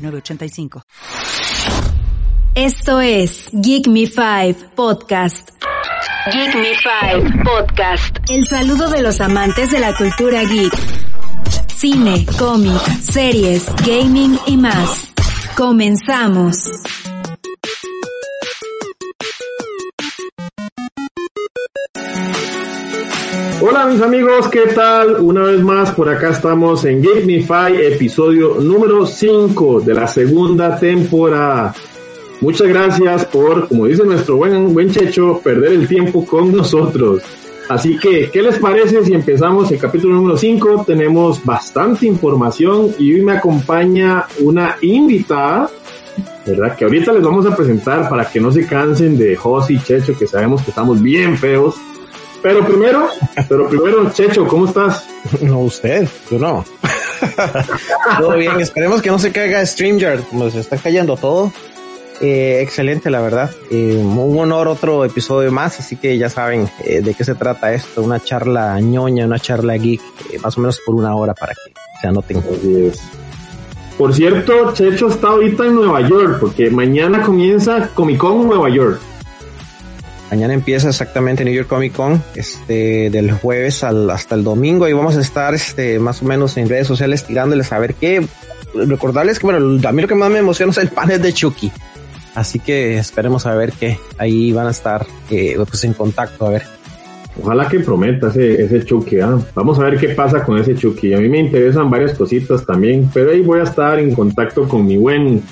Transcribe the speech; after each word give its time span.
906985. 0.00 0.82
Esto 2.54 3.00
es 3.00 3.48
Geek 3.52 3.86
Me 3.86 4.06
5 4.06 4.72
Podcast. 4.74 5.50
Geek 6.32 6.54
Me 6.56 6.72
5 7.22 7.42
Podcast. 7.44 8.18
El 8.28 8.46
saludo 8.46 8.90
de 8.90 9.02
los 9.02 9.20
amantes 9.20 9.70
de 9.70 9.80
la 9.80 9.94
cultura 9.94 10.42
geek. 10.42 10.72
Cine, 11.68 12.26
cómic, 12.38 12.80
series, 13.00 13.64
gaming 13.86 14.38
y 14.46 14.56
más. 14.56 15.10
Comenzamos. 15.56 16.56
Hola 23.62 23.84
mis 23.84 24.00
amigos, 24.00 24.48
¿qué 24.48 24.68
tal? 24.74 25.20
Una 25.20 25.42
vez 25.42 25.60
más 25.60 25.92
por 25.92 26.08
acá 26.08 26.30
estamos 26.30 26.82
en 26.86 27.02
Gamify, 27.02 27.76
episodio 27.76 28.54
número 28.54 29.04
5 29.04 29.82
de 29.82 29.92
la 29.92 30.06
segunda 30.06 30.78
temporada. 30.78 31.74
Muchas 32.40 32.68
gracias 32.68 33.26
por, 33.26 33.68
como 33.68 33.84
dice 33.84 34.02
nuestro 34.04 34.36
buen, 34.36 34.72
buen 34.72 34.90
Checho, 34.90 35.42
perder 35.44 35.72
el 35.72 35.86
tiempo 35.86 36.24
con 36.24 36.56
nosotros. 36.56 37.22
Así 37.68 37.98
que, 37.98 38.30
¿qué 38.30 38.40
les 38.40 38.58
parece 38.58 39.04
si 39.04 39.12
empezamos 39.12 39.70
el 39.70 39.78
capítulo 39.78 40.14
número 40.14 40.38
5? 40.38 40.84
Tenemos 40.86 41.44
bastante 41.44 42.06
información 42.06 42.94
y 42.98 43.12
hoy 43.12 43.22
me 43.22 43.32
acompaña 43.32 44.24
una 44.40 44.76
invitada, 44.80 45.68
¿verdad? 46.46 46.76
Que 46.76 46.86
ahorita 46.86 47.12
les 47.12 47.22
vamos 47.22 47.44
a 47.44 47.54
presentar 47.54 48.08
para 48.08 48.24
que 48.24 48.40
no 48.40 48.50
se 48.50 48.66
cansen 48.66 49.18
de 49.18 49.36
Josi 49.36 49.74
y 49.74 49.80
Checho, 49.80 50.16
que 50.18 50.26
sabemos 50.26 50.62
que 50.62 50.70
estamos 50.70 51.02
bien 51.02 51.36
feos. 51.36 51.76
Pero 52.42 52.64
primero, 52.66 53.08
pero 53.48 53.68
primero, 53.68 54.10
Checho, 54.10 54.46
¿cómo 54.46 54.66
estás? 54.66 55.04
No, 55.42 55.60
usted, 55.60 56.08
yo 56.30 56.38
no. 56.38 56.64
todo 58.18 58.36
bien, 58.36 58.58
esperemos 58.60 59.02
que 59.02 59.10
no 59.10 59.18
se 59.18 59.30
caiga 59.30 59.64
StreamYard, 59.64 60.22
se 60.50 60.60
está 60.60 60.78
cayendo 60.78 61.16
todo. 61.16 61.52
Eh, 62.22 62.60
excelente, 62.60 63.10
la 63.10 63.20
verdad. 63.20 63.50
Eh, 63.70 63.96
un 63.96 64.38
honor 64.38 64.68
otro 64.68 65.04
episodio 65.04 65.50
más, 65.50 65.80
así 65.80 65.96
que 65.96 66.18
ya 66.18 66.28
saben 66.28 66.68
eh, 66.84 67.00
de 67.00 67.14
qué 67.14 67.24
se 67.24 67.34
trata 67.34 67.72
esto. 67.72 68.02
Una 68.02 68.20
charla 68.20 68.78
ñoña, 68.80 69.24
una 69.24 69.38
charla 69.38 69.74
geek, 69.74 70.00
eh, 70.32 70.38
más 70.42 70.56
o 70.58 70.60
menos 70.60 70.80
por 70.84 70.94
una 70.94 71.14
hora 71.14 71.34
para 71.34 71.54
que 71.54 71.72
se 72.00 72.08
anoten. 72.08 72.38
Así 72.38 72.86
es. 72.86 73.00
Por 73.96 74.14
cierto, 74.14 74.72
Checho 74.72 75.08
está 75.08 75.28
ahorita 75.28 75.66
en 75.66 75.74
Nueva 75.74 76.00
York, 76.06 76.38
porque 76.40 76.70
mañana 76.70 77.22
comienza 77.22 77.88
Comic 77.94 78.18
Con 78.18 78.46
Nueva 78.46 78.68
York. 78.70 79.00
Mañana 80.30 80.54
empieza 80.54 80.88
exactamente 80.88 81.44
New 81.44 81.52
York 81.52 81.68
Comic 81.68 81.92
Con, 81.92 82.22
este, 82.36 83.10
del 83.10 83.32
jueves 83.32 83.82
al, 83.82 84.08
hasta 84.10 84.36
el 84.36 84.44
domingo 84.44 84.88
y 84.88 84.92
vamos 84.92 85.16
a 85.16 85.20
estar, 85.20 85.54
este, 85.54 85.98
más 85.98 86.22
o 86.22 86.24
menos 86.24 86.56
en 86.56 86.68
redes 86.68 86.86
sociales 86.86 87.24
tirándoles 87.24 87.72
a 87.72 87.78
ver 87.80 87.94
qué. 87.94 88.24
Recordarles 88.72 89.40
que, 89.40 89.46
bueno, 89.46 89.88
a 89.88 89.92
mí 89.92 90.02
lo 90.02 90.06
que 90.06 90.14
más 90.14 90.30
me 90.30 90.38
emociona 90.38 90.70
es 90.70 90.78
el 90.78 90.88
panel 90.88 91.20
de 91.20 91.32
Chucky. 91.32 91.72
Así 92.36 92.60
que 92.60 92.96
esperemos 92.98 93.44
a 93.46 93.54
ver 93.54 93.72
que 93.72 93.98
ahí 94.18 94.52
van 94.52 94.68
a 94.68 94.70
estar, 94.70 95.04
eh, 95.30 95.56
pues 95.68 95.82
en 95.82 95.94
contacto, 95.94 96.46
a 96.46 96.50
ver. 96.50 96.62
Ojalá 97.42 97.66
que 97.66 97.80
prometa 97.80 98.28
ese, 98.28 98.62
ese 98.62 98.84
Chucky, 98.84 99.18
¿ah? 99.20 99.38
Vamos 99.54 99.78
a 99.80 99.84
ver 99.84 99.98
qué 99.98 100.10
pasa 100.10 100.44
con 100.44 100.58
ese 100.58 100.76
Chucky. 100.76 101.12
A 101.14 101.18
mí 101.18 101.28
me 101.28 101.38
interesan 101.38 101.90
varias 101.90 102.14
cositas 102.14 102.64
también, 102.64 103.10
pero 103.12 103.32
ahí 103.32 103.40
voy 103.40 103.60
a 103.60 103.64
estar 103.64 103.98
en 103.98 104.14
contacto 104.14 104.68
con 104.68 104.86
mi 104.86 104.96
buen 104.96 105.42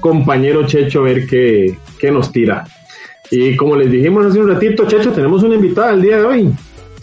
compañero 0.00 0.66
Checho 0.66 1.00
a 1.00 1.04
ver 1.04 1.26
qué, 1.26 1.76
qué 1.98 2.10
nos 2.10 2.32
tira. 2.32 2.64
Y 3.30 3.56
como 3.56 3.76
les 3.76 3.90
dijimos 3.90 4.26
hace 4.26 4.38
un 4.38 4.48
ratito, 4.48 4.86
Checho, 4.86 5.12
tenemos 5.12 5.42
una 5.42 5.54
invitada 5.54 5.92
el 5.92 6.02
día 6.02 6.18
de 6.18 6.24
hoy. 6.24 6.54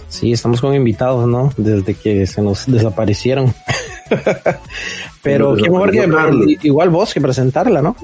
Sí, 0.07 0.33
estamos 0.33 0.59
con 0.59 0.75
invitados, 0.75 1.27
¿no? 1.27 1.51
Desde 1.57 1.93
que 1.93 2.27
se 2.27 2.41
nos 2.41 2.65
desaparecieron. 2.67 3.53
Pero 5.23 5.55
qué 5.55 5.69
mejor 5.69 5.91
que 5.91 6.57
igual 6.63 6.89
vos 6.89 7.13
que 7.13 7.21
presentarla, 7.21 7.81
¿no? 7.81 7.95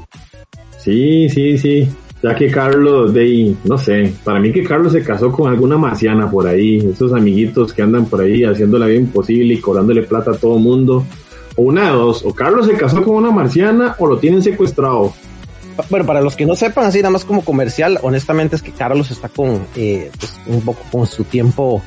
Sí, 0.78 1.28
sí, 1.30 1.58
sí. 1.58 1.90
Ya 2.24 2.34
que 2.34 2.50
Carlos, 2.50 3.14
de 3.14 3.56
no 3.66 3.78
sé, 3.78 4.12
para 4.24 4.40
mí 4.40 4.52
que 4.52 4.64
Carlos 4.64 4.94
se 4.94 5.04
casó 5.04 5.32
con 5.32 5.52
alguna 5.52 5.78
marciana 5.78 6.32
por 6.32 6.48
ahí, 6.48 6.78
esos 6.78 7.14
amiguitos 7.14 7.74
que 7.74 7.84
andan 7.84 8.06
por 8.06 8.22
ahí 8.22 8.44
haciendo 8.44 8.80
la 8.80 8.88
vida 8.88 9.00
imposible 9.00 9.54
y 9.54 9.60
cobrándole 9.62 10.04
plata 10.04 10.32
a 10.32 10.38
todo 10.38 10.58
mundo. 10.58 11.06
O 11.56 11.64
una 11.64 11.88
de 11.88 11.92
dos, 11.92 12.24
o 12.26 12.34
Carlos 12.34 12.68
se 12.68 12.74
casó 12.74 13.04
con 13.04 13.16
una 13.16 13.32
marciana 13.32 13.96
o 14.00 14.08
lo 14.08 14.18
tienen 14.18 14.42
secuestrado. 14.42 15.14
Bueno, 15.90 16.06
para 16.06 16.22
los 16.22 16.36
que 16.36 16.46
no 16.46 16.56
sepan, 16.56 16.86
así 16.86 17.00
nada 17.00 17.12
más 17.12 17.26
como 17.26 17.44
comercial, 17.44 18.00
honestamente 18.02 18.56
es 18.56 18.62
que 18.62 18.72
Carlos 18.72 19.12
está 19.12 19.30
con 19.30 19.68
eh, 19.76 20.12
pues, 20.20 20.40
un 20.48 20.62
poco 20.62 20.82
con 20.92 21.06
su 21.08 21.24
tiempo 21.24 21.82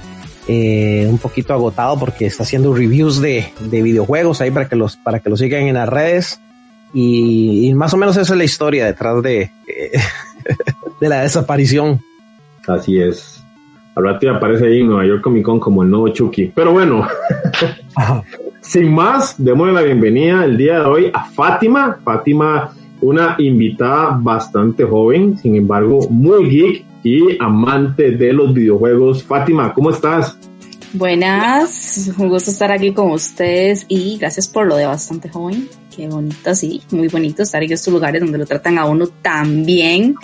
eh, 0.48 1.06
un 1.08 1.18
poquito 1.18 1.52
agotado 1.52 1.98
porque 1.98 2.26
está 2.26 2.44
haciendo 2.44 2.74
reviews 2.74 3.20
de, 3.20 3.52
de 3.60 3.82
videojuegos 3.82 4.40
ahí 4.40 4.50
para 4.50 4.68
que 4.68 4.76
los 4.76 4.96
para 4.96 5.20
que 5.20 5.28
lo 5.28 5.36
sigan 5.36 5.62
en 5.64 5.74
las 5.74 5.88
redes 5.88 6.40
y, 6.92 7.68
y 7.68 7.74
más 7.74 7.92
o 7.94 7.96
menos 7.96 8.16
esa 8.16 8.32
es 8.32 8.38
la 8.38 8.44
historia 8.44 8.86
detrás 8.86 9.22
de 9.22 9.42
eh, 9.66 9.92
de 11.00 11.08
la 11.08 11.22
desaparición. 11.22 12.00
Así 12.66 13.00
es. 13.00 13.42
Al 13.96 14.04
rato 14.04 14.30
aparece 14.30 14.66
ahí 14.66 14.80
en 14.80 14.86
Nueva 14.86 15.06
York 15.06 15.22
Comic 15.22 15.44
Con 15.44 15.58
como 15.58 15.82
el 15.82 15.90
nuevo 15.90 16.08
Chucky. 16.08 16.52
Pero 16.54 16.72
bueno, 16.72 17.06
sin 18.60 18.92
más, 18.92 19.34
démosle 19.36 19.72
la 19.72 19.82
bienvenida 19.82 20.44
el 20.44 20.56
día 20.56 20.80
de 20.80 20.86
hoy 20.86 21.10
a 21.12 21.24
Fátima. 21.24 21.98
Fátima, 22.04 22.72
una 23.00 23.36
invitada 23.38 24.18
bastante 24.20 24.84
joven, 24.84 25.38
sin 25.38 25.56
embargo, 25.56 26.08
muy 26.10 26.50
geek 26.50 26.84
y 27.02 27.36
amante 27.42 28.10
de 28.12 28.32
los 28.32 28.52
videojuegos. 28.52 29.22
Fátima, 29.22 29.72
¿cómo 29.72 29.90
estás? 29.90 30.36
Buenas, 30.92 32.10
un 32.18 32.28
gusto 32.28 32.50
estar 32.50 32.72
aquí 32.72 32.92
con 32.92 33.12
ustedes 33.12 33.86
y 33.88 34.18
gracias 34.18 34.48
por 34.48 34.66
lo 34.66 34.76
de 34.76 34.86
bastante 34.86 35.28
joven. 35.28 35.68
Qué 35.94 36.08
bonito, 36.08 36.54
sí, 36.54 36.82
muy 36.90 37.06
bonito 37.08 37.44
estar 37.44 37.62
en 37.62 37.72
estos 37.72 37.92
lugares 37.92 38.20
donde 38.20 38.38
lo 38.38 38.46
tratan 38.46 38.76
a 38.76 38.86
uno 38.86 39.06
tan 39.06 39.64
bien. 39.64 40.16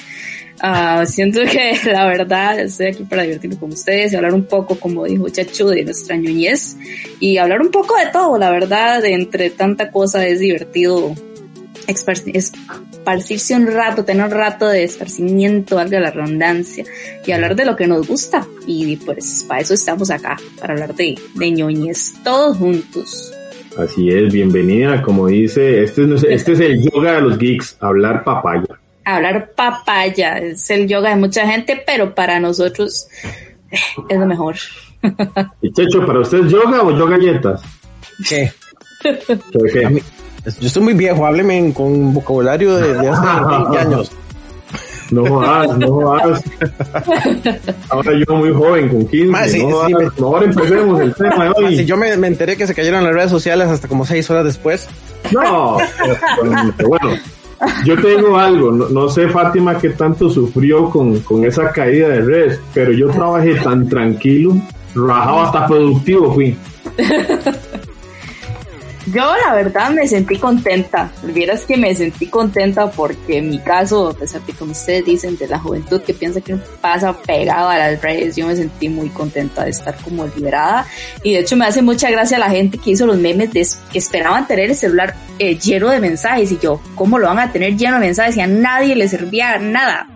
Ah, 0.60 1.04
siento 1.06 1.40
que 1.44 1.78
la 1.92 2.06
verdad 2.06 2.58
estoy 2.58 2.86
aquí 2.86 3.04
para 3.04 3.22
divertirme 3.22 3.58
con 3.58 3.72
ustedes 3.72 4.12
y 4.12 4.16
hablar 4.16 4.34
un 4.34 4.44
poco, 4.44 4.74
como 4.74 5.04
dijo 5.04 5.28
Chacho, 5.28 5.68
de 5.68 5.84
nuestra 5.84 6.16
ñoñez 6.16 6.76
y 7.20 7.38
hablar 7.38 7.60
un 7.60 7.70
poco 7.70 7.96
de 7.96 8.06
todo, 8.12 8.36
la 8.36 8.50
verdad, 8.50 9.04
entre 9.04 9.50
tanta 9.50 9.90
cosa 9.90 10.26
es 10.26 10.40
divertido 10.40 11.14
esparcirse 11.86 13.54
un 13.54 13.66
rato, 13.66 14.04
tener 14.04 14.24
un 14.26 14.30
rato 14.30 14.66
de 14.68 14.84
esparcimiento, 14.84 15.76
valga 15.76 16.00
la 16.00 16.10
redundancia, 16.10 16.84
y 17.24 17.32
hablar 17.32 17.56
de 17.56 17.64
lo 17.64 17.76
que 17.76 17.86
nos 17.86 18.06
gusta. 18.06 18.46
Y 18.66 18.96
pues 18.98 19.44
para 19.48 19.60
eso 19.60 19.74
estamos 19.74 20.10
acá, 20.10 20.36
para 20.60 20.74
hablar 20.74 20.94
de, 20.94 21.14
de 21.34 21.50
ñoñez, 21.50 22.14
todos 22.24 22.56
juntos. 22.56 23.32
Así 23.78 24.08
es, 24.08 24.32
bienvenida. 24.32 25.02
Como 25.02 25.26
dice, 25.26 25.82
este 25.84 26.04
es, 26.14 26.22
este 26.24 26.52
es 26.52 26.60
el 26.60 26.82
yoga 26.90 27.12
de 27.16 27.20
los 27.22 27.38
geeks, 27.38 27.76
hablar 27.80 28.24
papaya. 28.24 28.66
Hablar 29.04 29.52
papaya, 29.54 30.38
es 30.38 30.68
el 30.70 30.88
yoga 30.88 31.10
de 31.10 31.16
mucha 31.16 31.46
gente, 31.46 31.82
pero 31.86 32.14
para 32.14 32.40
nosotros 32.40 33.06
eh, 33.70 33.76
es 34.08 34.18
lo 34.18 34.26
mejor. 34.26 34.56
Y 35.62 35.72
Checho, 35.72 36.04
¿para 36.04 36.20
usted 36.20 36.46
es 36.46 36.50
yoga 36.50 36.82
o 36.82 36.90
yoga 36.90 37.16
galletas? 37.16 37.62
¿Qué? 38.28 38.50
¿Qué, 39.02 39.18
qué? 39.72 39.84
A 39.86 39.90
mí- 39.90 40.02
yo 40.60 40.66
estoy 40.66 40.82
muy 40.82 40.94
viejo, 40.94 41.26
hábleme 41.26 41.72
con 41.74 42.14
vocabulario 42.14 42.76
de, 42.76 42.94
de 42.94 43.08
hace 43.08 43.26
20 43.48 43.78
años. 43.78 44.12
No 45.10 45.24
jodas, 45.24 45.78
no 45.78 45.86
jodas. 45.88 46.42
Ahora 47.90 48.10
yo 48.26 48.34
muy 48.34 48.52
joven, 48.52 48.88
con 48.88 49.06
15. 49.06 49.26
Ma, 49.30 49.44
sí, 49.44 49.64
no 49.64 49.86
sí, 49.86 49.92
jodas. 49.92 50.12
me- 50.18 50.24
Ahora 50.26 50.44
empecemos 50.46 51.00
el 51.00 51.14
tema 51.14 51.44
de 51.44 51.52
hoy. 51.56 51.76
Si 51.76 51.84
yo 51.86 51.96
me, 51.96 52.16
me 52.16 52.26
enteré 52.26 52.56
que 52.56 52.66
se 52.66 52.74
cayeron 52.74 53.04
las 53.04 53.14
redes 53.14 53.30
sociales 53.30 53.68
hasta 53.68 53.86
como 53.86 54.04
seis 54.04 54.28
horas 54.30 54.44
después. 54.44 54.88
No, 55.32 55.76
bueno, 56.88 57.10
yo 57.84 58.00
te 58.00 58.08
digo 58.16 58.36
algo, 58.36 58.70
no, 58.72 58.88
no 58.88 59.08
sé 59.08 59.28
Fátima 59.28 59.78
qué 59.78 59.90
tanto 59.90 60.28
sufrió 60.28 60.90
con, 60.90 61.20
con 61.20 61.44
esa 61.44 61.70
caída 61.72 62.08
de 62.08 62.20
redes, 62.22 62.60
pero 62.74 62.92
yo 62.92 63.08
trabajé 63.08 63.54
tan 63.56 63.88
tranquilo, 63.88 64.56
rajado 64.94 65.40
hasta 65.40 65.66
productivo 65.66 66.34
fui. 66.34 66.56
Yo 69.12 69.36
la 69.36 69.54
verdad 69.54 69.90
me 69.90 70.08
sentí 70.08 70.36
contenta. 70.36 71.10
Vieras 71.22 71.64
que 71.64 71.76
me 71.76 71.94
sentí 71.94 72.26
contenta 72.26 72.90
porque 72.90 73.38
en 73.38 73.50
mi 73.50 73.60
caso, 73.60 74.08
a 74.08 74.14
pesar 74.14 74.42
de 74.42 74.52
como 74.52 74.72
ustedes 74.72 75.04
dicen, 75.04 75.36
de 75.36 75.46
la 75.46 75.58
juventud 75.58 76.00
que 76.02 76.12
piensa 76.12 76.40
que 76.40 76.56
pasa 76.80 77.16
pegado 77.16 77.68
a 77.68 77.78
las 77.78 78.02
redes, 78.02 78.34
yo 78.34 78.48
me 78.48 78.56
sentí 78.56 78.88
muy 78.88 79.08
contenta 79.10 79.64
de 79.64 79.70
estar 79.70 79.96
como 80.02 80.26
liberada. 80.26 80.86
Y 81.22 81.34
de 81.34 81.40
hecho 81.40 81.56
me 81.56 81.66
hace 81.66 81.82
mucha 81.82 82.10
gracia 82.10 82.38
la 82.38 82.50
gente 82.50 82.78
que 82.78 82.90
hizo 82.90 83.06
los 83.06 83.16
memes 83.16 83.52
de 83.52 83.66
que 83.92 83.98
esperaban 83.98 84.46
tener 84.46 84.70
el 84.70 84.76
celular 84.76 85.14
eh, 85.38 85.56
lleno 85.56 85.88
de 85.88 86.00
mensajes. 86.00 86.50
Y 86.50 86.58
yo, 86.58 86.80
¿cómo 86.96 87.18
lo 87.18 87.28
van 87.28 87.38
a 87.38 87.52
tener 87.52 87.76
lleno 87.76 87.94
de 87.94 88.00
mensajes? 88.00 88.36
Y 88.36 88.40
a 88.40 88.46
nadie 88.48 88.96
le 88.96 89.08
servía 89.08 89.58
nada. 89.58 90.08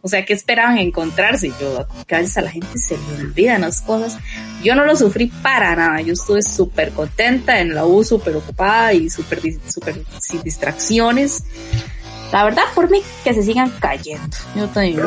O 0.00 0.08
sea, 0.08 0.24
¿qué 0.24 0.32
esperaban 0.32 0.78
encontrarse? 0.78 1.50
Yo, 1.60 1.86
gracias 2.06 2.36
a 2.38 2.42
la 2.42 2.50
gente 2.50 2.78
se 2.78 2.96
le 2.96 3.24
olvidan 3.24 3.62
las 3.62 3.80
cosas. 3.80 4.16
Yo 4.62 4.74
no 4.74 4.84
lo 4.84 4.94
sufrí 4.94 5.26
para 5.42 5.74
nada. 5.74 6.00
Yo 6.00 6.12
estuve 6.12 6.42
súper 6.42 6.92
contenta 6.92 7.60
en 7.60 7.74
la 7.74 7.84
U, 7.84 8.04
súper 8.04 8.36
ocupada 8.36 8.92
y 8.92 9.10
súper, 9.10 9.40
súper 9.66 9.96
sin 10.20 10.42
distracciones. 10.42 11.42
La 12.32 12.44
verdad, 12.44 12.62
por 12.74 12.90
mí, 12.90 13.00
que 13.24 13.32
se 13.32 13.42
sigan 13.42 13.72
cayendo. 13.80 14.36
Yo 14.54 14.66
también. 14.68 15.00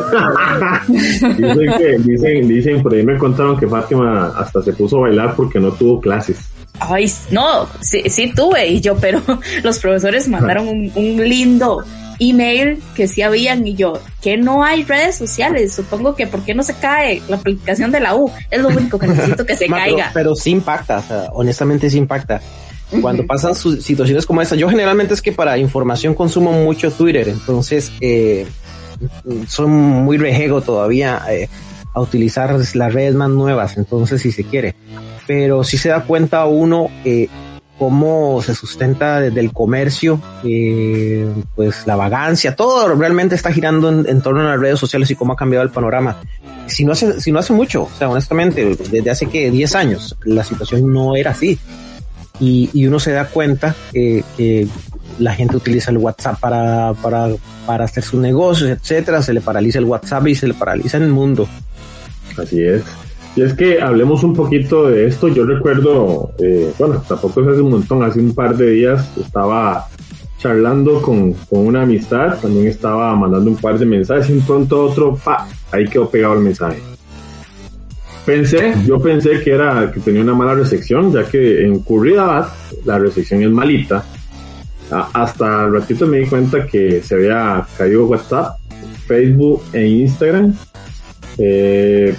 dicen, 0.88 1.78
que, 1.78 1.98
dicen, 2.00 2.48
dicen, 2.48 2.84
por 2.84 2.94
ahí 2.94 3.04
me 3.04 3.18
contaron 3.18 3.58
que 3.58 3.68
Fátima 3.68 4.34
hasta 4.36 4.62
se 4.62 4.74
puso 4.74 4.98
a 4.98 5.02
bailar 5.02 5.36
porque 5.36 5.60
no 5.60 5.72
tuvo 5.72 6.02
clases. 6.02 6.40
Ay, 6.83 7.12
no, 7.30 7.68
sí, 7.81 8.04
sí 8.10 8.33
tuve, 8.36 8.68
y 8.68 8.81
yo, 8.81 8.98
pero 8.98 9.22
los 9.63 9.80
profesores 9.80 10.28
mandaron 10.28 10.68
un, 10.68 10.92
un 10.95 11.30
lindo 11.30 11.83
email 12.22 12.81
que 12.95 13.07
sí 13.07 13.22
habían 13.22 13.66
y 13.66 13.75
yo, 13.75 13.94
que 14.22 14.38
no 14.38 14.63
hay 14.63 14.83
redes 14.83 15.16
sociales, 15.16 15.74
supongo 15.74 16.16
que 16.16 16.28
¿por 16.28 16.44
qué 16.44 16.54
no 16.54 16.63
se 16.63 16.75
cae 16.75 17.22
la 17.28 17.38
aplicación 17.38 17.92
de 17.92 18.00
la 18.00 18.16
U? 18.16 18.31
Es 18.50 18.62
lo 18.62 18.69
único 18.69 19.00
que 19.00 19.07
necesito 19.07 19.45
que 19.45 19.56
se 19.56 19.68
caiga. 19.69 20.12
Pero, 20.13 20.36
sí 20.36 20.51
impacta, 20.51 21.00
o 21.00 21.04
sea, 21.04 21.30
honestamente 21.33 21.89
sí 21.89 21.98
impacta. 21.98 22.42
Cuando 23.01 23.25
pasan 23.25 23.56
situaciones 23.56 24.25
como 24.25 24.42
esta, 24.42 24.56
yo 24.56 24.69
generalmente 24.69 25.13
es 25.13 25.22
que 25.22 25.31
para 25.31 25.57
información 25.57 26.13
consumo 26.13 26.51
mucho 26.51 26.92
Twitter, 26.92 27.30
entonces 27.30 27.89
eh, 28.01 28.45
soy 29.48 29.68
muy 29.68 30.18
rejego 30.18 30.62
todavía 30.62 31.22
eh, 31.30 31.48
a 31.94 32.01
utilizar 32.01 32.54
las 32.74 32.94
redes 32.94 33.16
más 33.16 33.30
nuevas, 33.30 33.78
entonces 33.78 34.22
si 34.22 34.33
se 34.33 34.44
quiere. 34.44 34.75
Pero 35.31 35.63
si 35.63 35.78
se 35.78 35.88
da 35.88 36.04
cuenta 36.04 36.44
uno, 36.44 36.89
eh, 37.06 37.30
cómo 37.80 38.42
se 38.42 38.54
sustenta 38.54 39.22
desde 39.22 39.39
el 39.39 39.54
comercio, 39.54 40.22
eh, 40.44 41.25
pues 41.56 41.88
la 41.88 41.95
vagancia, 41.95 42.54
todo 42.54 42.94
realmente 42.95 43.36
está 43.36 43.54
girando 43.54 43.88
en, 43.88 44.22
torno 44.22 44.42
a 44.42 44.44
las 44.44 44.60
redes 44.60 44.78
sociales 44.78 45.10
y 45.10 45.16
cómo 45.16 45.31
ha 45.31 45.36
cambiado 45.38 45.63
el 45.63 45.72
panorama. 45.72 46.18
Si 46.68 46.83
no 46.83 46.92
hace, 46.92 47.22
si 47.22 47.31
no 47.31 47.39
hace 47.39 47.54
mucho, 47.54 47.83
o 47.83 47.92
sea, 47.98 48.10
honestamente, 48.10 48.75
desde 48.92 49.10
hace 49.10 49.28
que 49.28 49.50
10 49.50 49.74
años, 49.75 50.18
la 50.25 50.44
situación 50.44 50.92
no 50.92 51.16
era 51.16 51.31
así. 51.31 51.57
Y, 52.42 52.69
y 52.74 52.86
uno 52.88 53.00
se 53.00 53.13
da 53.13 53.30
cuenta 53.30 53.74
eh, 53.94 54.24
que 54.36 54.68
la 55.18 55.33
gente 55.33 55.56
utiliza 55.56 55.92
el 55.92 55.98
WhatsApp 55.98 56.42
para, 56.42 56.94
para, 56.95 57.30
para 57.66 57.86
hacer 57.86 58.04
sus 58.04 58.19
negocios, 58.19 58.69
etcétera, 58.69 59.24
se 59.24 59.31
le 59.31 59.39
paraliza 59.39 59.80
el 59.80 59.86
WhatsApp 59.86 60.28
y 60.28 60.36
se 60.36 60.48
le 60.48 60.56
paraliza 60.56 60.98
en 60.98 61.04
el 61.04 61.13
mundo. 61.13 61.48
Así 62.38 62.62
es. 62.62 62.83
Y 63.36 63.42
es 63.44 63.54
que 63.54 63.81
hablemos 63.81 64.24
un 64.24 64.33
poquito 64.33 64.89
de 64.89 65.07
esto. 65.07 65.30
Yo 65.30 65.45
recuerdo, 65.45 66.31
eh, 66.39 66.74
bueno, 66.78 67.01
tampoco 67.07 67.42
es 67.42 67.48
hace 67.48 67.62
un 67.62 67.72
montón, 67.72 68.04
hace 68.04 68.19
un 68.19 68.36
par 68.36 68.57
de 68.57 68.72
días 68.72 69.10
estaba 69.18 69.88
charlando 70.38 71.01
con, 71.01 71.33
con, 71.33 71.68
una 71.68 71.83
amistad, 71.83 72.39
también 72.42 72.68
estaba 72.68 73.16
mandando 73.16 73.51
un 73.51 73.57
par 73.57 73.78
de 73.78 73.86
mensajes 73.86 74.30
y 74.30 74.33
un 74.33 74.42
pronto 74.42 74.86
otro, 74.86 75.16
pa, 75.16 75.48
ahí 75.72 75.86
quedó 75.88 76.10
pegado 76.10 76.33
el 76.33 76.39
mensaje. 76.42 76.80
Pensé, 78.25 78.74
yo 78.86 79.00
pensé 79.00 79.42
que 79.42 79.51
era 79.51 79.92
que 79.92 80.00
tenía 80.00 80.22
una 80.22 80.33
mala 80.33 80.56
recepción, 80.56 81.12
ya 81.12 81.24
que 81.24 81.63
en 81.63 81.80
Curridad 81.80 82.48
la 82.86 83.00
recepción 83.00 83.44
es 83.44 83.50
malita. 83.50 84.04
hasta 84.92 85.66
el 85.66 85.74
ratito 85.74 86.06
me 86.06 86.19
di 86.19 86.25
cuenta 86.25 86.66
que 86.66 87.01
se 87.01 87.16
había 87.16 87.66
caído 87.78 88.06
WhatsApp, 88.06 88.57
Facebook 89.07 89.63
e 89.74 89.86
Instagram. 89.86 90.54
Eh, 91.38 92.16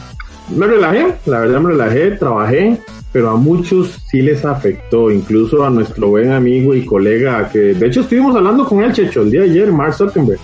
me 0.54 0.66
relajé, 0.66 1.14
la 1.26 1.40
verdad 1.40 1.60
me 1.60 1.70
relajé, 1.70 2.10
trabajé, 2.12 2.78
pero 3.12 3.30
a 3.30 3.36
muchos 3.36 3.98
sí 4.10 4.22
les 4.22 4.44
afectó, 4.44 5.10
incluso 5.10 5.64
a 5.64 5.70
nuestro 5.70 6.08
buen 6.08 6.32
amigo 6.32 6.74
y 6.74 6.84
colega, 6.84 7.48
que 7.50 7.74
de 7.74 7.86
hecho 7.86 8.00
estuvimos 8.00 8.34
hablando 8.36 8.66
con 8.66 8.82
él, 8.82 8.92
Checho, 8.92 9.22
el 9.22 9.30
día 9.30 9.42
de 9.42 9.50
ayer, 9.50 9.72
Mark 9.72 9.94
Zuckerberg. 9.94 10.40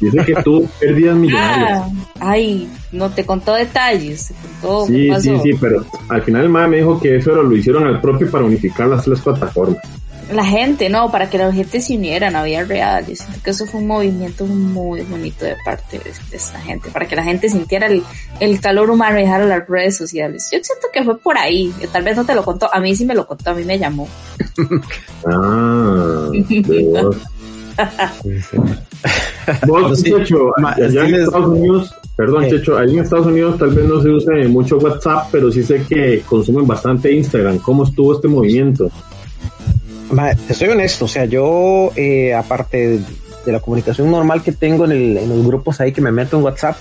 Dice 0.00 0.18
que 0.24 0.34
tuvo 0.42 0.66
pérdidas 0.80 1.16
millonarias. 1.16 1.82
Ah, 1.82 2.30
ay, 2.30 2.68
no 2.92 3.10
te 3.10 3.24
contó 3.24 3.54
detalles. 3.54 4.32
sí, 4.86 5.10
sí, 5.20 5.36
sí, 5.42 5.50
pero 5.60 5.84
al 6.08 6.22
final 6.22 6.44
el 6.44 6.50
MAE 6.50 6.68
me 6.68 6.76
dijo 6.78 7.00
que 7.00 7.16
eso 7.16 7.32
lo 7.42 7.56
hicieron 7.56 7.86
al 7.86 8.00
propio 8.00 8.30
para 8.30 8.44
unificar 8.44 8.86
las 8.86 9.04
tres 9.04 9.20
plataformas 9.20 9.82
la 10.32 10.44
gente, 10.44 10.88
no, 10.88 11.10
para 11.10 11.30
que 11.30 11.38
la 11.38 11.52
gente 11.52 11.80
se 11.80 11.96
uniera, 11.96 12.30
no 12.30 12.38
había 12.38 12.64
real. 12.64 13.06
Yo 13.06 13.16
siento 13.16 13.40
que 13.42 13.50
eso 13.50 13.66
fue 13.66 13.80
un 13.80 13.86
movimiento 13.86 14.44
muy 14.46 15.02
bonito 15.02 15.44
de 15.44 15.56
parte 15.64 15.98
de, 15.98 16.12
esta 16.32 16.60
gente, 16.60 16.90
para 16.90 17.06
que 17.06 17.16
la 17.16 17.24
gente 17.24 17.48
sintiera 17.48 17.86
el, 17.86 18.02
el, 18.40 18.60
calor 18.60 18.90
humano 18.90 19.18
y 19.18 19.22
dejara 19.22 19.46
las 19.46 19.66
redes 19.66 19.96
sociales. 19.96 20.48
Yo 20.52 20.58
siento 20.62 20.88
que 20.92 21.02
fue 21.04 21.18
por 21.18 21.38
ahí, 21.38 21.72
tal 21.92 22.02
vez 22.02 22.16
no 22.16 22.24
te 22.24 22.34
lo 22.34 22.44
contó, 22.44 22.72
a 22.72 22.80
mí 22.80 22.94
sí 22.94 23.04
me 23.04 23.14
lo 23.14 23.26
contó, 23.26 23.50
a 23.50 23.54
mí 23.54 23.64
me 23.64 23.78
llamó. 23.78 24.08
ah, 25.26 26.30
Vos, 29.66 30.02
Checho, 30.02 30.52
allá 30.58 31.06
en 31.06 31.14
Estados 31.14 31.46
Unidos, 31.46 31.94
perdón, 32.16 32.48
Checho, 32.48 32.76
allí 32.76 32.94
en 32.94 33.04
Estados 33.04 33.26
Unidos 33.26 33.58
tal 33.58 33.70
vez 33.70 33.86
no 33.86 34.02
se 34.02 34.10
use 34.10 34.48
mucho 34.48 34.78
WhatsApp, 34.78 35.28
pero 35.30 35.50
sí 35.50 35.62
sé 35.62 35.84
que 35.88 36.22
consumen 36.26 36.66
bastante 36.66 37.12
Instagram. 37.12 37.58
¿Cómo 37.58 37.84
estuvo 37.84 38.14
este 38.14 38.28
movimiento? 38.28 38.90
Te 40.46 40.54
soy 40.54 40.68
honesto, 40.68 41.04
o 41.04 41.08
sea, 41.08 41.24
yo, 41.24 41.90
eh, 41.96 42.34
aparte 42.34 42.98
de, 42.98 43.52
la 43.52 43.60
comunicación 43.60 44.10
normal 44.10 44.42
que 44.42 44.52
tengo 44.52 44.84
en, 44.84 44.92
el, 44.92 45.16
en 45.16 45.28
los 45.30 45.46
grupos 45.46 45.80
ahí 45.80 45.92
que 45.92 46.02
me 46.02 46.12
meto 46.12 46.36
en 46.36 46.44
WhatsApp, 46.44 46.76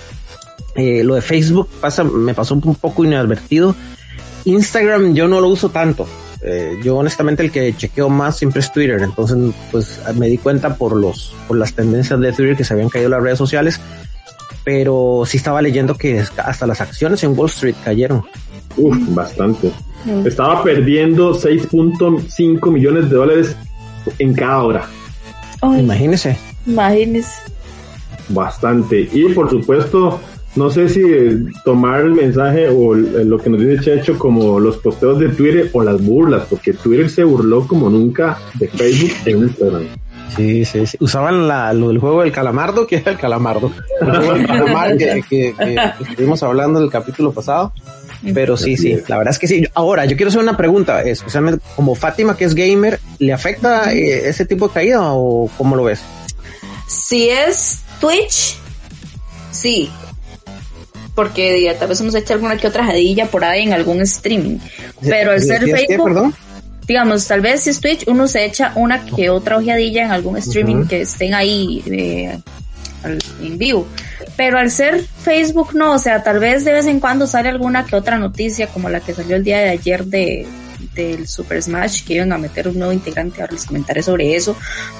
eh, 0.77 1.03
lo 1.03 1.15
de 1.15 1.21
Facebook 1.21 1.67
pasa, 1.81 2.03
me 2.03 2.33
pasó 2.33 2.53
un 2.53 2.75
poco 2.75 3.03
inadvertido. 3.03 3.75
Instagram 4.45 5.13
yo 5.13 5.27
no 5.27 5.41
lo 5.41 5.49
uso 5.49 5.69
tanto. 5.69 6.07
Eh, 6.43 6.79
yo 6.83 6.97
honestamente 6.97 7.41
el 7.41 7.51
que 7.51 7.75
chequeo 7.75 8.09
más 8.09 8.37
siempre 8.37 8.59
es 8.59 8.71
Twitter. 8.71 9.01
Entonces, 9.01 9.37
pues 9.71 9.99
me 10.15 10.27
di 10.27 10.37
cuenta 10.37 10.75
por 10.75 10.95
los, 10.95 11.35
por 11.47 11.57
las 11.57 11.73
tendencias 11.73 12.19
de 12.19 12.31
Twitter 12.31 12.55
que 12.55 12.63
se 12.63 12.73
habían 12.73 12.89
caído 12.89 13.09
las 13.09 13.23
redes 13.23 13.39
sociales. 13.39 13.81
Pero 14.63 15.23
sí 15.25 15.37
estaba 15.37 15.61
leyendo 15.61 15.95
que 15.95 16.19
hasta 16.19 16.67
las 16.67 16.79
acciones 16.79 17.23
en 17.23 17.37
Wall 17.37 17.49
Street 17.49 17.75
cayeron. 17.83 18.23
Uf, 18.77 18.97
bastante. 19.15 19.71
Estaba 20.25 20.63
perdiendo 20.63 21.33
6.5 21.33 22.71
millones 22.71 23.09
de 23.09 23.15
dólares 23.15 23.55
en 24.19 24.33
cada 24.33 24.63
hora. 24.63 24.85
imagínese. 25.77 26.37
Imagínese. 26.65 27.41
Bastante. 28.29 29.09
Y 29.11 29.29
por 29.29 29.49
supuesto, 29.49 30.19
no 30.55 30.69
sé 30.69 30.89
si 30.89 31.01
tomar 31.63 32.01
el 32.01 32.13
mensaje 32.13 32.67
o 32.67 32.95
lo 32.95 33.37
que 33.37 33.49
nos 33.49 33.59
dice 33.59 33.79
Checho 33.83 34.17
como 34.17 34.59
los 34.59 34.77
posteos 34.77 35.19
de 35.19 35.29
Twitter 35.29 35.69
o 35.73 35.83
las 35.83 36.01
burlas, 36.01 36.45
porque 36.49 36.73
Twitter 36.73 37.09
se 37.09 37.23
burló 37.23 37.67
como 37.67 37.89
nunca 37.89 38.37
de 38.55 38.67
Facebook 38.67 39.11
en 39.25 39.37
Instagram. 39.39 39.83
Sí, 40.35 40.65
sí, 40.65 40.85
sí. 40.85 40.97
Usaban 40.99 41.47
la, 41.47 41.73
lo 41.73 41.87
del 41.89 41.99
juego 41.99 42.21
del 42.21 42.31
calamardo, 42.31 42.85
que 42.85 42.97
era 42.97 43.11
el 43.11 43.17
calamardo. 43.17 43.71
El 44.01 44.09
juego 44.09 44.33
del 44.33 44.47
calamar 44.47 44.97
que, 44.97 45.23
que, 45.27 45.53
que 45.57 46.03
estuvimos 46.09 46.43
hablando 46.43 46.79
en 46.79 46.85
el 46.85 46.91
capítulo 46.91 47.31
pasado. 47.31 47.71
Pero 48.33 48.57
sí, 48.57 48.77
sí, 48.77 48.97
la 49.07 49.17
verdad 49.17 49.33
es 49.33 49.39
que 49.39 49.47
sí. 49.47 49.67
Ahora, 49.73 50.05
yo 50.05 50.15
quiero 50.15 50.29
hacer 50.29 50.41
una 50.41 50.57
pregunta, 50.57 51.01
especialmente 51.01 51.63
como 51.75 51.95
Fátima, 51.95 52.35
que 52.35 52.45
es 52.45 52.55
gamer, 52.55 52.99
¿le 53.19 53.33
afecta 53.33 53.93
eh, 53.93 54.27
ese 54.27 54.45
tipo 54.45 54.67
de 54.67 54.73
caída 54.73 55.13
o 55.13 55.49
cómo 55.57 55.75
lo 55.75 55.83
ves? 55.83 56.01
Si 56.87 57.29
es 57.29 57.79
Twitch, 57.99 58.57
sí. 59.51 59.89
Porque 61.13 61.75
tal 61.79 61.89
vez 61.89 61.99
uno 62.01 62.11
se 62.11 62.19
echa 62.19 62.33
alguna 62.33 62.57
que 62.57 62.67
otra 62.67 62.85
jadilla 62.85 63.25
por 63.25 63.43
ahí 63.43 63.63
en 63.63 63.73
algún 63.73 64.01
streaming. 64.01 64.59
Pero 65.01 65.31
al 65.31 65.41
ser 65.41 65.63
Facebook, 65.63 66.33
digamos, 66.87 67.27
tal 67.27 67.41
vez 67.41 67.61
si 67.61 67.71
es 67.71 67.81
Twitch, 67.81 68.07
uno 68.07 68.27
se 68.27 68.45
echa 68.45 68.71
una 68.75 69.05
que 69.05 69.29
otra 69.29 69.57
ojeadilla 69.57 70.05
en 70.05 70.11
algún 70.11 70.37
streaming 70.37 70.85
que 70.85 71.01
estén 71.01 71.33
ahí 71.33 71.83
eh, 71.85 72.39
en 73.41 73.57
vivo. 73.57 73.87
Pero 74.37 74.59
al 74.59 74.71
ser 74.71 75.03
Facebook 75.03 75.73
no, 75.73 75.93
o 75.93 75.99
sea, 75.99 76.23
tal 76.23 76.39
vez 76.39 76.63
de 76.63 76.71
vez 76.71 76.85
en 76.85 76.99
cuando 76.99 77.27
sale 77.27 77.49
alguna 77.49 77.85
que 77.85 77.95
otra 77.95 78.17
noticia, 78.17 78.67
como 78.67 78.89
la 78.89 79.01
que 79.01 79.13
salió 79.13 79.35
el 79.35 79.43
día 79.43 79.57
de 79.57 79.69
ayer 79.69 80.05
de 80.05 80.47
del 80.93 81.27
Super 81.27 81.61
Smash 81.61 82.03
que 82.03 82.15
iban 82.15 82.33
a 82.33 82.37
meter 82.37 82.67
un 82.67 82.77
nuevo 82.77 82.93
integrante, 82.93 83.41
ahora 83.41 83.53
les 83.53 83.65
comentaré 83.65 84.03
sobre 84.03 84.35
eso, 84.35 84.55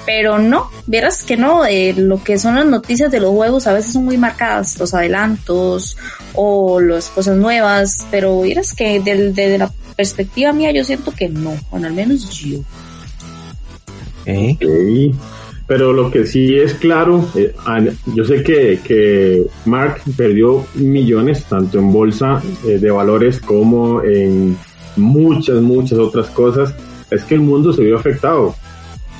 pero 0.06 0.38
no, 0.38 0.70
verás 0.86 1.24
que 1.24 1.36
no, 1.36 1.64
eh, 1.66 1.92
lo 1.96 2.22
que 2.22 2.38
son 2.38 2.54
las 2.54 2.66
noticias 2.66 3.10
de 3.10 3.20
los 3.20 3.30
juegos 3.30 3.66
a 3.66 3.72
veces 3.72 3.92
son 3.92 4.04
muy 4.04 4.16
marcadas, 4.16 4.78
los 4.78 4.94
adelantos 4.94 5.96
o 6.34 6.80
las 6.80 7.08
cosas 7.08 7.36
nuevas, 7.36 8.06
pero 8.10 8.40
verás 8.40 8.72
que 8.72 9.00
desde 9.00 9.58
la 9.58 9.72
perspectiva 9.96 10.52
mía 10.52 10.72
yo 10.72 10.84
siento 10.84 11.12
que 11.12 11.28
no, 11.28 11.56
bueno, 11.70 11.86
al 11.88 11.92
menos 11.92 12.30
yo. 12.30 12.60
Pero 15.68 15.92
lo 15.92 16.10
que 16.10 16.26
sí 16.26 16.58
es 16.58 16.72
claro, 16.74 17.28
eh, 17.36 17.54
yo 18.06 18.24
sé 18.24 18.42
que, 18.42 18.80
que, 18.82 19.46
Mark 19.66 20.00
perdió 20.16 20.66
millones, 20.74 21.44
tanto 21.44 21.78
en 21.78 21.92
bolsa 21.92 22.42
eh, 22.66 22.78
de 22.78 22.90
valores 22.90 23.38
como 23.38 24.02
en 24.02 24.56
muchas, 24.96 25.60
muchas 25.60 25.98
otras 25.98 26.28
cosas. 26.30 26.74
es 27.10 27.22
que 27.24 27.34
el 27.34 27.42
mundo 27.42 27.72
se 27.74 27.82
vio 27.82 27.96
afectado. 27.96 28.54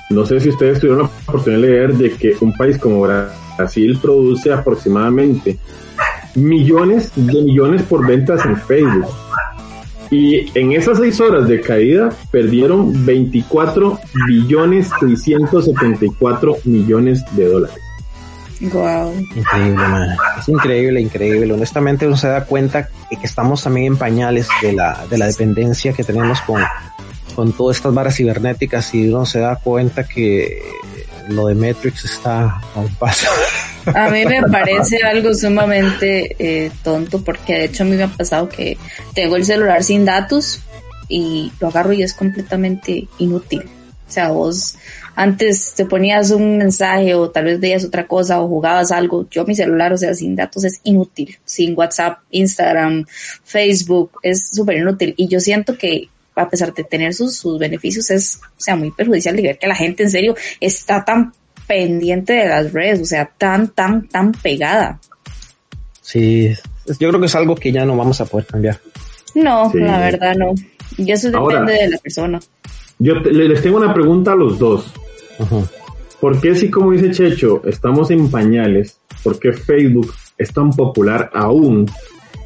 No 0.09 0.25
sé 0.25 0.41
si 0.41 0.49
ustedes 0.49 0.81
tuvieron 0.81 1.03
la 1.03 1.11
oportunidad 1.29 1.61
de 1.61 1.69
leer 1.69 1.95
de 1.95 2.13
que 2.13 2.35
un 2.41 2.55
país 2.55 2.79
como 2.79 3.03
Brasil 3.03 3.99
produce 4.01 4.51
aproximadamente 4.51 5.59
millones 6.35 7.13
de 7.15 7.43
millones 7.43 7.83
por 7.83 8.07
ventas 8.07 8.45
en 8.47 8.57
Facebook. 8.57 9.07
Y 10.11 10.59
en 10.59 10.73
esas 10.73 10.99
seis 10.99 11.21
horas 11.21 11.49
de 11.49 11.61
caída 11.61 12.11
perdieron 12.31 13.05
24 13.05 13.99
billones 14.27 14.91
674 15.01 16.57
millones 16.65 17.25
de 17.33 17.45
dólares. 17.47 17.77
Wow. 18.61 19.15
Increíble, 19.37 19.85
Es 20.39 20.49
increíble, 20.49 21.01
increíble. 21.01 21.53
Honestamente 21.53 22.07
uno 22.07 22.17
se 22.17 22.29
da 22.29 22.45
cuenta 22.45 22.89
que 23.09 23.19
estamos 23.23 23.63
también 23.63 23.87
en 23.87 23.97
pañales 23.97 24.49
de 24.63 24.73
la, 24.73 25.07
de 25.09 25.19
la 25.19 25.27
dependencia 25.27 25.93
que 25.93 26.03
tenemos 26.03 26.41
con, 26.41 26.63
con 27.37 27.53
todas 27.53 27.77
estas 27.77 27.95
barras 27.95 28.17
cibernéticas 28.17 28.93
y 28.95 29.09
uno 29.09 29.27
se 29.27 29.41
da 29.41 29.57
cuenta 29.57 30.05
que 30.09 30.61
lo 31.29 31.47
de 31.47 31.55
Matrix 31.55 32.05
está 32.05 32.61
a 32.75 32.81
un 32.81 32.93
paso. 32.97 33.29
A 33.95 34.11
mí 34.11 34.25
me 34.25 34.43
parece 34.43 35.03
algo 35.03 35.35
sumamente 35.35 36.37
eh, 36.39 36.71
tonto 36.83 37.23
porque 37.23 37.55
de 37.55 37.65
hecho 37.65 37.83
a 37.83 37.87
mí 37.87 37.97
me 37.97 38.05
ha 38.05 38.09
pasado 38.09 38.49
que 38.49 38.77
tengo 39.15 39.37
el 39.37 39.45
celular 39.45 39.83
sin 39.83 40.05
datos 40.05 40.61
y 41.09 41.53
lo 41.61 41.69
agarro 41.69 41.93
y 41.93 42.03
es 42.03 42.15
completamente 42.15 43.09
inútil. 43.19 43.63
O 44.07 44.11
sea, 44.11 44.31
vos 44.31 44.77
antes 45.15 45.75
te 45.75 45.85
ponías 45.85 46.31
un 46.31 46.59
mensaje 46.59 47.15
o 47.15 47.31
tal 47.31 47.45
vez 47.45 47.61
veías 47.61 47.85
otra 47.85 48.07
cosa 48.07 48.41
o 48.41 48.49
jugabas 48.49 48.93
algo. 48.93 49.29
Yo 49.31 49.45
mi 49.45 49.55
celular, 49.55 49.93
o 49.93 49.99
sea, 49.99 50.15
sin 50.15 50.37
datos 50.37 50.65
es 50.65 50.81
inútil. 50.85 51.37
Sin 51.45 51.77
WhatsApp, 51.77 52.21
Instagram, 52.31 53.05
Facebook, 53.45 54.13
es 54.23 54.49
súper 54.51 54.79
inútil. 54.79 55.15
Y 55.17 55.29
yo 55.29 55.41
siento 55.41 55.77
que 55.77 56.09
a 56.37 56.49
pesar 56.49 56.73
de 56.73 56.85
tener 56.85 57.15
sus, 57.15 57.37
sus 57.37 57.59
beneficios, 57.59 58.11
es, 58.11 58.37
o 58.37 58.61
sea, 58.61 58.77
muy 58.77 58.91
perjudicial 58.93 59.37
de 59.37 59.43
ver 59.43 59.59
que 59.59 59.67
la 59.67 59.75
gente 59.75 60.05
en 60.05 60.11
serio 60.11 60.37
está 60.61 61.05
tan 61.05 61.33
pendiente 61.69 62.33
de 62.33 62.49
las 62.49 62.73
redes, 62.73 63.01
o 63.01 63.05
sea, 63.05 63.31
tan, 63.39 63.69
tan, 63.69 64.09
tan 64.09 64.33
pegada. 64.33 64.99
Sí, 66.01 66.53
yo 66.99 67.09
creo 67.09 67.21
que 67.21 67.27
es 67.27 67.35
algo 67.35 67.55
que 67.55 67.71
ya 67.71 67.85
no 67.85 67.97
vamos 67.97 68.21
a 68.21 68.25
poder 68.25 68.47
cambiar. 68.47 68.81
No, 69.35 69.71
la 69.75 69.99
verdad 70.01 70.35
no. 70.35 70.55
Y 70.97 71.13
eso 71.13 71.31
depende 71.31 71.75
de 71.75 71.89
la 71.91 71.99
persona. 71.99 72.41
Yo 72.99 73.15
les 73.15 73.63
tengo 73.63 73.77
una 73.77 73.95
pregunta 73.95 74.33
a 74.33 74.37
los 74.37 74.59
dos. 74.59 74.93
¿Por 76.21 76.41
qué 76.41 76.55
si, 76.57 76.71
como 76.71 76.91
dice 76.91 77.11
Checho, 77.11 77.63
estamos 77.67 78.11
en 78.11 78.31
pañales? 78.31 78.99
¿Por 79.23 79.39
qué 79.39 79.53
Facebook 79.53 80.13
es 80.37 80.53
tan 80.53 80.71
popular 80.71 81.31
aún 81.33 81.87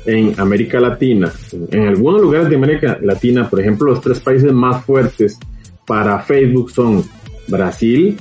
en 0.04 0.38
América 0.38 0.80
Latina? 0.80 1.32
En 1.70 1.88
algunos 1.88 2.20
lugares 2.20 2.50
de 2.50 2.56
América 2.56 2.98
Latina, 3.00 3.48
por 3.48 3.60
ejemplo, 3.60 3.86
los 3.86 4.00
tres 4.02 4.20
países 4.20 4.52
más 4.52 4.84
fuertes 4.84 5.38
para 5.86 6.18
Facebook 6.20 6.70
son 6.70 7.04
Brasil, 7.48 8.20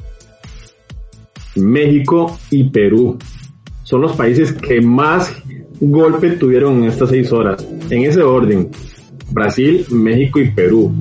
México 1.55 2.37
y 2.49 2.65
Perú. 2.65 3.17
Son 3.83 4.01
los 4.01 4.15
países 4.15 4.53
que 4.53 4.81
más 4.81 5.33
golpe 5.79 6.31
tuvieron 6.31 6.83
en 6.83 6.89
estas 6.89 7.09
seis 7.09 7.31
horas. 7.31 7.65
En 7.89 8.03
ese 8.03 8.21
orden, 8.21 8.69
Brasil, 9.31 9.85
México 9.89 10.39
y 10.39 10.51
Perú. 10.51 10.93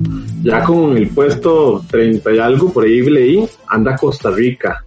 Ya 0.43 0.63
con 0.63 0.97
el 0.97 1.07
puesto 1.09 1.83
30 1.89 2.33
y 2.33 2.39
algo, 2.39 2.73
por 2.73 2.85
ahí 2.85 3.01
leí, 3.01 3.47
anda 3.67 3.95
Costa 3.95 4.31
Rica. 4.31 4.83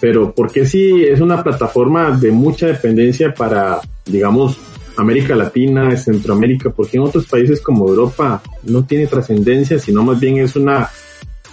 Pero 0.00 0.32
porque 0.34 0.66
si 0.66 1.04
es 1.04 1.20
una 1.20 1.42
plataforma 1.42 2.10
de 2.10 2.30
mucha 2.30 2.66
dependencia 2.66 3.32
para, 3.32 3.80
digamos, 4.04 4.58
América 4.96 5.34
Latina, 5.34 5.94
Centroamérica, 5.96 6.70
porque 6.70 6.96
en 6.96 7.04
otros 7.04 7.26
países 7.26 7.60
como 7.60 7.88
Europa 7.88 8.42
no 8.64 8.84
tiene 8.84 9.06
trascendencia, 9.06 9.78
sino 9.78 10.02
más 10.02 10.18
bien 10.18 10.38
es 10.38 10.56
una, 10.56 10.88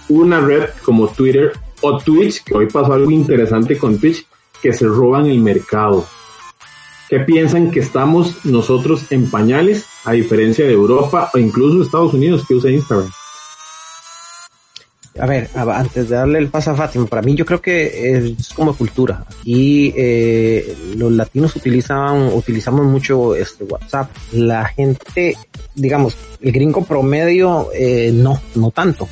una 0.08 0.40
red 0.40 0.64
como 0.82 1.08
Twitter 1.08 1.52
o 1.80 1.98
Twitch, 1.98 2.44
que 2.44 2.54
hoy 2.54 2.66
pasó 2.66 2.92
algo 2.92 3.10
interesante 3.10 3.76
con 3.78 3.98
Twitch, 3.98 4.26
que 4.62 4.72
se 4.72 4.86
roban 4.86 5.26
el 5.26 5.40
mercado. 5.40 6.06
¿Qué 7.08 7.20
piensan 7.20 7.70
que 7.70 7.80
estamos 7.80 8.44
nosotros 8.44 9.12
en 9.12 9.30
pañales, 9.30 9.86
a 10.04 10.12
diferencia 10.12 10.66
de 10.66 10.72
Europa 10.72 11.30
o 11.34 11.38
incluso 11.38 11.82
Estados 11.82 12.14
Unidos 12.14 12.44
que 12.46 12.54
usa 12.54 12.70
Instagram? 12.70 13.10
A 15.18 15.26
ver, 15.26 15.48
antes 15.54 16.08
de 16.08 16.16
darle 16.16 16.40
el 16.40 16.48
paso 16.48 16.72
a 16.72 16.74
Fátima, 16.74 17.06
para 17.06 17.22
mí 17.22 17.36
yo 17.36 17.46
creo 17.46 17.62
que 17.62 18.16
es 18.16 18.48
como 18.52 18.74
cultura. 18.76 19.24
Aquí 19.40 19.94
eh, 19.96 20.76
los 20.96 21.12
latinos 21.12 21.54
utilizan, 21.54 22.32
utilizamos 22.32 22.84
mucho 22.86 23.36
este 23.36 23.62
WhatsApp. 23.62 24.10
La 24.32 24.64
gente, 24.64 25.36
digamos, 25.76 26.16
el 26.40 26.50
gringo 26.50 26.84
promedio, 26.84 27.68
eh, 27.72 28.10
no, 28.12 28.40
no 28.56 28.72
tanto. 28.72 29.08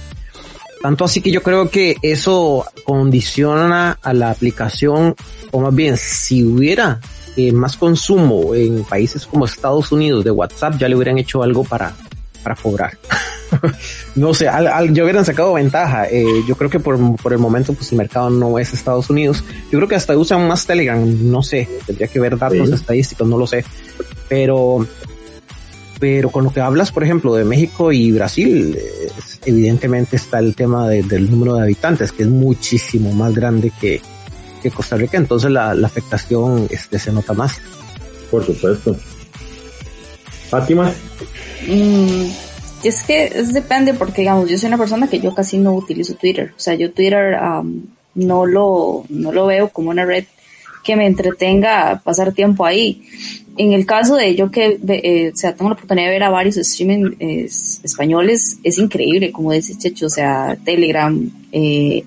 Tanto 0.83 1.05
así 1.05 1.21
que 1.21 1.31
yo 1.31 1.43
creo 1.43 1.71
que 1.71 1.97
eso 2.03 2.67
condiciona 2.85 3.99
a 4.03 4.13
la 4.13 4.31
aplicación, 4.31 5.15
o 5.53 5.61
más 5.61 5.75
bien, 5.75 5.97
si 5.97 6.43
hubiera 6.43 7.01
eh, 7.37 7.53
más 7.53 7.77
consumo 7.77 8.55
en 8.55 8.83
países 8.83 9.25
como 9.25 9.45
Estados 9.45 9.93
Unidos 9.93 10.25
de 10.25 10.33
WhatsApp, 10.33 10.75
ya 10.79 10.89
le 10.89 10.97
hubieran 10.97 11.19
hecho 11.19 11.43
algo 11.43 11.63
para, 11.63 11.95
para 12.43 12.57
cobrar. 12.57 12.99
no 14.17 14.35
sé, 14.35 14.49
al, 14.49 14.67
al, 14.67 14.93
yo 14.93 15.05
hubieran 15.05 15.25
sacado 15.25 15.53
ventaja. 15.55 16.09
Eh, 16.11 16.43
yo 16.49 16.57
creo 16.57 16.69
que 16.69 16.81
por, 16.81 16.99
por 17.17 17.33
el 17.33 17.39
momento, 17.39 17.73
pues 17.75 17.93
el 17.93 17.99
mercado 17.99 18.29
no 18.29 18.59
es 18.59 18.73
Estados 18.73 19.09
Unidos. 19.09 19.45
Yo 19.71 19.79
creo 19.79 19.89
que 19.89 19.95
hasta 19.95 20.17
usan 20.17 20.47
más 20.49 20.67
Telegram, 20.67 21.01
no 21.31 21.43
sé, 21.43 21.69
tendría 21.87 22.09
que 22.09 22.19
ver 22.21 22.37
datos 22.37 22.71
estadísticos, 22.71 23.27
no 23.29 23.39
lo 23.39 23.47
sé. 23.47 23.65
Pero, 24.29 24.87
pero 26.01 26.31
con 26.31 26.45
lo 26.45 26.53
que 26.53 26.61
hablas, 26.61 26.91
por 26.91 27.05
ejemplo, 27.05 27.35
de 27.35 27.45
México 27.45 27.93
y 27.93 28.13
Brasil, 28.13 28.77
evidentemente 29.45 30.17
está 30.17 30.39
el 30.39 30.55
tema 30.55 30.89
del 30.89 31.31
número 31.31 31.55
de 31.55 31.63
habitantes, 31.63 32.13
que 32.13 32.23
es 32.23 32.29
muchísimo 32.29 33.13
más 33.13 33.35
grande 33.35 33.73
que, 33.81 34.01
que 34.63 34.71
Costa 34.71 34.97
Rica, 34.97 35.17
entonces 35.17 35.51
la, 35.51 35.75
la 35.75 35.87
afectación 35.87 36.67
este, 36.71 36.99
se 36.99 37.13
nota 37.13 37.33
más. 37.33 37.59
Por 38.31 38.45
supuesto. 38.45 38.97
Fátima. 40.49 40.93
Mm, 41.67 42.27
es 42.85 43.03
que 43.03 43.25
es 43.25 43.53
depende 43.53 43.95
porque 43.95 44.23
digamos 44.23 44.51
yo 44.51 44.59
soy 44.59 44.69
una 44.69 44.79
persona 44.79 45.09
que 45.09 45.21
yo 45.21 45.35
casi 45.35 45.59
no 45.59 45.73
utilizo 45.75 46.15
Twitter, 46.15 46.53
o 46.57 46.61
sea 46.61 46.75
yo 46.75 46.93
Twitter 46.93 47.39
um, 47.41 47.87
no 48.15 48.47
lo 48.47 49.05
no 49.09 49.33
lo 49.33 49.47
veo 49.47 49.69
como 49.69 49.91
una 49.91 50.05
red 50.05 50.25
que 50.83 50.97
me 50.97 51.07
entretenga 51.07 52.01
pasar 52.05 52.33
tiempo 52.33 52.65
ahí. 52.65 53.03
En 53.57 53.73
el 53.73 53.85
caso 53.85 54.17
de 54.17 54.35
yo 54.35 54.51
que 54.51 54.79
eh, 54.89 55.31
o 55.33 55.37
sea, 55.37 55.55
tengo 55.55 55.69
la 55.69 55.75
oportunidad 55.75 56.07
de 56.07 56.13
ver 56.13 56.23
a 56.23 56.31
varios 56.31 56.57
streaming 56.57 57.17
españoles, 57.83 58.59
es 58.63 58.79
increíble, 58.79 59.31
como 59.31 59.53
dice 59.53 59.77
Checho, 59.77 60.07
o 60.07 60.11
sea, 60.11 60.57
Telegram, 60.65 61.31
eh, 61.53 62.03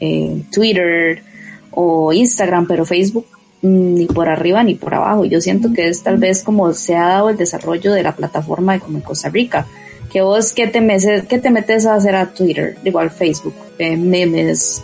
eh, 0.00 0.42
Twitter 0.52 1.22
o 1.70 2.12
Instagram, 2.12 2.66
pero 2.66 2.84
Facebook 2.84 3.26
mm, 3.62 3.94
ni 3.94 4.06
por 4.06 4.28
arriba 4.28 4.62
ni 4.62 4.74
por 4.74 4.94
abajo. 4.94 5.24
Yo 5.24 5.40
siento 5.40 5.72
que 5.72 5.88
es 5.88 6.02
tal 6.02 6.18
vez 6.18 6.42
como 6.42 6.72
se 6.72 6.96
ha 6.96 7.06
dado 7.06 7.30
el 7.30 7.36
desarrollo 7.36 7.92
de 7.92 8.02
la 8.02 8.14
plataforma 8.16 8.74
de 8.74 8.80
como 8.80 8.98
en 8.98 9.04
Costa 9.04 9.30
Rica, 9.30 9.66
que 10.12 10.20
vos 10.20 10.52
que 10.52 10.66
te 10.66 10.80
metes, 10.80 11.26
que 11.26 11.38
te 11.38 11.50
metes 11.50 11.86
a 11.86 11.94
hacer 11.94 12.14
a 12.14 12.32
Twitter, 12.32 12.76
igual 12.84 13.10
Facebook, 13.10 13.54
memes, 13.78 14.82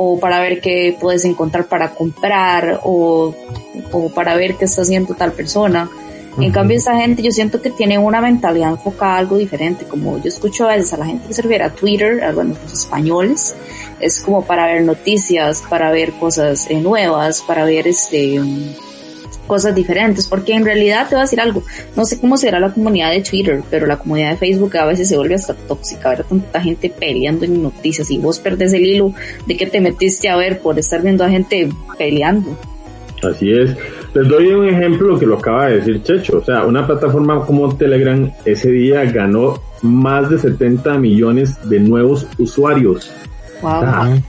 o 0.00 0.20
para 0.20 0.38
ver 0.38 0.60
qué 0.60 0.96
puedes 1.00 1.24
encontrar 1.24 1.66
para 1.66 1.90
comprar 1.90 2.80
o, 2.84 3.34
o 3.90 4.08
para 4.10 4.36
ver 4.36 4.54
qué 4.54 4.66
está 4.66 4.82
haciendo 4.82 5.14
tal 5.14 5.32
persona. 5.32 5.90
En 6.38 6.52
cambio, 6.52 6.76
esa 6.76 6.94
gente 6.94 7.20
yo 7.20 7.32
siento 7.32 7.60
que 7.60 7.70
tiene 7.70 7.98
una 7.98 8.20
mentalidad 8.20 8.70
enfocada 8.70 9.14
a 9.14 9.18
algo 9.18 9.36
diferente. 9.36 9.86
Como 9.86 10.18
yo 10.18 10.28
escucho 10.28 10.68
a 10.68 10.76
veces 10.76 10.92
a 10.92 10.98
la 10.98 11.06
gente 11.06 11.26
que 11.26 11.34
se 11.34 11.42
refiere 11.42 11.64
a 11.64 11.70
Twitter, 11.70 12.22
a 12.22 12.30
bueno, 12.30 12.54
los 12.62 12.72
españoles, 12.72 13.56
es 13.98 14.20
como 14.20 14.44
para 14.44 14.66
ver 14.66 14.84
noticias, 14.84 15.64
para 15.68 15.90
ver 15.90 16.12
cosas 16.12 16.70
eh, 16.70 16.80
nuevas, 16.80 17.42
para 17.42 17.64
ver 17.64 17.88
este 17.88 18.40
cosas 19.46 19.74
diferentes, 19.74 20.26
porque 20.26 20.54
en 20.54 20.64
realidad 20.64 21.08
te 21.08 21.14
voy 21.14 21.20
a 21.20 21.22
decir 21.22 21.40
algo, 21.40 21.62
no 21.96 22.04
sé 22.04 22.20
cómo 22.20 22.36
será 22.36 22.60
la 22.60 22.72
comunidad 22.72 23.10
de 23.12 23.22
Twitter, 23.22 23.62
pero 23.70 23.86
la 23.86 23.98
comunidad 23.98 24.30
de 24.30 24.36
Facebook 24.36 24.76
a 24.76 24.86
veces 24.86 25.08
se 25.08 25.16
vuelve 25.16 25.34
hasta 25.34 25.54
tóxica, 25.54 26.10
ver 26.10 26.24
tanta 26.24 26.60
gente 26.60 26.90
peleando 26.90 27.44
en 27.44 27.62
noticias 27.62 28.10
y 28.10 28.18
vos 28.18 28.38
perdés 28.38 28.72
el 28.74 28.84
hilo 28.84 29.14
de 29.46 29.56
que 29.56 29.66
te 29.66 29.80
metiste 29.80 30.28
a 30.28 30.36
ver 30.36 30.60
por 30.60 30.78
estar 30.78 31.02
viendo 31.02 31.24
a 31.24 31.30
gente 31.30 31.68
peleando. 31.96 32.56
Así 33.22 33.52
es. 33.52 33.74
Les 34.14 34.28
doy 34.28 34.46
un 34.48 34.68
ejemplo 34.68 35.18
que 35.18 35.26
lo 35.26 35.38
acaba 35.38 35.66
de 35.66 35.76
decir 35.76 36.02
Checho. 36.02 36.38
O 36.38 36.44
sea, 36.44 36.64
una 36.64 36.86
plataforma 36.86 37.44
como 37.44 37.76
Telegram 37.76 38.30
ese 38.44 38.70
día 38.70 39.04
ganó 39.06 39.60
más 39.82 40.30
de 40.30 40.38
70 40.38 40.98
millones 40.98 41.58
de 41.68 41.80
nuevos 41.80 42.28
usuarios. 42.38 43.10
Wow 43.60 44.22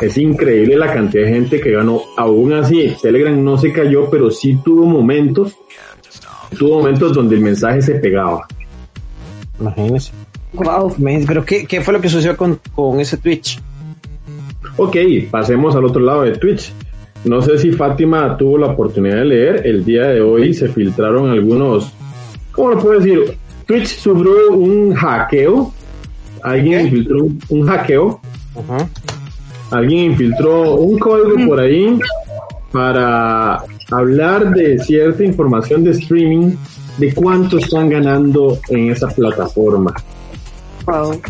es 0.00 0.18
increíble 0.18 0.76
la 0.76 0.92
cantidad 0.92 1.24
de 1.24 1.32
gente 1.32 1.60
que 1.60 1.72
ganó. 1.72 2.02
Aún 2.16 2.52
así, 2.52 2.94
Telegram 3.00 3.42
no 3.42 3.58
se 3.58 3.72
cayó, 3.72 4.08
pero 4.10 4.30
sí 4.30 4.58
tuvo 4.64 4.86
momentos, 4.86 5.56
tuvo 6.58 6.78
momentos 6.78 7.12
donde 7.12 7.36
el 7.36 7.42
mensaje 7.42 7.82
se 7.82 7.94
pegaba. 7.94 8.46
Imagínese. 9.60 10.12
Wow. 10.52 10.94
Pero 11.26 11.44
¿qué, 11.44 11.66
¿qué, 11.66 11.80
fue 11.80 11.92
lo 11.92 12.00
que 12.00 12.08
sucedió 12.08 12.36
con, 12.36 12.60
con 12.74 13.00
ese 13.00 13.16
Twitch? 13.16 13.60
Ok, 14.76 14.96
pasemos 15.30 15.74
al 15.76 15.84
otro 15.84 16.00
lado 16.00 16.22
de 16.22 16.32
Twitch. 16.32 16.72
No 17.24 17.42
sé 17.42 17.58
si 17.58 17.72
Fátima 17.72 18.36
tuvo 18.36 18.58
la 18.58 18.68
oportunidad 18.68 19.16
de 19.16 19.24
leer. 19.24 19.66
El 19.66 19.84
día 19.84 20.06
de 20.06 20.20
hoy 20.20 20.54
se 20.54 20.68
filtraron 20.68 21.30
algunos. 21.30 21.92
¿Cómo 22.52 22.70
lo 22.70 22.78
puedo 22.78 23.00
decir? 23.00 23.36
Twitch 23.66 23.88
sufrió 23.98 24.52
un 24.52 24.94
hackeo 24.94 25.72
alguien 26.42 26.86
infiltró 26.86 27.28
un, 27.48 27.66
hackeo, 27.66 28.20
alguien 29.70 30.12
infiltró 30.12 30.76
un 30.76 30.98
código 30.98 31.46
por 31.46 31.60
ahí 31.60 31.98
para 32.72 33.62
hablar 33.90 34.50
de 34.50 34.78
cierta 34.78 35.24
información 35.24 35.84
de 35.84 35.92
streaming 35.92 36.52
de 36.98 37.14
cuánto 37.14 37.58
están 37.58 37.88
ganando 37.88 38.58
en 38.68 38.90
esa 38.90 39.08
plataforma. 39.08 39.94
Wow. 40.86 41.20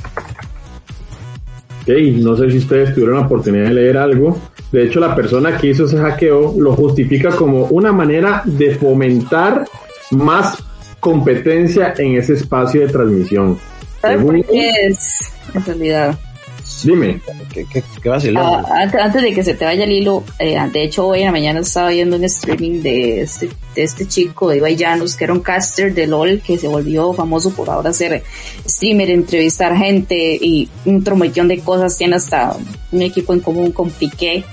no 1.87 2.37
sé 2.37 2.51
si 2.51 2.59
ustedes 2.59 2.95
tuvieron 2.95 3.17
la 3.17 3.27
oportunidad 3.27 3.65
de 3.69 3.75
leer 3.75 3.99
algo. 3.99 4.39
De 4.73 4.85
hecho, 4.85 5.01
la 5.01 5.15
persona 5.15 5.57
que 5.57 5.69
hizo 5.69 5.85
ese 5.85 5.99
hackeo 5.99 6.55
lo 6.59 6.75
justifica 6.75 7.31
como 7.31 7.65
una 7.67 7.93
manera 7.93 8.43
de 8.45 8.75
fomentar 8.75 9.65
más 10.11 10.63
competencia 11.01 11.95
en 11.97 12.17
ese 12.17 12.35
espacio 12.35 12.83
de 12.83 12.89
transmisión. 12.89 13.59
¿Sabes 14.01 14.23
por 14.23 14.45
qué 14.45 14.71
es, 14.87 15.33
en 15.55 15.65
realidad? 15.65 16.19
Dime. 16.83 17.21
¿Qué, 17.53 17.65
qué, 17.65 17.83
qué 18.03 18.11
ah, 18.37 18.63
antes, 19.01 19.23
de 19.23 19.33
que 19.33 19.43
se 19.43 19.55
te 19.55 19.65
vaya 19.65 19.85
el 19.85 19.93
hilo, 19.93 20.23
eh, 20.39 20.57
de 20.73 20.85
hecho 20.85 21.09
hoy 21.09 21.21
en 21.21 21.27
la 21.27 21.33
mañana 21.33 21.61
estaba 21.61 21.91
viendo 21.91 22.17
un 22.17 22.25
streaming 22.25 22.83
de 22.83 23.23
este, 23.23 23.49
de 23.75 23.83
este 23.83 24.07
chico 24.07 24.49
de 24.49 24.59
Ibai 24.59 24.77
Llanos, 24.77 25.17
que 25.17 25.25
era 25.25 25.33
un 25.33 25.41
caster 25.41 25.93
de 25.93 26.07
LOL, 26.07 26.41
que 26.41 26.57
se 26.57 26.69
volvió 26.69 27.13
famoso 27.13 27.51
por 27.51 27.69
ahora 27.69 27.93
ser 27.93 28.23
streamer, 28.67 29.11
entrevistar 29.11 29.77
gente 29.77 30.39
y 30.41 30.69
un 30.85 31.03
tromellón 31.03 31.49
de 31.49 31.59
cosas. 31.61 31.97
Tiene 31.97 32.17
hasta 32.17 32.57
un 32.93 33.03
equipo 33.03 33.33
en 33.33 33.41
común 33.41 33.73
con 33.73 33.91
Piqué 33.91 34.45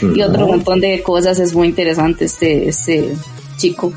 y 0.00 0.22
otro 0.22 0.46
montón 0.46 0.80
de 0.80 1.02
cosas. 1.02 1.38
Es 1.40 1.54
muy 1.54 1.68
interesante 1.68 2.26
este, 2.26 2.68
este 2.68 3.12
chico. 3.56 3.92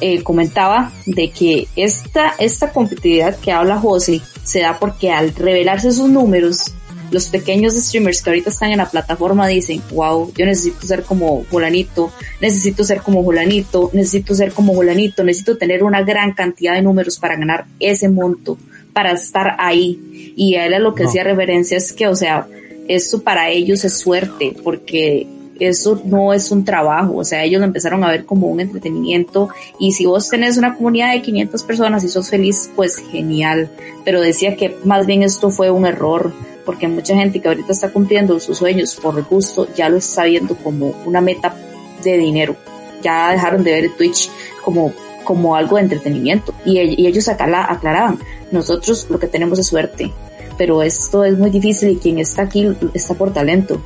Eh, 0.00 0.22
comentaba 0.22 0.92
de 1.06 1.30
que 1.30 1.68
esta, 1.74 2.34
esta 2.38 2.70
competitividad 2.70 3.38
que 3.38 3.50
habla 3.50 3.78
José 3.78 4.20
se 4.46 4.60
da 4.60 4.78
porque 4.78 5.10
al 5.10 5.34
revelarse 5.34 5.90
sus 5.90 6.08
números, 6.08 6.72
los 7.10 7.28
pequeños 7.28 7.74
streamers 7.74 8.22
que 8.22 8.30
ahorita 8.30 8.50
están 8.50 8.70
en 8.70 8.78
la 8.78 8.88
plataforma 8.88 9.46
dicen, 9.48 9.82
wow, 9.90 10.32
yo 10.36 10.46
necesito 10.46 10.86
ser 10.86 11.02
como 11.02 11.44
Jolanito, 11.50 12.12
necesito 12.40 12.84
ser 12.84 13.00
como 13.02 13.22
Jolanito, 13.22 13.90
necesito 13.92 14.34
ser 14.34 14.52
como 14.52 14.74
Jolanito, 14.74 15.24
necesito 15.24 15.56
tener 15.56 15.82
una 15.82 16.02
gran 16.02 16.32
cantidad 16.32 16.74
de 16.74 16.82
números 16.82 17.18
para 17.18 17.36
ganar 17.36 17.66
ese 17.80 18.08
monto, 18.08 18.56
para 18.92 19.12
estar 19.12 19.56
ahí. 19.58 20.32
Y 20.36 20.54
a 20.54 20.66
él 20.66 20.74
a 20.74 20.78
lo 20.78 20.94
que 20.94 21.04
hacía 21.04 21.24
referencia 21.24 21.76
es 21.76 21.92
que, 21.92 22.06
o 22.06 22.16
sea, 22.16 22.46
esto 22.88 23.22
para 23.22 23.50
ellos 23.50 23.84
es 23.84 23.98
suerte, 23.98 24.54
porque 24.62 25.26
eso 25.60 26.00
no 26.04 26.32
es 26.32 26.50
un 26.50 26.64
trabajo, 26.64 27.16
o 27.16 27.24
sea, 27.24 27.44
ellos 27.44 27.60
lo 27.60 27.66
empezaron 27.66 28.04
a 28.04 28.10
ver 28.10 28.24
como 28.24 28.48
un 28.48 28.60
entretenimiento 28.60 29.48
y 29.78 29.92
si 29.92 30.06
vos 30.06 30.28
tenés 30.28 30.56
una 30.56 30.74
comunidad 30.74 31.12
de 31.12 31.22
500 31.22 31.62
personas 31.62 32.04
y 32.04 32.08
sos 32.08 32.28
feliz, 32.28 32.70
pues 32.74 32.96
genial, 32.96 33.70
pero 34.04 34.20
decía 34.20 34.56
que 34.56 34.76
más 34.84 35.06
bien 35.06 35.22
esto 35.22 35.50
fue 35.50 35.70
un 35.70 35.86
error, 35.86 36.32
porque 36.64 36.88
mucha 36.88 37.14
gente 37.14 37.40
que 37.40 37.48
ahorita 37.48 37.72
está 37.72 37.90
cumpliendo 37.90 38.38
sus 38.40 38.58
sueños 38.58 38.94
por 38.96 39.22
gusto 39.24 39.68
ya 39.74 39.88
lo 39.88 39.96
está 39.98 40.24
viendo 40.24 40.56
como 40.56 40.94
una 41.04 41.20
meta 41.20 41.54
de 42.02 42.18
dinero, 42.18 42.56
ya 43.02 43.30
dejaron 43.30 43.62
de 43.64 43.72
ver 43.72 43.96
Twitch 43.96 44.30
como 44.64 44.92
como 45.24 45.56
algo 45.56 45.74
de 45.74 45.82
entretenimiento 45.82 46.54
y, 46.64 46.78
y 46.78 47.06
ellos 47.08 47.28
acá 47.28 47.48
la 47.48 47.64
aclaraban, 47.64 48.18
nosotros 48.52 49.08
lo 49.10 49.18
que 49.18 49.26
tenemos 49.26 49.58
es 49.58 49.66
suerte, 49.66 50.12
pero 50.56 50.82
esto 50.82 51.24
es 51.24 51.36
muy 51.36 51.50
difícil 51.50 51.90
y 51.90 51.96
quien 51.96 52.18
está 52.18 52.42
aquí 52.42 52.76
está 52.94 53.14
por 53.14 53.32
talento. 53.32 53.80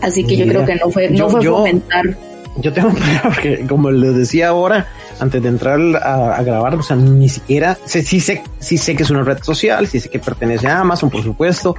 Así 0.00 0.24
que 0.24 0.36
yo 0.36 0.46
creo 0.46 0.64
que 0.64 0.74
no 0.76 0.90
fue, 0.90 1.10
no 1.10 1.28
fue 1.28 1.44
fomentar. 1.44 2.16
Yo 2.56 2.72
tengo 2.72 2.92
porque 3.22 3.66
como 3.66 3.90
les 3.90 4.14
decía 4.14 4.48
ahora, 4.48 4.86
antes 5.18 5.42
de 5.42 5.48
entrar 5.48 5.80
a, 6.02 6.42
grabar, 6.42 6.74
o 6.76 6.82
sea, 6.82 6.96
ni 6.96 7.28
siquiera 7.28 7.76
sé, 7.84 8.02
sí 8.02 8.20
sé, 8.20 8.42
sí 8.60 8.78
sé 8.78 8.94
que 8.94 9.02
es 9.02 9.10
una 9.10 9.22
red 9.22 9.42
social, 9.42 9.86
sí 9.86 9.98
sé 9.98 10.08
que 10.08 10.18
pertenece 10.18 10.68
a 10.68 10.80
Amazon, 10.80 11.10
por 11.10 11.22
supuesto, 11.22 11.74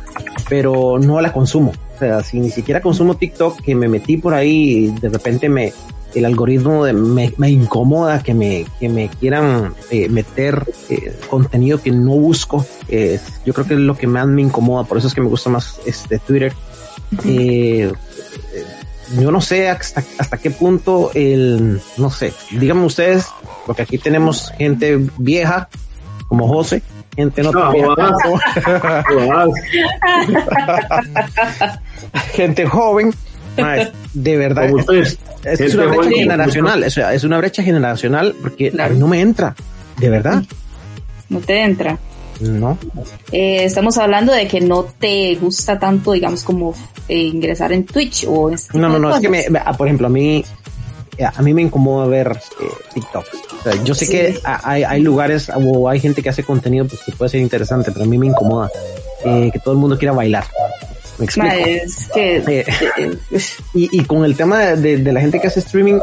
pero 0.50 1.00
no 1.00 1.22
la 1.22 1.31
consumo. 1.31 1.72
O 1.95 2.00
sea, 2.00 2.22
si 2.24 2.39
ni 2.39 2.50
siquiera 2.50 2.81
consumo 2.81 3.15
TikTok, 3.15 3.62
que 3.62 3.74
me 3.74 3.88
metí 3.88 4.17
por 4.17 4.34
ahí 4.34 4.86
y 4.86 4.88
de 4.88 5.07
repente 5.07 5.48
me, 5.48 5.72
el 6.13 6.25
algoritmo 6.25 6.84
de, 6.84 6.93
me, 6.93 7.34
me, 7.38 7.50
incomoda 7.50 8.22
que 8.22 8.34
me, 8.34 8.65
que 8.79 8.89
me 8.89 9.07
quieran 9.07 9.74
eh, 9.91 10.10
meter 10.10 10.63
eh, 10.89 11.15
contenido 11.29 11.81
que 11.81 11.91
no 11.91 12.12
busco. 12.12 12.65
yo 13.45 13.53
creo 13.53 13.67
que 13.67 13.74
es 13.75 13.79
lo 13.79 13.95
que 13.95 14.07
más 14.07 14.27
me 14.27 14.41
incomoda, 14.41 14.84
por 14.84 14.98
eso 14.98 15.07
es 15.07 15.13
que 15.13 15.22
me 15.22 15.27
gusta 15.27 15.50
más 15.50 15.79
este 15.86 16.19
Twitter. 16.19 16.53
Eh, 17.26 17.92
yo 19.20 19.32
no 19.32 19.42
sé 19.42 19.70
hasta, 19.70 20.04
hasta 20.18 20.38
qué 20.38 20.52
punto 20.52 21.12
el, 21.14 21.82
no 21.98 22.10
sé, 22.10 22.34
díganme 22.52 22.86
ustedes, 22.86 23.28
porque 23.65 23.82
aquí 23.84 23.98
tenemos 23.98 24.52
gente 24.58 25.00
vieja, 25.18 25.70
como 26.28 26.48
José, 26.48 26.82
gente 27.15 27.44
no, 27.44 27.52
gente 32.34 32.65
joven, 32.65 33.13
de 34.13 34.38
verdad, 34.38 34.70
es, 35.44 35.76
una 35.76 35.86
brecha 35.86 36.10
generacional, 36.10 36.84
es 36.84 37.24
una 37.24 37.38
brecha 37.38 37.63
generacional 37.63 38.36
porque 38.41 38.72
no 38.72 39.08
me 39.08 39.22
entra, 39.22 39.56
de 39.98 40.10
verdad. 40.10 40.44
No 41.30 41.39
te 41.39 41.63
entra. 41.63 41.98
No. 42.39 42.78
Eh, 43.32 43.65
estamos 43.65 43.98
hablando 43.98 44.34
de 44.34 44.48
que 44.48 44.62
no 44.62 44.84
te 44.84 45.36
gusta 45.36 45.80
tanto, 45.80 46.12
digamos, 46.12 46.43
como 46.43 46.74
eh, 47.08 47.17
ingresar 47.17 47.71
en 47.71 47.86
Twitch 47.86 48.26
o 48.28 48.50
este 48.50 48.78
No, 48.78 48.89
no, 48.89 49.00
no, 49.00 49.15
es 49.15 49.21
que 49.21 49.30
me, 49.30 49.45
ah, 49.63 49.74
por 49.74 49.88
ejemplo, 49.88 50.08
a 50.08 50.10
mí, 50.10 50.43
a 51.21 51.41
mí 51.41 51.54
me 51.54 51.62
incomoda 51.62 52.08
ver 52.08 52.39
eh, 52.62 52.65
TikTok. 52.93 53.26
yo 53.84 53.95
sé 53.95 54.08
que 54.08 54.39
hay, 54.43 54.84
hay, 54.84 55.02
lugares 55.02 55.50
o 55.56 55.89
hay 55.89 56.00
gente 56.00 56.21
que 56.21 56.30
hace 56.30 56.43
contenido 56.43 56.86
pues, 56.88 57.02
que 57.04 57.12
puede 57.13 57.30
ser 57.30 57.41
interesante, 57.41 57.91
pero 57.91 58.06
a 58.06 58.08
mí 58.08 58.17
me 58.17 58.28
incomoda 58.28 58.69
que 59.24 59.60
todo 59.63 59.74
el 59.74 59.80
mundo 59.80 59.98
quiera 59.98 60.13
bailar. 60.13 60.45
¿Me 61.17 61.26
explico? 61.26 61.56
Es 61.56 62.08
que, 62.13 62.67
y, 63.74 64.00
y, 64.00 64.04
con 64.04 64.26
el 64.26 64.36
tema 64.36 64.60
de, 64.60 64.98
de, 64.98 65.13
la 65.13 65.21
gente 65.21 65.39
que 65.39 65.48
hace 65.48 65.62
streaming, 65.62 66.00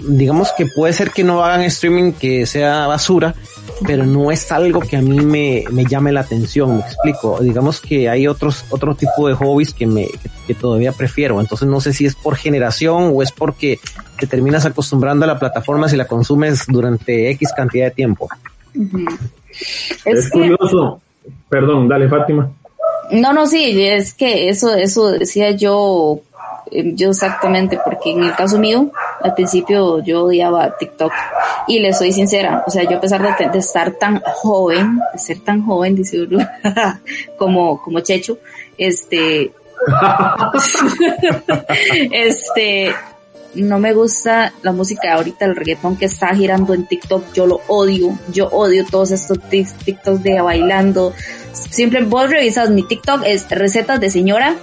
digamos 0.00 0.52
que 0.56 0.66
puede 0.66 0.92
ser 0.92 1.10
que 1.10 1.24
no 1.24 1.44
hagan 1.44 1.62
streaming 1.62 2.12
que 2.12 2.46
sea 2.46 2.86
basura, 2.86 3.34
pero 3.86 4.04
no 4.04 4.30
es 4.30 4.50
algo 4.52 4.80
que 4.80 4.96
a 4.96 5.02
mí 5.02 5.20
me, 5.20 5.64
me 5.70 5.84
llame 5.84 6.12
la 6.12 6.20
atención, 6.20 6.76
me 6.76 6.82
explico. 6.82 7.38
Digamos 7.40 7.80
que 7.80 8.08
hay 8.08 8.26
otros, 8.26 8.64
otro 8.70 8.94
tipo 8.94 9.28
de 9.28 9.34
hobbies 9.34 9.74
que 9.74 9.86
me, 9.86 10.08
que, 10.46 10.54
todavía 10.54 10.92
prefiero. 10.92 11.40
Entonces 11.40 11.68
no 11.68 11.80
sé 11.80 11.92
si 11.92 12.06
es 12.06 12.14
por 12.14 12.36
generación 12.36 13.12
o 13.14 13.22
es 13.22 13.32
porque 13.32 13.78
te 14.18 14.26
terminas 14.26 14.64
acostumbrando 14.64 15.24
a 15.24 15.28
la 15.28 15.38
plataforma 15.38 15.88
si 15.88 15.96
la 15.96 16.06
consumes 16.06 16.64
durante 16.68 17.30
X 17.30 17.52
cantidad 17.54 17.86
de 17.86 17.90
tiempo. 17.90 18.28
Es, 20.04 20.30
curioso. 20.30 21.00
Perdón, 21.48 21.88
dale 21.88 22.08
Fátima. 22.08 22.50
No, 23.10 23.32
no, 23.32 23.46
sí, 23.46 23.84
es 23.84 24.14
que 24.14 24.48
eso, 24.48 24.74
eso 24.74 25.12
decía 25.12 25.52
yo 25.52 26.20
yo 26.70 27.10
exactamente, 27.10 27.78
porque 27.82 28.10
en 28.10 28.24
el 28.24 28.34
caso 28.34 28.58
mío, 28.58 28.90
al 29.22 29.34
principio 29.34 30.02
yo 30.02 30.24
odiaba 30.24 30.76
TikTok 30.76 31.12
y 31.68 31.78
le 31.78 31.92
soy 31.92 32.12
sincera, 32.12 32.64
o 32.66 32.70
sea, 32.70 32.84
yo 32.84 32.98
a 32.98 33.00
pesar 33.00 33.22
de, 33.22 33.58
estar 33.58 33.92
tan 33.92 34.20
joven, 34.20 34.98
de 35.12 35.18
ser 35.18 35.40
tan 35.40 35.64
joven, 35.64 35.94
dice 35.94 36.26
como, 37.38 37.80
como 37.82 38.00
Checho, 38.00 38.38
este, 38.76 39.52
este, 42.10 42.94
no 43.54 43.78
me 43.78 43.94
gusta 43.94 44.52
la 44.62 44.72
música 44.72 45.14
ahorita, 45.14 45.44
el 45.44 45.56
reggaetón 45.56 45.96
que 45.96 46.06
está 46.06 46.34
girando 46.34 46.74
en 46.74 46.86
TikTok, 46.86 47.32
yo 47.32 47.46
lo 47.46 47.60
odio, 47.68 48.18
yo 48.32 48.48
odio 48.48 48.84
todos 48.84 49.12
estos 49.12 49.38
TikToks 49.48 50.22
de 50.22 50.40
bailando. 50.40 51.12
Siempre 51.52 52.04
vos 52.04 52.28
revisas 52.28 52.70
mi 52.70 52.82
TikTok, 52.82 53.22
es 53.24 53.48
recetas 53.48 54.00
de 54.00 54.10
señora 54.10 54.56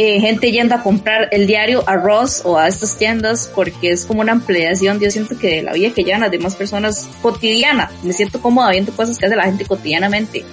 eh, 0.00 0.20
gente 0.20 0.52
yendo 0.52 0.76
a 0.76 0.82
comprar 0.84 1.26
el 1.32 1.48
diario 1.48 1.82
a 1.88 1.96
Ross 1.96 2.42
o 2.44 2.56
a 2.56 2.68
estas 2.68 2.96
tiendas 2.96 3.50
porque 3.52 3.90
es 3.90 4.06
como 4.06 4.20
una 4.20 4.30
ampliación, 4.30 5.00
yo 5.00 5.10
siento 5.10 5.36
que 5.36 5.60
la 5.60 5.72
vida 5.72 5.90
que 5.92 6.04
llevan 6.04 6.20
las 6.20 6.30
demás 6.30 6.54
personas 6.54 7.08
cotidiana, 7.20 7.90
me 8.04 8.12
siento 8.12 8.40
cómoda 8.40 8.70
viendo 8.70 8.92
cosas 8.92 9.18
que 9.18 9.26
hace 9.26 9.34
la 9.34 9.46
gente 9.46 9.64
cotidianamente. 9.64 10.44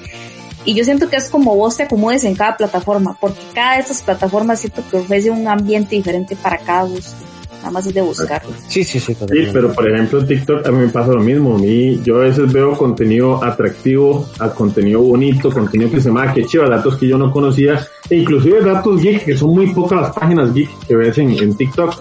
Y 0.66 0.74
yo 0.74 0.84
siento 0.84 1.10
que 1.10 1.18
es 1.18 1.30
como 1.30 1.56
vos 1.56 1.78
te 1.78 1.84
acomodes 1.84 2.24
en 2.24 2.34
cada 2.34 2.58
plataforma, 2.58 3.16
porque 3.22 3.40
cada 3.54 3.76
de 3.76 3.82
estas 3.82 4.02
plataformas 4.02 4.62
siento 4.62 4.84
que 4.90 4.98
ofrece 4.98 5.30
un 5.30 5.48
ambiente 5.48 5.96
diferente 5.96 6.36
para 6.36 6.58
cada 6.58 6.86
gusto 6.86 7.25
nada 7.66 7.74
más 7.74 7.88
es 7.88 7.96
de 7.96 8.02
buscar. 8.02 8.42
Sí, 8.68 8.84
sí, 8.84 9.00
sí. 9.00 9.16
Sí, 9.16 9.48
pero 9.52 9.74
por 9.74 9.90
ejemplo 9.90 10.20
en 10.20 10.28
TikTok 10.28 10.68
a 10.68 10.72
mí 10.72 10.86
me 10.86 10.90
pasa 10.90 11.12
lo 11.12 11.22
mismo. 11.22 11.56
A 11.56 11.58
mí, 11.58 12.00
yo 12.04 12.18
a 12.18 12.20
veces 12.20 12.54
veo 12.54 12.74
contenido 12.74 13.44
atractivo, 13.44 14.30
a 14.38 14.50
contenido 14.52 15.02
bonito, 15.02 15.50
contenido 15.50 15.90
que 15.90 16.00
se 16.00 16.10
llama 16.10 16.32
que 16.32 16.46
chiva, 16.46 16.70
datos 16.70 16.96
que 16.98 17.08
yo 17.08 17.18
no 17.18 17.32
conocía, 17.32 17.88
e 18.08 18.18
inclusive 18.18 18.62
datos 18.62 19.02
geek, 19.02 19.26
que 19.26 19.36
son 19.36 19.50
muy 19.50 19.74
pocas 19.74 20.00
las 20.00 20.12
páginas 20.14 20.54
geek 20.54 20.70
que 20.88 20.96
ves 20.96 21.18
en, 21.18 21.32
en 21.32 21.58
TikTok. 21.58 21.96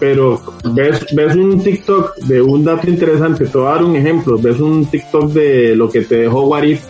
Pero 0.00 0.40
ves, 0.72 1.06
ves 1.14 1.36
un 1.36 1.62
TikTok 1.62 2.16
de 2.16 2.40
un 2.40 2.64
dato 2.64 2.88
interesante, 2.88 3.44
te 3.44 3.58
voy 3.58 3.66
a 3.68 3.70
dar 3.72 3.84
un 3.84 3.94
ejemplo, 3.94 4.38
ves 4.38 4.58
un 4.58 4.86
TikTok 4.86 5.30
de 5.32 5.76
lo 5.76 5.90
que 5.90 6.00
te 6.00 6.16
dejó 6.16 6.46
Warif 6.46 6.82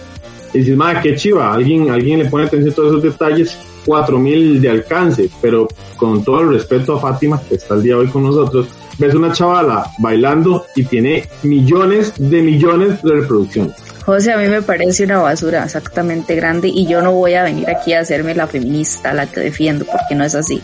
y 0.55 0.59
dices, 0.59 0.77
madre, 0.77 1.01
qué 1.03 1.17
chiva, 1.17 1.53
alguien, 1.53 1.91
alguien 1.91 2.21
le 2.21 2.27
pone 2.27 2.45
atención 2.45 2.73
a 2.73 2.75
todos 2.77 2.89
esos 2.91 3.03
detalles 3.03 3.59
4000 3.85 4.61
de 4.61 4.71
alcance, 4.71 5.31
pero 5.41 5.69
con 5.97 6.25
todo 6.25 6.41
el 6.41 6.51
respeto 6.51 6.97
a 6.97 7.01
Fátima, 7.01 7.41
que 7.49 7.57
está 7.57 7.75
el 7.75 7.83
día 7.83 7.95
de 7.95 8.01
hoy 8.01 8.09
con 8.09 8.25
nosotros, 8.25 8.69
ves 8.99 9.15
una 9.15 9.33
chavala 9.33 9.91
bailando 9.99 10.67
y 10.75 10.85
tiene 10.85 11.29
millones 11.43 12.13
de 12.19 12.43
millones 12.43 13.03
de 13.03 13.13
reproducciones. 13.13 13.75
José, 14.05 14.33
a 14.33 14.37
mí 14.37 14.49
me 14.49 14.63
parece 14.63 15.05
una 15.05 15.21
basura 15.21 15.65
exactamente 15.65 16.35
grande 16.35 16.69
y 16.69 16.87
yo 16.87 17.03
no 17.03 17.13
voy 17.13 17.35
a 17.35 17.45
venir 17.45 17.71
aquí 17.71 17.93
a 17.93 18.01
hacerme 18.01 18.35
la 18.35 18.49
feminista, 18.49 19.15
la 19.15 19.27
que 19.27 19.41
defiendo, 19.41 19.85
porque 19.85 20.15
no 20.15 20.25
es 20.25 20.35
así. 20.35 20.61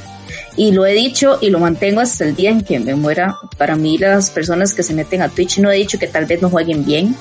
Y 0.59 0.73
lo 0.73 0.85
he 0.85 0.93
dicho 0.93 1.39
y 1.41 1.51
lo 1.51 1.61
mantengo 1.61 2.01
hasta 2.01 2.25
el 2.25 2.35
día 2.35 2.51
en 2.51 2.63
que 2.63 2.81
me 2.81 2.97
muera. 2.97 3.39
Para 3.57 3.77
mí 3.77 3.97
las 3.97 4.31
personas 4.31 4.75
que 4.75 4.83
se 4.83 4.93
meten 4.93 5.23
a 5.23 5.29
Twitch, 5.29 5.61
no 5.61 5.71
he 5.71 5.77
dicho 5.77 6.01
que 6.01 6.09
tal 6.09 6.27
vez 6.27 6.43
no 6.43 6.51
jueguen 6.51 6.85
bien. 6.85 7.15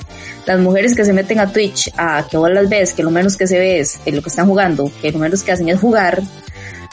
Las 0.44 0.58
mujeres 0.58 0.96
que 0.96 1.04
se 1.04 1.12
meten 1.12 1.38
a 1.38 1.52
Twitch, 1.52 1.88
a 1.96 2.26
que 2.28 2.36
vos 2.36 2.50
las 2.50 2.68
ves, 2.68 2.92
que 2.92 3.04
lo 3.04 3.12
menos 3.12 3.36
que 3.36 3.46
se 3.46 3.56
ve 3.56 3.78
es 3.78 4.00
lo 4.06 4.22
que 4.22 4.28
están 4.28 4.48
jugando, 4.48 4.90
que 5.00 5.12
lo 5.12 5.20
menos 5.20 5.44
que 5.44 5.52
hacen 5.52 5.68
es 5.68 5.78
jugar, 5.78 6.20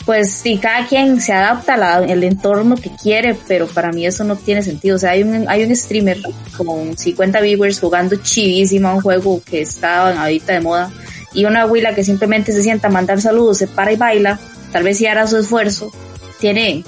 pues 0.05 0.33
sí, 0.33 0.59
cada 0.59 0.85
quien 0.85 1.19
se 1.19 1.33
adapta 1.33 1.73
al 1.73 2.23
entorno 2.23 2.75
que 2.75 2.91
quiere, 2.91 3.35
pero 3.47 3.65
para 3.65 3.91
mí 3.91 4.05
eso 4.05 4.23
no 4.23 4.35
tiene 4.35 4.61
sentido. 4.61 4.97
O 4.97 4.99
sea, 4.99 5.11
hay 5.11 5.23
un, 5.23 5.49
hay 5.49 5.63
un 5.63 5.75
streamer 5.75 6.19
con 6.55 6.95
50 6.95 7.41
viewers 7.41 7.79
jugando 7.79 8.17
chivísimo 8.17 8.89
a 8.89 8.93
un 8.93 9.01
juego 9.01 9.41
que 9.43 9.61
está 9.61 10.21
ahorita 10.21 10.53
de 10.53 10.59
moda 10.59 10.91
y 11.33 11.45
una 11.45 11.63
abuela 11.63 11.95
que 11.95 12.03
simplemente 12.03 12.51
se 12.51 12.61
sienta 12.61 12.87
a 12.87 12.91
mandar 12.91 13.19
saludos, 13.19 13.57
se 13.57 13.67
para 13.67 13.91
y 13.91 13.95
baila, 13.95 14.39
tal 14.71 14.83
vez 14.83 14.99
si 14.99 15.07
hará 15.07 15.25
su 15.25 15.37
esfuerzo, 15.37 15.91
tiene 16.39 16.83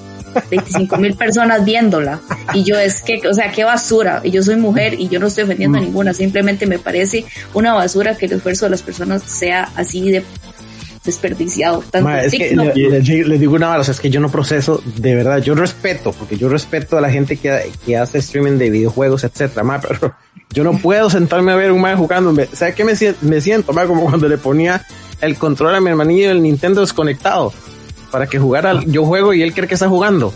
25 0.49 0.97
mil 0.97 1.15
personas 1.15 1.63
viéndola. 1.65 2.19
Y 2.53 2.63
yo 2.63 2.77
es 2.77 3.01
que, 3.01 3.21
o 3.27 3.33
sea, 3.33 3.51
qué 3.51 3.63
basura. 3.63 4.21
Y 4.23 4.31
yo 4.31 4.43
soy 4.43 4.55
mujer 4.55 4.95
y 4.99 5.07
yo 5.09 5.19
no 5.19 5.27
estoy 5.27 5.45
ofendiendo 5.45 5.77
a 5.77 5.81
mm. 5.81 5.85
ninguna. 5.85 6.13
Simplemente 6.13 6.65
me 6.65 6.79
parece 6.79 7.25
una 7.53 7.73
basura 7.73 8.15
que 8.15 8.25
el 8.25 8.33
esfuerzo 8.33 8.65
de 8.65 8.71
las 8.71 8.81
personas 8.81 9.23
sea 9.23 9.69
así 9.75 10.11
de 10.11 10.23
desperdiciado. 11.03 11.83
es 12.21 12.31
que 12.31 12.55
le, 12.55 13.37
digo 13.39 13.55
una 13.55 13.77
vez, 13.77 13.87
es 13.87 13.99
que 13.99 14.09
yo 14.09 14.19
no 14.19 14.29
proceso, 14.29 14.83
de 14.97 15.15
verdad, 15.15 15.37
yo 15.37 15.55
respeto, 15.55 16.11
porque 16.11 16.35
yo 16.35 16.49
respeto 16.49 16.97
a 16.97 17.01
la 17.01 17.09
gente 17.09 17.37
que, 17.37 17.71
que 17.85 17.95
hace 17.95 18.17
streaming 18.17 18.57
de 18.57 18.69
videojuegos, 18.69 19.23
etcétera, 19.23 19.63
pero 19.81 20.13
yo 20.49 20.65
no 20.65 20.77
puedo 20.77 21.09
sentarme 21.09 21.53
a 21.53 21.55
ver 21.55 21.71
un 21.71 21.79
man 21.79 21.97
jugando. 21.97 22.35
¿Sabes 22.51 22.75
qué 22.75 22.83
me, 22.83 22.93
me 23.21 23.41
siento? 23.41 23.73
Como 23.73 24.03
cuando 24.03 24.27
le 24.27 24.37
ponía 24.37 24.85
el 25.21 25.37
control 25.37 25.75
a 25.75 25.79
mi 25.79 25.89
hermanillo 25.89 26.27
del 26.27 26.43
Nintendo 26.43 26.81
desconectado 26.81 27.53
para 28.11 28.27
que 28.27 28.39
jugara. 28.39 28.81
Yo 28.85 29.05
juego 29.05 29.33
y 29.33 29.41
él 29.41 29.53
cree 29.53 29.67
que 29.67 29.75
está 29.75 29.89
jugando. 29.89 30.33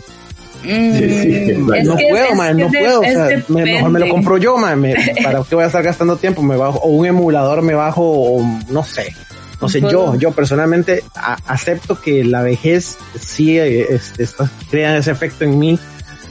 Mm, 0.64 1.86
no 1.86 1.96
puedo, 1.96 2.54
no 2.54 2.68
puedo. 2.68 3.00
O 3.02 3.04
sea, 3.04 3.44
mejor 3.48 3.90
me 3.90 4.00
lo 4.00 4.10
compro 4.10 4.38
yo, 4.38 4.58
man. 4.58 4.82
¿Para 5.24 5.44
qué 5.44 5.56
voy 5.56 5.64
a 5.64 5.68
estar 5.68 5.84
gastando 5.84 6.18
tiempo? 6.18 6.42
Me 6.42 6.56
bajo, 6.56 6.80
o 6.80 6.90
un 6.90 7.06
emulador 7.06 7.62
me 7.62 7.74
bajo, 7.74 8.04
o 8.04 8.44
no 8.70 8.84
sé. 8.84 9.14
No 9.60 9.70
sé, 9.70 9.80
yo, 9.80 10.16
yo 10.16 10.32
personalmente 10.32 11.04
acepto 11.46 12.02
que 12.02 12.24
la 12.24 12.42
vejez 12.42 12.98
sí 13.20 13.60
este, 13.60 14.26
crea 14.72 14.98
ese 14.98 15.12
efecto 15.12 15.46
en 15.46 15.60
mí, 15.60 15.80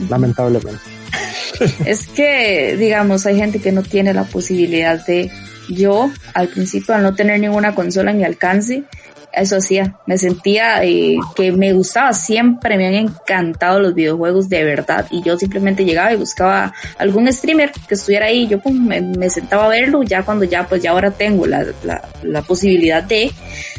lamentablemente. 0.09 0.81
Es 1.85 2.07
que, 2.07 2.75
digamos, 2.77 3.25
hay 3.25 3.37
gente 3.37 3.59
que 3.59 3.71
no 3.71 3.83
tiene 3.83 4.13
la 4.13 4.25
posibilidad 4.25 5.05
de, 5.05 5.31
yo 5.69 6.11
al 6.33 6.49
principio 6.49 6.93
al 6.93 7.03
no 7.03 7.15
tener 7.15 7.39
ninguna 7.39 7.73
consola 7.73 8.11
en 8.11 8.17
mi 8.17 8.25
alcance, 8.25 8.83
eso 9.33 9.57
hacía. 9.57 9.95
Me 10.05 10.17
sentía 10.17 10.83
eh, 10.83 11.17
que 11.35 11.51
me 11.51 11.73
gustaba 11.73 12.13
siempre, 12.13 12.77
me 12.77 12.87
han 12.87 12.93
encantado 12.93 13.79
los 13.79 13.93
videojuegos 13.93 14.49
de 14.49 14.63
verdad. 14.63 15.07
Y 15.11 15.21
yo 15.21 15.37
simplemente 15.37 15.85
llegaba 15.85 16.13
y 16.13 16.17
buscaba 16.17 16.73
algún 16.97 17.31
streamer 17.31 17.71
que 17.87 17.95
estuviera 17.95 18.27
ahí. 18.27 18.47
Yo 18.47 18.59
pues, 18.59 18.75
me, 18.75 19.29
sentaba 19.29 19.65
a 19.65 19.69
verlo 19.69 20.03
ya 20.03 20.23
cuando 20.23 20.45
ya, 20.45 20.67
pues 20.67 20.81
ya 20.81 20.91
ahora 20.91 21.11
tengo 21.11 21.45
la, 21.45 21.65
la, 21.83 22.01
la 22.23 22.41
posibilidad 22.41 23.03
de 23.03 23.31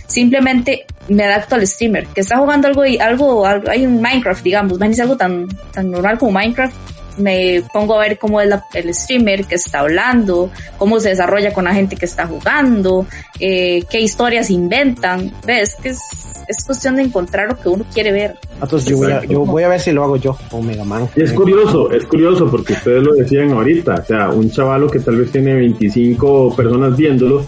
simplemente 0.06 0.86
me 1.08 1.24
adapto 1.24 1.54
al 1.54 1.66
streamer 1.66 2.06
que 2.08 2.20
está 2.20 2.38
jugando 2.38 2.68
algo 2.68 2.82
algo, 3.00 3.46
algo 3.46 3.70
hay 3.70 3.86
un 3.86 4.00
Minecraft, 4.00 4.42
digamos, 4.42 4.80
es 4.80 5.00
algo 5.00 5.16
tan, 5.16 5.48
tan 5.72 5.90
normal 5.90 6.18
como 6.18 6.32
Minecraft 6.32 6.74
me 7.18 7.62
pongo 7.72 7.94
a 7.94 8.00
ver 8.00 8.18
cómo 8.18 8.40
es 8.40 8.50
el 8.74 8.94
streamer 8.94 9.44
que 9.44 9.56
está 9.56 9.80
hablando, 9.80 10.50
cómo 10.78 11.00
se 11.00 11.10
desarrolla 11.10 11.52
con 11.52 11.64
la 11.64 11.74
gente 11.74 11.96
que 11.96 12.06
está 12.06 12.26
jugando, 12.26 13.06
eh, 13.38 13.84
qué 13.90 14.00
historias 14.00 14.50
inventan. 14.50 15.32
¿Ves? 15.46 15.76
Que 15.82 15.90
es, 15.90 16.00
es, 16.48 16.64
cuestión 16.64 16.96
de 16.96 17.02
encontrar 17.02 17.48
lo 17.48 17.58
que 17.58 17.68
uno 17.68 17.84
quiere 17.92 18.12
ver. 18.12 18.38
Entonces 18.60 18.88
yo 18.88 18.96
voy, 18.98 19.12
a, 19.12 19.24
yo 19.24 19.44
voy 19.44 19.62
a 19.62 19.68
ver 19.68 19.80
si 19.80 19.92
lo 19.92 20.04
hago 20.04 20.16
yo 20.16 20.36
o 20.50 20.62
Mega 20.62 20.84
Man. 20.84 21.08
es 21.16 21.32
curioso, 21.32 21.90
es 21.90 22.04
curioso 22.06 22.50
porque 22.50 22.74
ustedes 22.74 23.02
lo 23.02 23.14
decían 23.14 23.50
ahorita, 23.52 23.94
o 23.94 24.04
sea, 24.04 24.30
un 24.30 24.50
chavalo 24.50 24.88
que 24.88 25.00
tal 25.00 25.16
vez 25.16 25.30
tiene 25.30 25.54
25 25.54 26.54
personas 26.54 26.96
viéndolo, 26.96 27.44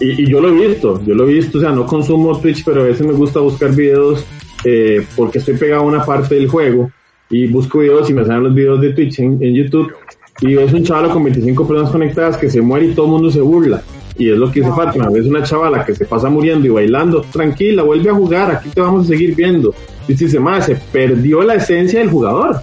y, 0.00 0.22
y, 0.22 0.30
yo 0.30 0.40
lo 0.40 0.48
he 0.48 0.68
visto, 0.68 1.02
yo 1.04 1.14
lo 1.14 1.28
he 1.28 1.34
visto, 1.34 1.58
o 1.58 1.60
sea, 1.60 1.70
no 1.70 1.84
consumo 1.84 2.38
Twitch, 2.38 2.64
pero 2.64 2.80
a 2.80 2.84
veces 2.84 3.06
me 3.06 3.12
gusta 3.12 3.40
buscar 3.40 3.70
videos 3.74 4.24
eh, 4.64 5.06
porque 5.16 5.38
estoy 5.38 5.56
pegado 5.56 5.82
a 5.82 5.84
una 5.84 6.04
parte 6.04 6.34
del 6.34 6.48
juego 6.48 6.90
y 7.30 7.46
busco 7.46 7.78
videos 7.78 8.10
y 8.10 8.14
me 8.14 8.24
salen 8.24 8.44
los 8.44 8.54
videos 8.54 8.80
de 8.80 8.90
Twitch 8.90 9.20
en, 9.20 9.38
YouTube 9.40 9.94
y 10.40 10.54
ves 10.54 10.72
un 10.72 10.84
chaval 10.84 11.10
con 11.10 11.24
25 11.24 11.66
personas 11.66 11.90
conectadas 11.92 12.36
que 12.36 12.50
se 12.50 12.60
muere 12.60 12.86
y 12.86 12.94
todo 12.94 13.06
el 13.06 13.12
mundo 13.12 13.30
se 13.30 13.40
burla. 13.40 13.82
Y 14.18 14.30
es 14.30 14.36
lo 14.36 14.50
que 14.50 14.60
dice 14.60 14.72
Fátima, 14.72 15.08
ves 15.08 15.26
una 15.26 15.42
chavala 15.42 15.84
que 15.84 15.94
se 15.94 16.04
pasa 16.04 16.28
muriendo 16.28 16.66
y 16.66 16.70
bailando, 16.70 17.22
tranquila, 17.22 17.82
vuelve 17.82 18.10
a 18.10 18.14
jugar, 18.14 18.50
aquí 18.50 18.68
te 18.70 18.80
vamos 18.80 19.06
a 19.06 19.08
seguir 19.08 19.34
viendo. 19.34 19.74
Y 20.08 20.14
dice, 20.14 20.40
más, 20.40 20.66
se 20.66 20.74
perdió 20.74 21.42
la 21.42 21.54
esencia 21.54 22.00
del 22.00 22.10
jugador. 22.10 22.62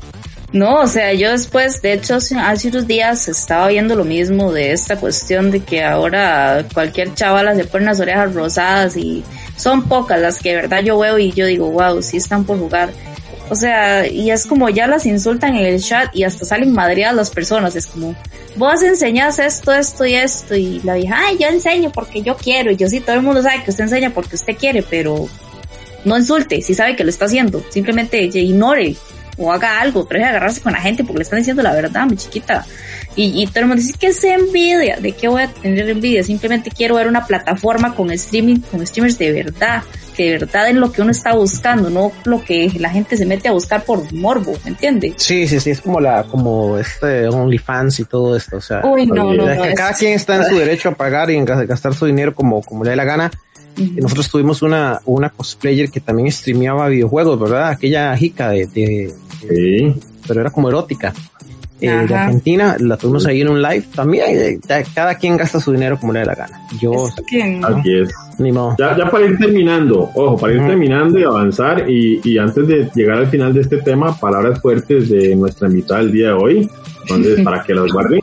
No, 0.54 0.82
o 0.82 0.88
sea, 0.88 1.14
yo 1.14 1.32
después, 1.32 1.82
de 1.82 1.94
hecho, 1.94 2.16
hace 2.16 2.70
unos 2.70 2.88
días 2.88 3.28
estaba 3.28 3.68
viendo 3.68 3.96
lo 3.96 4.06
mismo 4.06 4.54
de 4.54 4.72
esta 4.72 4.98
cuestión 4.98 5.52
de 5.52 5.60
que 5.60 5.84
ahora 5.84 6.66
cualquier 6.74 7.14
chavala 7.14 7.54
se 7.54 7.66
pone 7.66 7.86
las 7.86 8.00
orejas 8.00 8.34
rosadas 8.34 8.96
y 8.96 9.24
son 9.58 9.84
pocas 9.84 10.22
las 10.22 10.42
que 10.42 10.50
de 10.50 10.56
verdad 10.56 10.82
yo 10.84 10.98
veo 10.98 11.20
y 11.20 11.32
yo 11.32 11.46
digo, 11.46 11.70
wow, 11.70 12.02
sí 12.02 12.18
están 12.18 12.46
por 12.46 12.60
jugar. 12.60 12.92
O 13.50 13.56
sea, 13.56 14.08
y 14.08 14.30
es 14.30 14.46
como 14.46 14.70
ya 14.70 14.88
las 14.88 15.06
insultan 15.06 15.56
en 15.56 15.66
el 15.66 15.82
chat 15.82 16.14
y 16.14 16.24
hasta 16.24 16.46
salen 16.46 16.74
madreadas 16.74 17.16
las 17.16 17.30
personas. 17.30 17.76
Es 17.76 17.88
como, 17.88 18.16
vos 18.56 18.82
enseñás 18.82 19.40
esto, 19.40 19.74
esto 19.74 20.06
y 20.06 20.16
esto. 20.16 20.56
Y 20.56 20.82
la 20.84 20.96
vieja, 20.96 21.16
ay, 21.18 21.38
yo 21.40 21.48
enseño 21.48 21.92
porque 21.92 22.22
yo 22.22 22.36
quiero. 22.36 22.72
Y 22.72 22.76
yo 22.76 22.90
sí, 22.90 23.00
todo 23.00 23.16
el 23.16 23.22
mundo 23.22 23.42
sabe 23.42 23.64
que 23.64 23.72
usted 23.72 23.86
enseña 23.86 24.10
porque 24.10 24.36
usted 24.36 24.58
quiere, 24.58 24.84
pero 24.84 25.28
no 26.04 26.18
insulte 26.18 26.62
si 26.62 26.74
sabe 26.74 26.96
que 26.96 27.04
lo 27.04 27.10
está 27.10 27.26
haciendo. 27.26 27.64
Simplemente 27.70 28.22
ignore 28.22 28.96
o 29.38 29.52
haga 29.52 29.80
algo, 29.80 30.06
pero 30.08 30.20
de 30.20 30.26
agarrarse 30.26 30.62
con 30.62 30.74
la 30.74 30.82
gente 30.82 31.04
porque 31.04 31.20
le 31.20 31.24
están 31.24 31.40
diciendo 31.40 31.64
la 31.64 31.74
verdad, 31.74 32.06
mi 32.06 32.18
chiquita. 32.18 32.66
Y, 33.16 33.44
y 33.44 33.48
todo 33.48 33.62
el 33.62 33.68
mundo 33.68 33.82
dice 33.82 33.98
que 33.98 34.08
es 34.08 34.24
envidia. 34.26 34.98
¿De 34.98 35.14
qué 35.14 35.30
voy 35.30 35.44
a 35.44 35.48
tener 35.48 35.90
envidia? 35.90 36.22
Simplemente 36.22 36.70
quiero 36.70 36.96
ver 36.96 37.08
una 37.08 37.26
plataforma 37.26 37.96
con 37.96 38.12
streaming, 38.12 38.60
con 38.60 38.86
streamers 38.86 39.18
de 39.18 39.32
verdad 39.32 39.84
que 40.18 40.32
de 40.32 40.38
verdad 40.40 40.68
es 40.68 40.76
lo 40.76 40.92
que 40.92 41.04
uno 41.04 41.12
está 41.12 41.36
buscando, 41.36 41.92
no 41.92 42.12
lo 42.26 42.44
que 42.44 42.72
la 42.80 42.90
gente 42.90 43.16
se 43.16 43.26
mete 43.26 43.48
a 43.48 43.52
buscar 43.52 43.84
por 43.84 44.12
morbo, 44.12 44.54
¿me 44.64 44.72
entiendes? 44.72 45.14
Sí, 45.18 45.48
sí, 45.48 45.60
sí, 45.60 45.70
es 45.70 45.80
como 45.80 46.00
la, 46.00 46.24
como 46.24 46.80
este 46.80 47.28
OnlyFans 47.28 48.00
y 48.00 48.06
todo 48.06 48.36
esto, 48.36 48.58
o 48.58 48.62
sea, 48.62 48.82
Uy, 48.84 49.06
no, 49.06 49.32
no, 49.36 49.46
que 49.46 49.76
cada 49.76 49.94
quien 49.94 50.14
está 50.14 50.38
en 50.38 50.46
su 50.46 50.56
derecho 50.60 50.90
a 50.90 50.96
pagar 50.96 51.30
y 51.30 51.36
en 51.36 51.46
gastar 51.46 51.94
su 51.94 52.08
dinero 52.08 52.34
como, 52.34 52.64
como 52.64 52.84
le 52.84 52.90
dé 52.90 52.96
la 52.96 53.06
gana. 53.06 53.32
Y 53.76 54.02
nosotros 54.02 54.28
tuvimos 54.32 54.64
una, 54.64 55.00
una 55.06 55.30
cosplayer 55.30 55.92
que 55.92 56.00
también 56.00 56.32
streameaba 56.32 56.88
videojuegos, 56.88 57.40
¿verdad? 57.40 57.70
Aquella 57.70 58.18
jica 58.18 58.50
de, 58.50 58.66
de, 58.66 59.14
de 59.44 59.94
sí. 59.94 60.00
pero 60.28 60.42
era 60.42 60.50
como 60.50 60.68
erótica 60.70 61.14
eh, 61.82 62.06
de 62.08 62.16
Argentina, 62.16 62.76
la 62.80 62.98
tuvimos 62.98 63.26
ahí 63.26 63.42
en 63.42 63.50
un 63.50 63.62
live. 63.62 63.86
También 63.96 64.26
eh, 64.28 64.60
cada 64.94 65.16
quien 65.16 65.38
gasta 65.38 65.60
su 65.60 65.72
dinero 65.72 66.00
como 66.00 66.14
le 66.14 66.20
dé 66.20 66.26
la 66.26 66.36
gana. 66.36 66.62
Yo, 66.80 67.08
Aquí 67.08 68.00
es. 68.00 68.10
Ni 68.40 68.52
modo. 68.52 68.76
Ya, 68.78 68.96
ya, 68.96 69.10
para 69.10 69.26
ir 69.26 69.38
terminando, 69.38 70.12
ojo, 70.14 70.38
para 70.38 70.54
ir 70.54 70.60
terminando 70.60 71.18
y 71.18 71.24
avanzar, 71.24 71.90
y, 71.90 72.22
y, 72.24 72.38
antes 72.38 72.68
de 72.68 72.88
llegar 72.94 73.18
al 73.18 73.28
final 73.28 73.52
de 73.54 73.62
este 73.62 73.78
tema, 73.78 74.16
palabras 74.16 74.62
fuertes 74.62 75.10
de 75.10 75.36
nuestra 75.36 75.68
invitada 75.68 76.02
del 76.02 76.12
día 76.12 76.28
de 76.28 76.34
hoy, 76.34 76.70
entonces 77.02 77.42
para 77.44 77.64
que 77.64 77.74
las 77.74 77.92
guarden. 77.92 78.22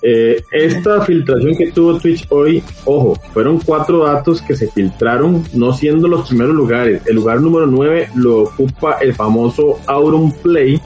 Eh, 0.00 0.44
esta 0.52 1.02
filtración 1.02 1.56
que 1.56 1.72
tuvo 1.72 1.98
Twitch 1.98 2.26
hoy, 2.28 2.62
ojo, 2.84 3.18
fueron 3.32 3.58
cuatro 3.60 4.04
datos 4.04 4.40
que 4.42 4.54
se 4.54 4.68
filtraron, 4.68 5.44
no 5.54 5.72
siendo 5.72 6.06
los 6.06 6.28
primeros 6.28 6.54
lugares. 6.54 7.02
El 7.06 7.16
lugar 7.16 7.40
número 7.40 7.66
9 7.66 8.10
lo 8.14 8.42
ocupa 8.42 8.98
el 9.00 9.14
famoso 9.14 9.80
Auron 9.86 10.30
Play, 10.30 10.80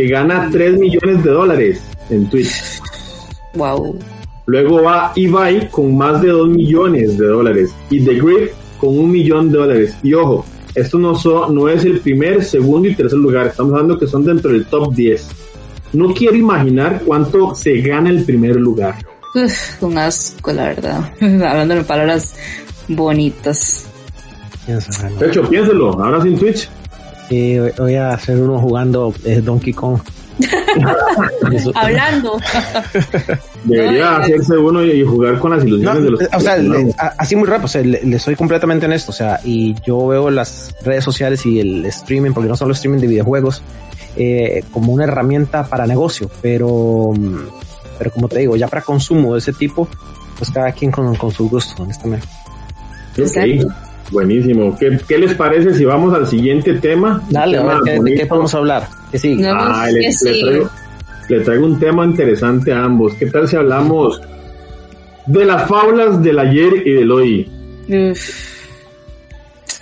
que 0.00 0.08
gana 0.08 0.48
3 0.50 0.78
millones 0.78 1.22
de 1.22 1.30
dólares 1.30 1.82
en 2.08 2.26
Twitch. 2.30 2.80
Wow. 3.54 3.98
Luego 4.46 4.82
va 4.82 5.12
Ibai 5.14 5.70
con 5.70 5.94
más 5.94 6.22
de 6.22 6.28
2 6.28 6.48
millones 6.48 7.18
de 7.18 7.26
dólares 7.26 7.74
y 7.90 8.00
The 8.00 8.14
Grip 8.14 8.50
con 8.78 8.98
un 8.98 9.10
millón 9.10 9.52
de 9.52 9.58
dólares. 9.58 9.94
Y 10.02 10.14
ojo, 10.14 10.46
esto 10.74 10.98
no, 10.98 11.12
no 11.50 11.68
es 11.68 11.84
el 11.84 12.00
primer, 12.00 12.42
segundo 12.42 12.88
y 12.88 12.94
tercer 12.94 13.18
lugar, 13.18 13.48
estamos 13.48 13.74
hablando 13.74 13.98
que 13.98 14.06
son 14.06 14.24
dentro 14.24 14.50
del 14.50 14.64
top 14.64 14.94
10. 14.94 15.28
No 15.92 16.14
quiero 16.14 16.36
imaginar 16.36 17.02
cuánto 17.04 17.54
se 17.54 17.78
gana 17.82 18.08
el 18.08 18.24
primer 18.24 18.56
lugar. 18.56 18.94
Uf, 19.34 19.82
un 19.82 19.98
asco, 19.98 20.50
la 20.50 20.64
verdad. 20.68 21.12
Hablando 21.20 21.74
de 21.74 21.84
palabras 21.84 22.36
bonitas. 22.88 23.86
De 25.18 25.26
hecho, 25.26 25.42
piénselo, 25.42 25.92
ahora 26.02 26.22
sin 26.22 26.38
Twitch 26.38 26.70
Sí, 27.30 27.56
voy 27.78 27.94
a 27.94 28.10
hacer 28.10 28.40
uno 28.40 28.58
jugando 28.58 29.14
eh, 29.24 29.40
Donkey 29.40 29.72
Kong. 29.72 30.00
Hablando. 31.76 32.40
Debería 33.62 34.16
hacerse 34.16 34.56
uno 34.56 34.84
y 34.84 35.04
jugar 35.04 35.38
con 35.38 35.52
las 35.52 35.64
ilusiones 35.64 36.02
de 36.02 36.10
los. 36.10 36.20
O 36.34 36.40
sea, 36.40 36.56
así 37.16 37.36
muy 37.36 37.46
rápido, 37.46 37.66
o 37.66 37.68
sea, 37.68 37.82
le, 37.82 38.18
soy 38.18 38.34
completamente 38.34 38.86
honesto, 38.86 39.12
o 39.12 39.14
sea, 39.14 39.38
y 39.44 39.76
yo 39.86 40.08
veo 40.08 40.28
las 40.28 40.74
redes 40.82 41.04
sociales 41.04 41.46
y 41.46 41.60
el 41.60 41.86
streaming, 41.86 42.32
porque 42.32 42.48
no 42.48 42.56
solo 42.56 42.72
streaming 42.72 42.98
de 42.98 43.06
videojuegos, 43.06 43.62
eh, 44.16 44.64
como 44.72 44.92
una 44.92 45.04
herramienta 45.04 45.62
para 45.62 45.86
negocio, 45.86 46.28
pero, 46.42 47.12
pero 47.96 48.10
como 48.10 48.28
te 48.28 48.40
digo, 48.40 48.56
ya 48.56 48.66
para 48.66 48.82
consumo 48.82 49.34
de 49.34 49.38
ese 49.38 49.52
tipo, 49.52 49.86
pues 50.36 50.50
cada 50.50 50.72
quien 50.72 50.90
con, 50.90 51.14
con 51.14 51.30
su 51.30 51.48
gusto, 51.48 51.84
honestamente. 51.84 52.26
Buenísimo. 54.10 54.76
¿Qué, 54.78 54.98
¿Qué, 55.06 55.18
les 55.18 55.34
parece 55.34 55.74
si 55.74 55.84
vamos 55.84 56.14
al 56.14 56.26
siguiente 56.26 56.74
tema? 56.74 57.22
Dale, 57.30 57.58
a 57.58 57.64
ver, 57.64 57.76
¿qué, 57.84 58.00
¿de 58.00 58.14
qué 58.14 58.26
podemos 58.26 58.54
hablar? 58.54 58.88
¿Qué 59.10 59.18
sigue? 59.18 59.42
No, 59.42 59.54
Ah, 59.54 59.86
que 59.86 59.92
le, 59.92 60.14
traigo, 60.14 60.70
le 61.28 61.40
traigo 61.40 61.66
un 61.66 61.78
tema 61.78 62.04
interesante 62.04 62.72
a 62.72 62.84
ambos. 62.84 63.14
¿Qué 63.14 63.26
tal 63.26 63.48
si 63.48 63.56
hablamos 63.56 64.20
de 65.26 65.44
las 65.44 65.68
faulas 65.68 66.22
del 66.22 66.38
ayer 66.38 66.86
y 66.86 66.92
del 66.92 67.10
hoy? 67.10 67.50
Uf, 67.88 68.50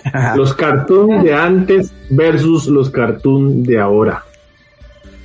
Los 0.35 0.53
cartoons 0.53 1.23
de 1.23 1.33
antes 1.33 1.93
versus 2.09 2.67
los 2.67 2.89
cartoons 2.89 3.67
de 3.67 3.79
ahora. 3.79 4.23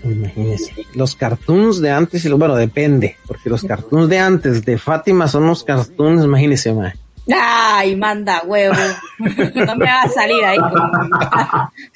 Imagínense. 0.02 0.74
Los 0.94 1.16
cartoons 1.16 1.80
de 1.80 1.90
antes 1.90 2.24
y 2.24 2.28
los, 2.28 2.38
bueno, 2.38 2.56
depende, 2.56 3.16
porque 3.26 3.48
los 3.48 3.64
cartoons 3.64 4.08
de 4.08 4.18
antes 4.18 4.64
de 4.64 4.76
Fátima 4.76 5.28
son 5.28 5.46
los 5.46 5.64
cartoons, 5.64 6.24
imagínense, 6.24 6.74
mae. 6.74 6.92
Ay, 7.32 7.96
manda 7.96 8.42
huevo. 8.44 8.74
no 9.18 9.76
me 9.76 9.84
va 9.86 10.02
a 10.02 10.08
salir 10.08 10.44
ahí. 10.44 10.58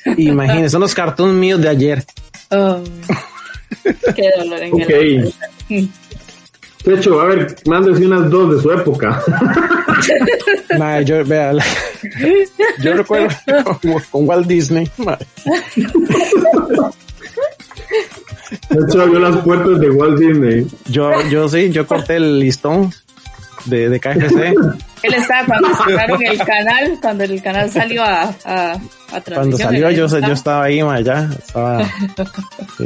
Imagínense, 0.16 0.70
son 0.70 0.80
los 0.80 0.94
cartoons 0.94 1.34
míos 1.34 1.60
de 1.60 1.68
ayer. 1.68 2.04
Oh, 2.50 2.80
qué 4.16 4.30
dolor 4.38 4.62
en 4.62 4.72
Ok. 4.72 4.88
el 4.88 5.32
alma. 5.70 5.88
Techo, 6.82 7.20
a 7.20 7.24
ver, 7.26 7.56
mándese 7.66 8.06
unas 8.06 8.30
dos 8.30 8.56
de 8.56 8.62
su 8.62 8.72
época. 8.72 9.22
Mae, 10.78 11.04
yo, 11.04 11.22
vea, 11.24 11.52
la- 11.52 11.64
yo 12.80 12.94
recuerdo 12.94 13.28
con, 13.64 14.00
con 14.10 14.28
Walt 14.28 14.46
Disney, 14.46 14.88
mae. 14.98 15.18
Techo 18.68 19.02
abrió 19.02 19.18
las 19.20 19.36
puertas 19.38 19.80
de 19.80 19.90
Walt 19.90 20.18
Disney. 20.18 20.66
Yo, 20.86 21.10
yo 21.28 21.48
sí, 21.48 21.70
yo 21.70 21.86
corté 21.86 22.16
el 22.16 22.38
listón 22.40 22.92
de, 23.66 23.88
de 23.88 24.00
KFC 24.00 24.54
Él 25.02 25.14
estaba 25.14 25.46
cuando 25.46 25.68
cerraron 25.84 26.22
el 26.26 26.38
canal, 26.38 26.98
cuando 27.00 27.24
el 27.24 27.42
canal 27.42 27.70
salió 27.70 28.02
a, 28.02 28.34
a, 28.44 28.72
a 29.12 29.20
cuando 29.34 29.56
salió 29.58 29.90
yo, 29.90 30.06
estaba. 30.06 30.26
yo 30.28 30.32
estaba 30.34 30.64
ahí, 30.64 30.82
mae, 30.82 31.04
ya, 31.04 31.28
estaba, 31.38 31.84
sí. 32.76 32.84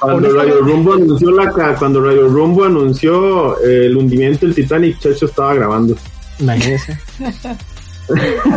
Cuando 0.00 0.32
Radio 0.34 0.60
Rumbo 0.62 0.94
anunció 0.94 1.30
la 1.30 1.50
cuando 1.78 2.02
Radio 2.04 2.26
Rumbo 2.28 2.64
anunció 2.64 3.60
el 3.62 3.96
hundimiento 3.96 4.46
del 4.46 4.54
Titanic, 4.54 4.98
Checho 4.98 5.26
estaba 5.26 5.54
grabando. 5.54 5.96
Imagínese. 6.40 6.98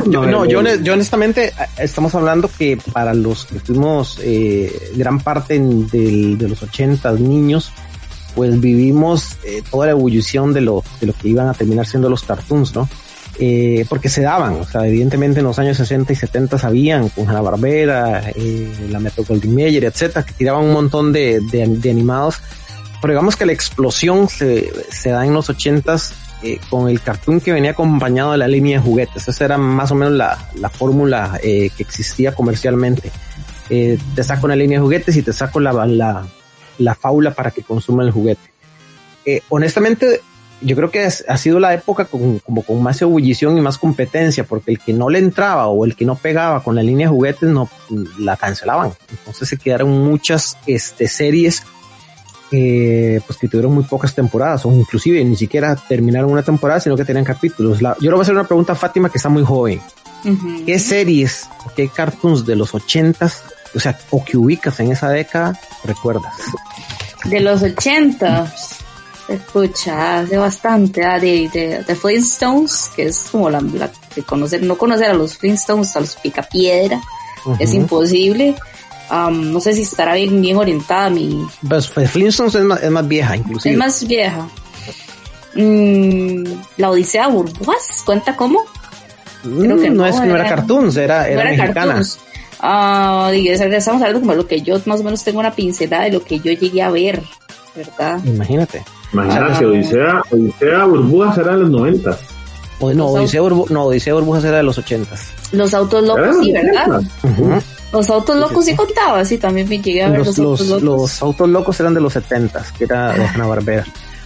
Yo, 0.08 0.26
no, 0.26 0.44
yo, 0.46 0.62
yo 0.82 0.94
honestamente 0.94 1.48
eh, 1.50 1.54
estamos 1.78 2.14
hablando 2.16 2.50
que 2.58 2.78
para 2.92 3.14
los 3.14 3.46
que 3.46 3.60
fuimos 3.60 4.20
eh, 4.22 4.92
gran 4.96 5.20
parte 5.20 5.56
en- 5.56 5.88
del- 5.88 6.38
de 6.38 6.50
los 6.50 6.62
80 6.64 7.12
niños, 7.14 7.72
pues 8.36 8.60
vivimos 8.60 9.38
eh, 9.44 9.64
toda 9.72 9.88
la 9.88 9.94
ebullición 9.94 10.54
de 10.54 10.62
lo, 10.62 10.84
de 11.00 11.08
lo 11.08 11.14
que 11.14 11.30
iban 11.30 11.48
a 11.48 11.54
terminar 11.54 11.86
siendo 11.86 12.10
los 12.10 12.24
cartoons, 12.24 12.76
¿no? 12.76 12.88
Eh, 13.38 13.86
porque 13.90 14.08
se 14.08 14.22
daban, 14.22 14.54
o 14.62 14.66
sea, 14.66 14.88
evidentemente 14.88 15.40
en 15.40 15.46
los 15.46 15.60
años 15.60 15.76
60 15.76 16.14
y 16.14 16.16
70 16.16 16.58
sabían 16.58 17.10
con 17.10 17.28
Hanna 17.28 17.42
Barbera, 17.42 18.32
eh, 18.34 18.88
la 18.90 19.00
Metro 19.00 19.26
Goldwyn 19.28 19.54
Mayer, 19.54 19.84
etcétera, 19.84 20.26
que 20.26 20.32
tiraban 20.32 20.64
un 20.64 20.72
montón 20.72 21.12
de, 21.12 21.42
de, 21.52 21.68
de 21.68 21.92
animados, 21.92 22.38
pero 23.02 23.12
digamos 23.12 23.36
que 23.36 23.46
la 23.46 23.52
explosión 23.52 24.30
se, 24.30 24.72
se 24.90 25.10
da 25.10 25.26
en 25.26 25.34
los 25.34 25.50
80s 25.50 26.14
eh, 26.44 26.60
con 26.70 26.88
el 26.88 27.02
cartoon 27.02 27.42
que 27.42 27.52
venía 27.52 27.72
acompañado 27.72 28.32
de 28.32 28.38
la 28.38 28.48
línea 28.48 28.80
de 28.80 28.86
juguetes. 28.86 29.28
Esa 29.28 29.44
era 29.44 29.58
más 29.58 29.92
o 29.92 29.96
menos 29.96 30.14
la, 30.14 30.38
la 30.56 30.70
fórmula 30.70 31.38
que 31.42 31.72
existía 31.78 32.34
comercialmente. 32.34 33.12
Te 33.68 34.24
saco 34.24 34.46
una 34.46 34.56
línea 34.56 34.80
de 34.80 34.84
juguetes 34.84 35.18
y 35.18 35.24
te 35.24 35.34
saco 35.34 35.60
la, 35.60 35.86
la, 35.86 36.26
la 36.78 36.96
faula 36.96 37.34
para 37.34 37.52
que 37.52 37.62
consuma 37.64 38.04
el 38.04 38.12
juguete. 38.12 38.50
Eh, 39.26 39.42
honestamente, 39.50 40.22
yo 40.62 40.76
creo 40.76 40.90
que 40.92 41.04
es- 41.06 41.26
ha 41.28 41.38
sido 41.38 41.60
la 41.60 41.74
época 41.74 42.06
con, 42.06 42.40
como 42.40 42.62
con 42.64 42.82
más 42.82 43.02
ebullición 43.02 43.58
y 43.58 43.62
más 43.62 43.78
competencia, 43.78 44.44
porque 44.46 44.72
el 44.72 44.80
que 44.80 44.94
no 44.94 45.10
le 45.10 45.20
entraba 45.20 45.68
o 45.68 45.84
el 45.86 45.96
que 45.96 46.06
no 46.06 46.16
pegaba 46.16 46.64
con 46.64 46.76
la 46.76 46.84
línea 46.84 47.08
de 47.08 47.14
juguetes 47.14 47.50
no 47.50 47.70
la 48.20 48.38
cancelaban. 48.38 48.92
Entonces 49.10 49.50
se 49.50 49.58
quedaron 49.58 49.90
muchas 49.90 50.58
este, 50.66 51.08
series 51.08 51.64
eh, 52.52 53.20
pues 53.26 53.40
que 53.40 53.48
tuvieron 53.48 53.74
muy 53.74 53.84
pocas 53.84 54.14
temporadas 54.14 54.66
o 54.66 54.72
inclusive 54.72 55.24
ni 55.26 55.36
siquiera 55.36 55.76
terminaron 55.76 56.32
una 56.32 56.44
temporada, 56.44 56.80
sino 56.80 56.96
que 56.96 57.04
tenían 57.04 57.26
capítulos. 57.26 57.82
La- 57.82 57.96
yo 58.00 58.12
le 58.12 58.12
voy 58.12 58.20
a 58.20 58.22
hacer 58.22 58.36
una 58.36 58.44
pregunta 58.48 58.74
a 58.74 58.76
Fátima 58.76 59.10
que 59.10 59.18
está 59.18 59.30
muy 59.30 59.44
joven. 59.44 59.82
¿Qué 60.66 60.80
series, 60.80 61.50
qué 61.76 61.88
cartoons 61.90 62.46
de 62.46 62.56
los 62.56 62.74
ochentas, 62.74 63.44
o 63.76 63.80
sea, 63.80 63.98
o 64.12 64.24
que 64.24 64.38
ubicas 64.38 64.80
en 64.80 64.92
esa 64.92 65.10
década, 65.10 65.60
recuerdas? 65.84 66.34
De 67.26 67.40
los 67.40 67.62
80. 67.62 68.54
Escucha, 69.28 70.20
hace 70.20 70.38
bastante. 70.38 71.04
Ah, 71.04 71.20
de, 71.20 71.50
de, 71.52 71.84
de 71.84 71.96
Flintstones, 71.96 72.92
que 72.96 73.08
es 73.08 73.28
como 73.32 73.50
la, 73.50 73.60
la 73.60 73.90
de 74.16 74.24
conocer, 74.24 74.62
no 74.64 74.78
conocer 74.78 75.10
a 75.10 75.14
los 75.14 75.38
Flintstones, 75.38 75.96
a 75.96 76.00
los 76.02 76.16
Picapiedra, 76.16 77.02
es 77.60 77.70
Ujú. 77.70 77.78
imposible. 77.80 78.56
Am, 79.10 79.52
no 79.52 79.60
sé 79.60 79.74
si 79.74 79.82
estará 79.84 80.14
bien, 80.16 80.42
bien 80.42 80.58
orientada 80.58 81.10
mi. 81.10 81.44
Pues, 81.68 81.88
pues, 81.88 82.10
Flintstones 82.12 82.56
es 82.56 82.64
más, 82.64 82.82
es 82.84 82.92
más 82.92 83.08
vieja, 83.08 83.36
inclusive. 83.36 83.74
Es 83.74 83.78
más 83.80 84.08
vieja. 84.08 84.48
Mm, 85.56 86.44
la 86.78 86.90
Odisea 86.92 87.28
Burbujas, 87.28 88.04
¿cuenta 88.06 88.36
cómo? 88.36 88.62
creo 89.44 89.78
que 89.80 89.90
Mm, 89.92 89.96
no, 89.96 90.04
no, 90.04 90.06
es 90.08 90.16
que 90.20 90.26
no 90.28 90.36
era 90.36 90.48
era- 90.48 90.56
cartoons, 90.56 90.98
era, 90.98 91.28
era, 91.28 91.42
era 91.42 91.52
mexicana. 91.52 91.74
cartoons. 91.86 92.20
Ah, 92.68 93.32
es- 93.34 93.62
estamos 93.62 94.02
hablando 94.02 94.22
como 94.22 94.34
lo 94.34 94.48
que 94.48 94.62
yo 94.62 94.80
más 94.86 95.00
o 95.00 95.04
menos 95.04 95.24
tengo 95.24 95.40
una 95.40 95.52
pincelada 95.54 96.06
de 96.06 96.12
lo 96.14 96.24
que 96.24 96.40
yo 96.40 96.52
llegué 96.52 96.82
a 96.82 96.90
ver, 96.90 97.22
¿verdad? 97.76 98.20
Imagínate. 98.26 98.84
Imagínate, 99.14 99.66
Ah. 99.66 99.68
Odisea, 99.68 100.22
Odisea 100.32 100.86
Burbujas 100.86 101.38
era 101.38 101.52
de 101.54 101.58
los 101.60 101.70
90. 101.70 102.18
O, 102.80 102.92
no, 102.94 103.04
Los 103.06 103.16
Odisea, 103.16 103.42
Burbu- 103.42 103.70
no, 103.70 103.84
Odisea 103.86 104.14
Burbujas 104.16 104.44
era 104.46 104.58
de 104.58 104.64
los 104.64 104.78
ochentas. 104.78 105.28
Los 105.52 105.74
autos 105.74 106.04
locos, 106.04 106.26
los 106.28 106.44
sí, 106.46 106.52
¿verdad? 106.52 106.88
90. 106.88 107.10
Ujú. 107.28 107.62
Los 107.94 108.10
autos 108.10 108.36
locos 108.38 108.66
sí 108.66 108.76
contaba, 108.76 109.24
sí, 109.24 109.38
también 109.38 109.70
me 109.70 109.80
llegué 109.80 110.04
a 110.04 110.10
ver 110.10 110.20
los, 110.20 110.38
los, 110.38 110.40
autos 110.40 110.68
los, 110.68 110.82
locos. 110.82 111.00
los 111.02 111.22
autos 111.22 111.50
locos 111.50 111.80
eran 111.80 111.94
de 111.94 112.02
los 112.02 112.12
setentas, 112.14 112.72
que 112.74 112.84
era 112.86 113.14
Hanna 113.36 113.46
Barbera. 113.48 113.86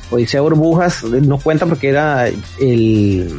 Odisea 0.10 0.42
Burbujas 0.42 1.04
eh, 1.04 1.22
no 1.22 1.38
cuenta 1.38 1.66
porque 1.68 1.90
era 1.90 2.28
el. 2.60 3.30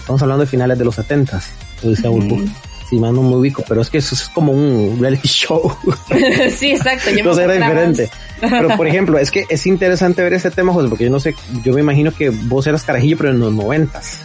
Estamos 0.00 0.22
hablando 0.22 0.40
de 0.44 0.50
finales 0.50 0.78
de 0.78 0.84
los 0.86 0.94
setentas. 0.94 1.50
Odisea 1.84 2.10
Ujú. 2.10 2.20
Burbujas. 2.22 2.48
Si 2.88 2.98
mal 2.98 3.14
no 3.14 3.22
me 3.22 3.36
ubico, 3.36 3.62
pero 3.68 3.82
es 3.82 3.90
que 3.90 3.98
eso 3.98 4.14
es 4.14 4.28
como 4.30 4.52
un 4.52 4.96
reality 5.00 5.28
show. 5.28 5.70
sí, 6.56 6.70
exacto. 6.72 7.10
Yo 7.10 7.14
me 7.14 7.20
Entonces 7.20 7.44
era 7.44 7.54
acordaba. 7.66 7.86
diferente. 7.86 8.10
Pero 8.40 8.76
por 8.76 8.86
ejemplo, 8.86 9.18
es 9.18 9.30
que 9.30 9.44
es 9.48 9.66
interesante 9.66 10.22
ver 10.22 10.32
este 10.32 10.50
tema, 10.50 10.72
José, 10.72 10.88
porque 10.88 11.04
yo 11.04 11.10
no 11.10 11.20
sé, 11.20 11.34
yo 11.64 11.72
me 11.74 11.80
imagino 11.80 12.12
que 12.14 12.30
vos 12.30 12.66
eras 12.66 12.84
carajillo, 12.84 13.16
pero 13.18 13.30
en 13.30 13.40
los 13.40 13.52
noventas, 13.52 14.20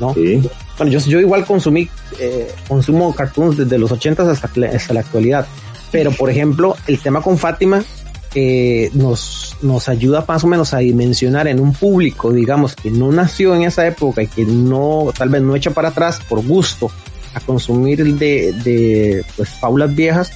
¿no? 0.00 0.14
Sí. 0.14 0.40
Bueno, 0.78 0.92
yo, 0.92 0.98
yo 1.00 1.20
igual 1.20 1.44
consumí, 1.44 1.88
eh, 2.18 2.50
consumo 2.68 3.14
cartoons 3.14 3.56
desde 3.56 3.78
los 3.78 3.90
ochentas 3.92 4.28
hasta, 4.28 4.48
la- 4.54 4.68
hasta 4.68 4.94
la 4.94 5.00
actualidad. 5.00 5.46
Pero, 5.90 6.10
por 6.12 6.30
ejemplo, 6.30 6.76
el 6.86 6.98
tema 7.00 7.20
con 7.22 7.36
Fátima 7.38 7.82
eh, 8.34 8.90
nos, 8.92 9.56
nos 9.62 9.88
ayuda 9.88 10.24
más 10.28 10.44
o 10.44 10.46
menos 10.46 10.74
a 10.74 10.78
dimensionar 10.78 11.48
en 11.48 11.58
un 11.60 11.72
público, 11.72 12.32
digamos, 12.32 12.74
que 12.76 12.90
no 12.90 13.10
nació 13.10 13.54
en 13.54 13.62
esa 13.62 13.86
época 13.86 14.22
y 14.22 14.26
que 14.26 14.44
no, 14.44 15.12
tal 15.16 15.28
vez 15.30 15.40
no 15.42 15.56
echa 15.56 15.70
para 15.70 15.88
atrás 15.88 16.20
por 16.28 16.44
gusto 16.44 16.90
a 17.36 17.40
consumir 17.40 18.02
de, 18.16 18.52
de 18.64 19.24
pues, 19.36 19.50
faulas 19.50 19.94
viejas, 19.94 20.32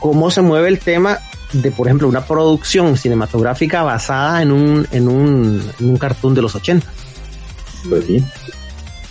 cómo 0.00 0.30
se 0.30 0.42
mueve 0.42 0.68
el 0.68 0.78
tema 0.78 1.18
de, 1.52 1.70
por 1.72 1.88
ejemplo, 1.88 2.08
una 2.08 2.24
producción 2.24 2.96
cinematográfica 2.96 3.82
basada 3.82 4.40
en 4.42 4.52
un, 4.52 4.86
en 4.92 5.08
un, 5.08 5.62
en 5.80 5.90
un 5.90 5.96
cartoon 5.96 6.34
de 6.34 6.42
los 6.42 6.54
80. 6.54 6.86
Pues 7.88 8.04
sí. 8.04 8.24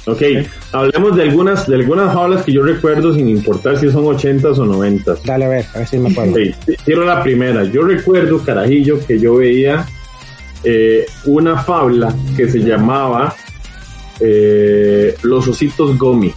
Ok, 0.05 0.21
hablemos 0.73 1.15
de 1.15 1.23
algunas, 1.23 1.65
de 1.65 1.75
algunas 1.75 2.13
jaulas 2.13 2.43
que 2.43 2.51
yo 2.51 2.63
recuerdo 2.63 3.13
sin 3.13 3.29
importar 3.29 3.77
si 3.77 3.89
son 3.89 4.03
80s 4.03 4.57
o 4.57 4.65
90s. 4.65 5.23
Dale 5.23 5.45
a 5.45 5.49
ver, 5.49 5.65
a 5.73 5.77
ver 5.79 5.87
si 5.87 5.97
me 5.97 6.09
acuerdo. 6.09 6.35
Quiero 6.83 7.05
la 7.05 7.23
primera. 7.23 7.63
Yo 7.63 7.83
recuerdo, 7.83 8.43
carajillo, 8.43 8.99
que 9.05 9.17
yo 9.17 9.37
veía 9.37 9.85
eh, 10.63 11.05
una 11.25 11.57
fábula 11.63 12.13
que 12.35 12.49
se 12.49 12.59
llamaba 12.59 13.33
eh, 14.19 15.15
Los 15.21 15.47
Ositos 15.47 15.97
Gomi. 15.97 16.33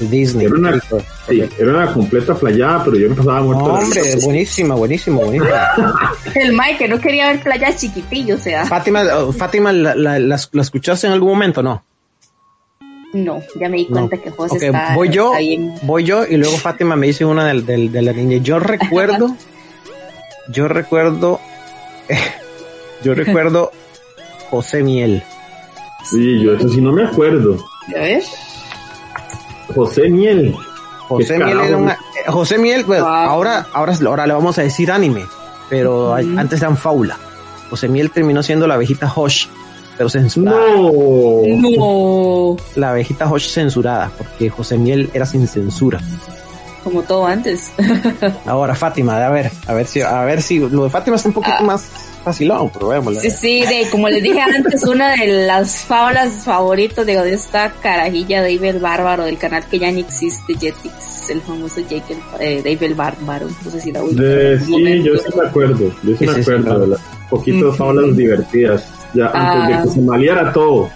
Disney. 0.00 0.46
Era 0.46 0.54
una, 0.56 0.80
sí, 1.28 1.42
era 1.58 1.70
una 1.70 1.92
completa 1.92 2.34
playada, 2.34 2.84
pero 2.84 2.96
yo 2.98 3.08
me 3.10 3.14
pasaba 3.14 3.42
muerto. 3.42 3.68
la 3.68 3.74
Hombre, 3.74 4.02
buenísima, 4.22 4.74
buenísimo, 4.74 5.20
buenísima. 5.22 5.70
El 6.34 6.52
Mike 6.52 6.78
que 6.78 6.88
no 6.88 6.98
quería 7.00 7.26
ver 7.28 7.40
playas 7.42 7.76
chiquitillos, 7.76 8.40
o 8.40 8.42
sea. 8.42 8.66
Fátima, 8.66 9.02
oh, 9.16 9.32
Fátima, 9.32 9.72
¿la, 9.72 9.94
la, 9.94 10.18
la- 10.18 10.40
la 10.52 10.62
escuchaste 10.62 11.06
en 11.06 11.12
algún 11.12 11.30
momento? 11.30 11.62
No. 11.62 11.84
No, 13.12 13.42
ya 13.60 13.68
me 13.68 13.76
di 13.76 13.84
No. 13.90 14.08
cuenta 14.08 14.16
que 14.16 14.30
José 14.30 14.56
Ok, 14.56 14.62
está, 14.62 14.94
voy 14.94 15.10
yo, 15.10 15.32
voy 15.82 16.02
yo 16.04 16.24
y 16.26 16.36
luego 16.38 16.56
Fátima 16.56 16.96
me 16.96 17.08
dice 17.08 17.24
una 17.26 17.46
del, 17.46 17.66
del- 17.66 17.92
de 17.92 18.00
la 18.02 18.12
niña. 18.14 18.38
Yo 18.38 18.58
recuerdo, 18.58 19.36
yo 20.48 20.66
recuerdo, 20.66 21.38
yo 23.04 23.14
recuerdo 23.14 23.70
José 24.50 24.82
Miel. 24.82 25.22
Sí, 26.10 26.42
yo 26.42 26.54
eso 26.54 26.68
sí 26.70 26.80
no 26.80 26.90
me 26.92 27.04
acuerdo. 27.04 27.56
A 27.96 28.00
ver. 28.00 28.22
José 29.74 30.08
Miel. 30.08 30.54
José 31.08 31.36
¿Qué 31.38 31.44
Miel 31.44 31.60
era 31.60 31.76
una, 31.76 31.92
eh, 31.92 31.96
José 32.30 32.58
Miel, 32.58 32.84
pues, 32.84 33.00
Wow. 33.00 33.08
ahora, 33.10 33.66
ahora, 33.72 33.92
ahora 34.06 34.26
le 34.26 34.32
vamos 34.32 34.58
a 34.58 34.62
decir 34.62 34.90
anime, 34.90 35.26
pero 35.68 36.14
antes 36.14 36.60
eran 36.60 36.76
faula. 36.76 37.18
José 37.70 37.88
Miel 37.88 38.10
terminó 38.10 38.42
siendo 38.42 38.66
la 38.66 38.74
abejita 38.74 39.12
Hosh 39.14 39.46
pero 39.96 40.08
censurada. 40.08 40.58
No. 40.76 41.42
No, 41.76 42.56
La 42.76 42.90
abejita 42.90 43.30
Hosh 43.30 43.48
censurada, 43.50 44.10
porque 44.16 44.48
José 44.48 44.78
Miel 44.78 45.10
era 45.12 45.26
sin 45.26 45.46
censura. 45.46 46.00
como 46.82 47.02
todo 47.02 47.26
antes. 47.26 47.72
Ahora 48.46 48.74
Fátima, 48.74 49.24
a 49.24 49.28
ver, 49.30 49.50
a 49.66 49.74
ver 49.74 49.86
si, 49.86 50.00
a 50.00 50.22
ver 50.24 50.40
si 50.42 50.58
lo 50.58 50.84
de 50.84 50.90
Fátima 50.90 51.16
está 51.16 51.28
un 51.28 51.34
poquito 51.34 51.62
más 51.62 51.90
facilón, 52.22 52.70
probémoslo. 52.70 53.20
Sí, 53.20 53.30
sí, 53.30 53.60
de, 53.66 53.88
como 53.90 54.08
les 54.08 54.22
dije 54.22 54.40
antes, 54.40 54.84
una 54.84 55.14
de 55.16 55.46
las 55.46 55.84
fábulas 55.84 56.44
favoritas 56.44 57.04
digo, 57.06 57.22
de 57.22 57.34
esta 57.34 57.70
carajilla 57.82 58.40
Dave 58.42 58.68
el 58.68 58.78
Bárbaro 58.78 59.24
del 59.24 59.38
canal 59.38 59.64
que 59.70 59.78
ya 59.78 59.90
ni 59.90 60.00
existe, 60.00 60.54
Jetix, 60.54 61.30
el 61.30 61.40
famoso 61.42 61.80
Jake 61.80 62.16
eh, 62.40 62.62
Dave 62.64 62.86
el 62.86 62.94
Bárbaro. 62.94 63.46
No 63.64 63.70
sé 63.70 63.80
si 63.80 63.92
la 63.92 64.00
De, 64.02 64.58
sí, 64.60 64.70
momento. 64.70 65.06
yo 65.12 65.16
sí 65.18 65.28
me 65.38 65.46
acuerdo. 65.48 65.92
Yo 66.02 66.16
sí 66.16 66.26
me 66.26 66.32
acuerdo 66.40 66.78
de 66.80 66.86
las 66.88 67.00
poquitas 67.30 67.76
fábulas 67.76 68.16
divertidas. 68.16 68.88
Ya 69.14 69.26
antes 69.26 69.68
de 69.68 69.74
Ah. 69.74 69.82
que 69.84 69.88
se 69.90 70.00
maliera 70.00 70.52
todo. 70.52 70.90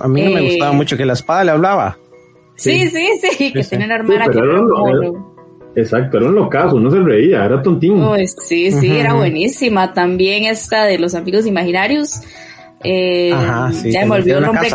A 0.00 0.08
mí 0.08 0.22
no 0.22 0.30
me 0.30 0.40
Eh. 0.40 0.48
gustaba 0.50 0.72
mucho 0.72 0.96
que 0.96 1.04
la 1.06 1.12
espada 1.14 1.44
le 1.44 1.50
hablaba. 1.52 1.96
Sí, 2.56 2.88
sí, 2.88 3.06
sí, 3.36 3.52
que 3.52 3.62
sí. 3.62 3.70
tenía 3.70 3.86
una 3.86 3.96
hermana 3.96 4.24
Sí, 4.26 4.30
que 4.30 4.38
pero 4.38 4.52
era 4.52 4.60
un. 4.62 5.35
Exacto, 5.76 6.16
era 6.16 6.26
un 6.26 6.34
locazo, 6.34 6.80
no 6.80 6.90
se 6.90 6.98
reía, 7.00 7.44
era 7.44 7.62
tontín. 7.62 8.02
Uy, 8.02 8.26
sí, 8.26 8.72
sí, 8.72 8.96
era 8.96 9.12
buenísima. 9.14 9.92
También 9.92 10.44
esta 10.44 10.84
de 10.84 10.98
los 10.98 11.14
amigos 11.14 11.46
imaginarios. 11.46 12.20
Eh, 12.82 13.32
Ajá, 13.32 13.70
sí, 13.72 13.92
ya 13.92 14.04
me 14.06 14.16
olvidó 14.16 14.38
el 14.38 14.44
nombre. 14.46 14.68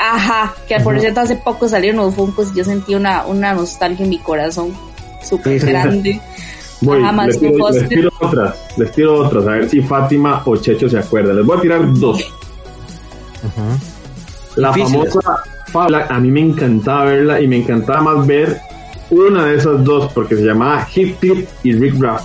Ajá, 0.00 0.54
que 0.66 0.80
por 0.80 0.98
cierto 1.00 1.20
hace 1.20 1.36
poco 1.36 1.68
salieron 1.68 1.98
los 2.04 2.14
Funkos 2.14 2.50
y 2.54 2.58
yo 2.58 2.64
sentí 2.64 2.94
una, 2.94 3.26
una 3.26 3.52
nostalgia 3.54 4.04
en 4.04 4.10
mi 4.10 4.18
corazón 4.18 4.72
súper 5.22 5.54
Sí, 5.60 5.66
sí. 5.66 5.72
grande. 5.72 6.20
Voy, 6.80 7.02
Ajá, 7.02 7.26
les, 7.26 7.38
tiro, 7.40 7.50
les 7.52 7.58
Foster. 7.58 7.88
tiro 7.88 8.10
otras, 8.20 8.54
les 8.76 8.92
tiro 8.92 9.14
otras, 9.26 9.46
a 9.46 9.50
ver 9.50 9.68
si 9.68 9.82
Fátima 9.82 10.42
o 10.46 10.56
Checho 10.56 10.88
se 10.88 10.98
acuerdan. 10.98 11.36
Les 11.36 11.44
voy 11.44 11.58
a 11.58 11.60
tirar 11.60 11.80
dos. 11.94 12.24
La 14.56 14.72
Difíciles. 14.72 15.12
famosa 15.12 15.42
fábula, 15.72 16.06
a 16.08 16.18
mí 16.18 16.30
me 16.30 16.40
encantaba 16.40 17.04
verla 17.04 17.40
y 17.40 17.46
me 17.46 17.56
encantaba 17.58 18.00
más 18.00 18.26
ver 18.26 18.56
una 19.10 19.46
de 19.46 19.56
esas 19.56 19.82
dos 19.84 20.12
porque 20.12 20.36
se 20.36 20.42
llamaba 20.42 20.86
Heathcliff 20.94 21.48
y 21.62 21.72
Rick 21.72 22.00
Raff. 22.00 22.22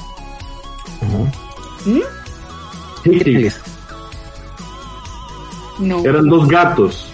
Heathcliff. 3.04 3.58
No. 5.80 6.06
Eran 6.06 6.28
dos 6.28 6.48
gatos. 6.48 7.10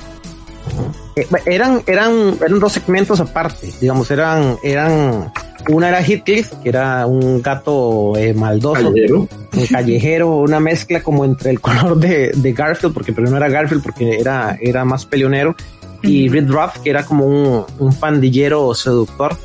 Eh, 1.15 1.27
eran, 1.45 1.82
eran, 1.88 2.38
eran 2.39 2.60
dos 2.60 2.73
segmentos 2.73 3.19
aparte, 3.19 3.69
digamos, 3.82 4.12
eran, 4.12 4.58
eran, 4.63 5.32
una 5.69 5.89
era 5.89 6.01
Heathcliff, 6.01 6.53
que 6.62 6.69
era 6.69 7.05
un 7.08 7.41
gato 7.41 8.15
eh, 8.15 8.34
maldoso, 8.34 8.84
Callejero. 8.84 9.27
un 9.53 9.67
callejero, 9.67 10.36
una 10.38 10.60
mezcla 10.60 11.01
como 11.01 11.25
entre 11.25 11.51
el 11.51 11.60
color 11.62 11.97
de, 11.97 12.32
de 12.36 12.53
Garfield, 12.53 12.93
porque 12.93 13.13
pero 13.13 13.29
no 13.29 13.38
era 13.38 13.49
Garfield 13.49 13.82
porque 13.82 14.17
era, 14.19 14.58
era 14.62 14.86
más 14.86 15.05
peleonero, 15.05 15.55
y. 16.01 16.29
Red 16.29 16.49
Ruff, 16.49 16.79
que 16.84 16.89
era 16.89 17.05
como 17.05 17.25
un, 17.25 17.65
un 17.79 17.93
pandillero 17.95 18.73
seductor. 18.73 19.36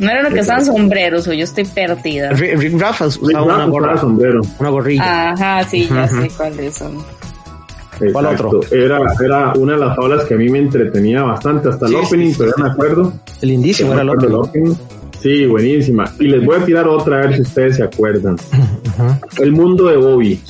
No 0.00 0.10
era 0.10 0.22
lo 0.22 0.30
que 0.30 0.40
usaban 0.40 0.64
sombreros 0.64 1.28
o 1.28 1.32
yo 1.32 1.44
estoy 1.44 1.64
perdida. 1.66 2.30
Rick, 2.30 2.74
usaba 2.74 3.42
una 3.44 3.66
gorra, 3.66 3.98
sombrero. 3.98 4.40
una 4.58 4.70
gorrilla. 4.70 5.30
Ajá, 5.32 5.62
sí, 5.64 5.88
ya 5.88 6.08
sé 6.08 6.28
cuáles 6.36 6.74
son. 6.76 6.98
¿Cuál 8.12 8.26
otro? 8.26 8.60
Era, 8.72 8.98
era 9.22 9.52
una 9.56 9.74
de 9.74 9.78
las 9.78 9.94
fábulas 9.94 10.24
que 10.24 10.32
a 10.34 10.36
mí 10.38 10.48
me 10.48 10.58
entretenía 10.58 11.22
bastante, 11.22 11.68
hasta 11.68 11.84
el 11.86 11.92
Sí, 11.92 11.98
sí, 12.00 12.06
opening, 12.06 12.30
sí, 12.30 12.36
pero 12.38 12.52
sí. 12.56 12.62
me 12.62 12.68
acuerdo. 12.70 13.12
Lindísimo 13.42 13.88
Me 13.90 13.94
era 13.94 14.02
el 14.02 14.08
otro. 14.10 14.40
opening. 14.40 14.74
Sí, 15.20 15.44
buenísima. 15.44 16.10
Y 16.18 16.24
les 16.28 16.42
voy 16.46 16.56
a 16.56 16.64
tirar 16.64 16.88
otra 16.88 17.18
a 17.18 17.20
ver 17.26 17.34
si 17.36 17.42
ustedes 17.42 17.76
se 17.76 17.82
acuerdan. 17.82 18.36
El 19.38 19.52
mundo 19.52 19.88
de 19.88 19.96
Bobby. 19.98 20.40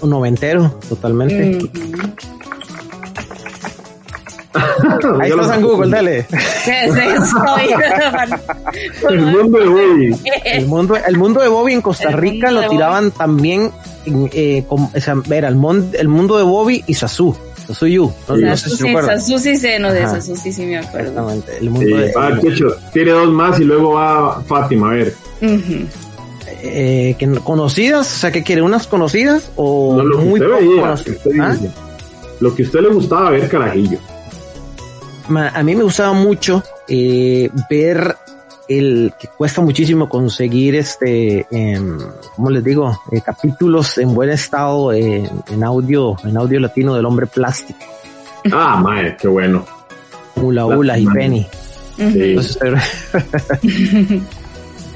Un 0.00 0.10
noventero, 0.10 0.78
totalmente. 0.88 1.58
Ujú. 1.58 2.11
Ahí 5.20 5.30
estás 5.30 5.56
en 5.56 5.62
Google, 5.62 5.90
dale. 5.90 6.26
¿Qué 6.64 6.84
es 6.84 6.94
El 9.08 9.20
mundo 9.20 9.58
de 9.58 9.66
Bobby. 9.66 10.16
El 10.44 10.66
mundo, 10.66 10.94
el 10.96 11.16
mundo 11.16 11.40
de 11.40 11.48
Bobby 11.48 11.72
en 11.72 11.82
Costa 11.82 12.10
Rica 12.10 12.50
lo 12.50 12.68
tiraban 12.68 13.10
también, 13.12 13.70
en, 14.04 14.28
eh, 14.32 14.64
como, 14.68 14.90
o 14.94 15.00
sea, 15.00 15.16
era 15.30 15.48
el, 15.48 15.56
mon- 15.56 15.90
el 15.98 16.08
mundo 16.08 16.36
de 16.36 16.44
Bobby 16.44 16.84
y 16.86 16.94
Sasu. 16.94 17.34
Sasu 17.66 17.86
Yu. 17.86 18.12
No, 18.28 18.36
Sí. 18.36 18.42
no 18.42 18.56
sé 18.56 18.70
si 18.70 18.76
Sí. 18.76 18.94
Sasu 18.94 19.38
sí 19.38 19.56
sé, 19.56 19.78
no 19.78 19.92
de. 19.92 20.02
Sasu 20.02 20.36
sí, 20.36 20.52
sí 20.52 20.66
me 20.66 20.78
acuerdo. 20.78 21.08
Exactamente. 21.08 21.56
El 21.58 21.70
mundo 21.70 21.88
Sí, 21.88 21.94
de, 22.02 22.12
va, 22.12 22.40
Checho, 22.40 22.66
tire 22.92 23.12
dos 23.12 23.30
más 23.30 23.58
y 23.60 23.64
luego 23.64 23.94
va 23.94 24.42
Fátima, 24.42 24.90
a 24.90 24.94
ver. 24.94 25.14
Eh, 26.64 27.16
que 27.18 27.26
conocidas, 27.42 28.14
o 28.14 28.18
sea, 28.18 28.30
que 28.32 28.42
quiere 28.42 28.62
unas 28.62 28.86
conocidas 28.86 29.50
o 29.56 29.94
No, 29.96 30.04
lo 30.04 30.18
que 30.18 30.24
muy 30.24 30.40
usted 30.40 30.46
poco 30.52 30.60
veía, 30.60 30.80
conocidas. 30.82 31.02
que 31.02 31.10
usted 31.28 31.40
¿Ah? 31.40 31.52
dice. 31.52 31.70
Lo 32.40 32.54
que 32.54 32.62
a 32.62 32.66
usted 32.66 32.80
le 32.80 32.88
gustaba 32.88 33.30
ver, 33.30 33.48
carajillo. 33.48 33.98
A 35.36 35.62
mí 35.62 35.74
me 35.74 35.82
gustaba 35.84 36.12
mucho 36.12 36.62
eh, 36.88 37.50
ver 37.70 38.16
el 38.68 39.12
que 39.18 39.28
cuesta 39.28 39.60
muchísimo 39.60 40.08
conseguir 40.08 40.76
este, 40.76 41.46
em, 41.50 41.98
¿cómo 42.36 42.50
les 42.50 42.62
digo? 42.64 42.98
Eh, 43.10 43.20
capítulos 43.20 43.98
en 43.98 44.14
buen 44.14 44.30
estado 44.30 44.92
eh, 44.92 45.28
en 45.50 45.64
audio, 45.64 46.16
en 46.24 46.36
audio 46.36 46.60
latino 46.60 46.94
del 46.94 47.04
hombre 47.04 47.26
plástico, 47.26 47.80
Ah, 48.52 48.76
mae, 48.82 49.16
qué 49.16 49.28
bueno. 49.28 49.64
Ula 50.36 50.66
La- 50.66 50.76
Ula 50.78 50.98
y. 50.98 51.06
Penny. 51.06 51.46
Sí. 51.96 52.02
Entonces, 52.04 52.58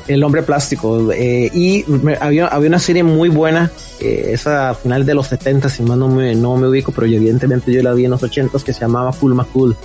el 0.08 0.24
hombre 0.24 0.42
plástico. 0.42 1.12
eh, 1.12 1.50
y 1.52 1.84
me- 1.88 2.16
había, 2.20 2.46
había 2.48 2.68
una 2.68 2.78
serie 2.78 3.02
muy 3.02 3.28
buena, 3.28 3.70
eh, 4.00 4.30
esa 4.32 4.74
final 4.74 5.04
de 5.04 5.14
los 5.14 5.26
70, 5.28 5.68
si 5.68 5.82
más 5.82 5.98
no 5.98 6.08
me, 6.08 6.34
no 6.34 6.56
me 6.56 6.68
ubico, 6.68 6.92
pero 6.92 7.06
yo, 7.06 7.16
evidentemente 7.16 7.72
yo 7.72 7.82
la 7.82 7.92
vi 7.92 8.04
en 8.04 8.12
los 8.12 8.22
80 8.22 8.58
que 8.64 8.72
se 8.72 8.80
llamaba 8.80 9.12
Cool 9.12 9.34
McCool, 9.34 9.76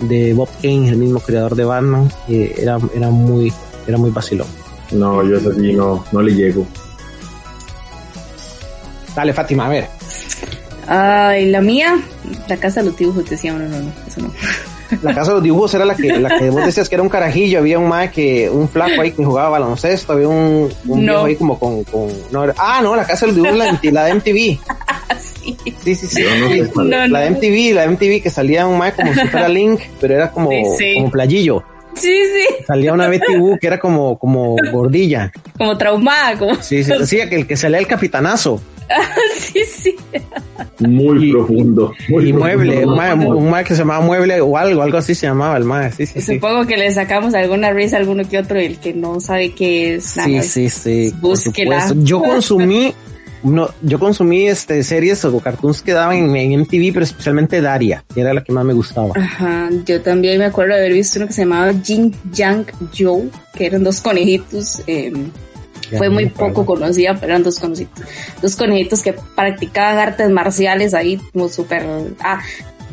de 0.00 0.32
Bob 0.34 0.48
Kane, 0.62 0.88
el 0.88 0.96
mismo 0.96 1.20
creador 1.20 1.54
de 1.54 1.64
Batman. 1.64 2.10
eh, 2.28 2.54
era, 2.58 2.78
era 2.94 3.10
muy, 3.10 3.52
era 3.86 3.98
muy 3.98 4.10
vacilón. 4.10 4.46
No, 4.92 5.22
yo 5.28 5.36
esa 5.36 5.52
sí 5.54 5.72
no, 5.74 6.04
no 6.12 6.22
le 6.22 6.34
llego. 6.34 6.66
Dale, 9.14 9.32
Fátima, 9.32 9.66
a 9.66 9.68
ver. 9.68 9.88
Ay, 10.86 11.50
la 11.50 11.60
mía, 11.60 11.98
la 12.48 12.56
casa 12.56 12.80
de 12.80 12.86
los 12.86 12.96
dibujos 12.96 13.28
decía, 13.28 13.52
no, 13.52 13.58
no, 13.58 13.78
no, 13.78 13.92
eso 14.06 14.20
no. 14.20 14.30
La 15.02 15.14
casa 15.14 15.32
de 15.32 15.34
los 15.34 15.42
dibujos 15.42 15.74
era 15.74 15.84
la 15.84 15.94
que, 15.94 16.18
la 16.18 16.38
que 16.38 16.48
vos 16.48 16.64
decías 16.64 16.88
que 16.88 16.94
era 16.94 17.02
un 17.02 17.10
carajillo, 17.10 17.58
había 17.58 17.78
un 17.78 17.88
mae 17.88 18.10
que, 18.10 18.48
un 18.48 18.70
flaco 18.70 19.02
ahí 19.02 19.12
que 19.12 19.22
jugaba 19.22 19.50
baloncesto, 19.50 20.14
había 20.14 20.28
un, 20.28 20.72
un 20.86 21.04
No. 21.04 21.12
viejo 21.12 21.24
ahí 21.26 21.36
como 21.36 21.58
con, 21.58 21.84
con, 21.84 22.08
no, 22.30 22.44
era- 22.44 22.54
ah, 22.56 22.80
no, 22.82 22.96
la 22.96 23.04
casa 23.04 23.26
de 23.26 23.32
los 23.32 23.36
dibujos, 23.36 23.58
la, 23.58 23.72
de- 23.82 23.92
la 23.92 24.04
de 24.06 24.14
MTV. 24.14 24.58
Sí, 25.94 26.06
sí, 26.06 26.06
sí. 26.06 26.62
No. 26.74 26.84
No, 26.84 27.06
La. 27.08 27.30
MTV, 27.30 27.74
la 27.74 27.86
MTV 27.90 28.22
que 28.22 28.30
salía 28.30 28.66
un 28.66 28.78
mae 28.78 28.92
como 28.92 29.12
si 29.14 29.20
fuera 29.28 29.48
Link, 29.48 29.80
pero 30.00 30.14
era 30.14 30.30
como, 30.30 30.50
Sí, 30.50 30.62
sí. 30.78 30.94
como 30.96 31.10
playillo. 31.10 31.62
Sí, 31.94 32.12
sí, 32.16 32.64
Salía 32.66 32.92
una 32.92 33.08
Betty 33.08 33.36
Boo 33.38 33.58
que 33.58 33.66
era 33.66 33.78
como, 33.80 34.18
como 34.18 34.54
gordilla. 34.72 35.32
como 35.56 35.76
traumada, 35.76 36.38
como. 36.38 36.54
Sí, 36.62 36.84
sí, 36.84 36.92
sí, 37.06 37.16
que 37.28 37.34
el 37.36 37.46
que 37.46 37.56
salía 37.56 37.78
el 37.78 37.86
capitanazo. 37.88 38.60
sí, 39.36 39.60
sí. 39.66 39.96
Muy 40.78 41.28
Y- 41.28 41.32
profundo. 41.32 41.92
Muy 42.08 42.28
Y 42.28 42.32
mueble, 42.32 42.84
un 42.86 42.94
profundo. 42.94 42.96
mae, 42.96 43.14
un 43.14 43.50
mae 43.50 43.64
que 43.64 43.74
se 43.74 43.80
llamaba 43.80 44.00
mueble 44.04 44.40
o 44.40 44.56
algo, 44.56 44.82
algo 44.82 44.96
así 44.98 45.14
se 45.14 45.26
llamaba 45.26 45.56
el 45.56 45.64
mae. 45.64 45.90
Sí, 45.92 46.06
sí, 46.06 46.20
sí. 46.20 46.34
Supongo 46.34 46.66
que 46.66 46.76
le 46.76 46.90
sacamos 46.92 47.34
alguna 47.34 47.72
risa 47.72 47.96
a 47.96 48.00
alguno 48.00 48.26
que 48.28 48.38
otro 48.38 48.60
y 48.60 48.66
el 48.66 48.78
que 48.78 48.94
no 48.94 49.18
sabe 49.20 49.52
qué 49.52 49.94
es. 49.96 50.16
nada, 50.16 50.28
Sí, 50.28 50.42
sí, 50.42 50.68
sí. 50.70 51.14
por 51.20 51.30
Búsquela. 51.30 51.80
supuesto. 51.88 52.06
Yo 52.08 52.22
consumí, 52.22 52.94
no, 53.42 53.70
yo 53.82 53.98
consumí 53.98 54.46
este 54.46 54.82
series 54.82 55.24
o 55.24 55.38
cartoons 55.40 55.82
que 55.82 55.92
daban 55.92 56.16
en, 56.16 56.36
en 56.36 56.60
MTV, 56.60 56.92
pero 56.92 57.04
especialmente 57.04 57.60
Daria, 57.60 58.04
que 58.12 58.20
era 58.20 58.34
la 58.34 58.42
que 58.42 58.52
más 58.52 58.64
me 58.64 58.72
gustaba. 58.72 59.12
Ajá, 59.16 59.68
yo 59.84 60.00
también 60.02 60.38
me 60.38 60.46
acuerdo 60.46 60.74
de 60.74 60.80
haber 60.80 60.92
visto 60.92 61.18
uno 61.18 61.26
que 61.26 61.32
se 61.32 61.42
llamaba 61.42 61.72
Jin 61.82 62.14
Yang 62.32 62.72
Joe, 62.96 63.28
que 63.54 63.66
eran 63.66 63.84
dos 63.84 64.00
conejitos. 64.00 64.82
eh, 64.86 65.12
fue 65.96 66.10
muy 66.10 66.26
poco 66.26 66.66
conocida, 66.66 67.14
pero 67.14 67.32
eran 67.32 67.42
dos 67.42 67.58
conocidos. 67.58 67.92
Dos 68.42 68.56
conejitos 68.56 69.02
que 69.02 69.14
practicaban 69.34 69.98
artes 69.98 70.28
marciales 70.30 70.92
ahí, 70.92 71.18
como 71.32 71.48
súper. 71.48 71.84
Ah, 72.20 72.42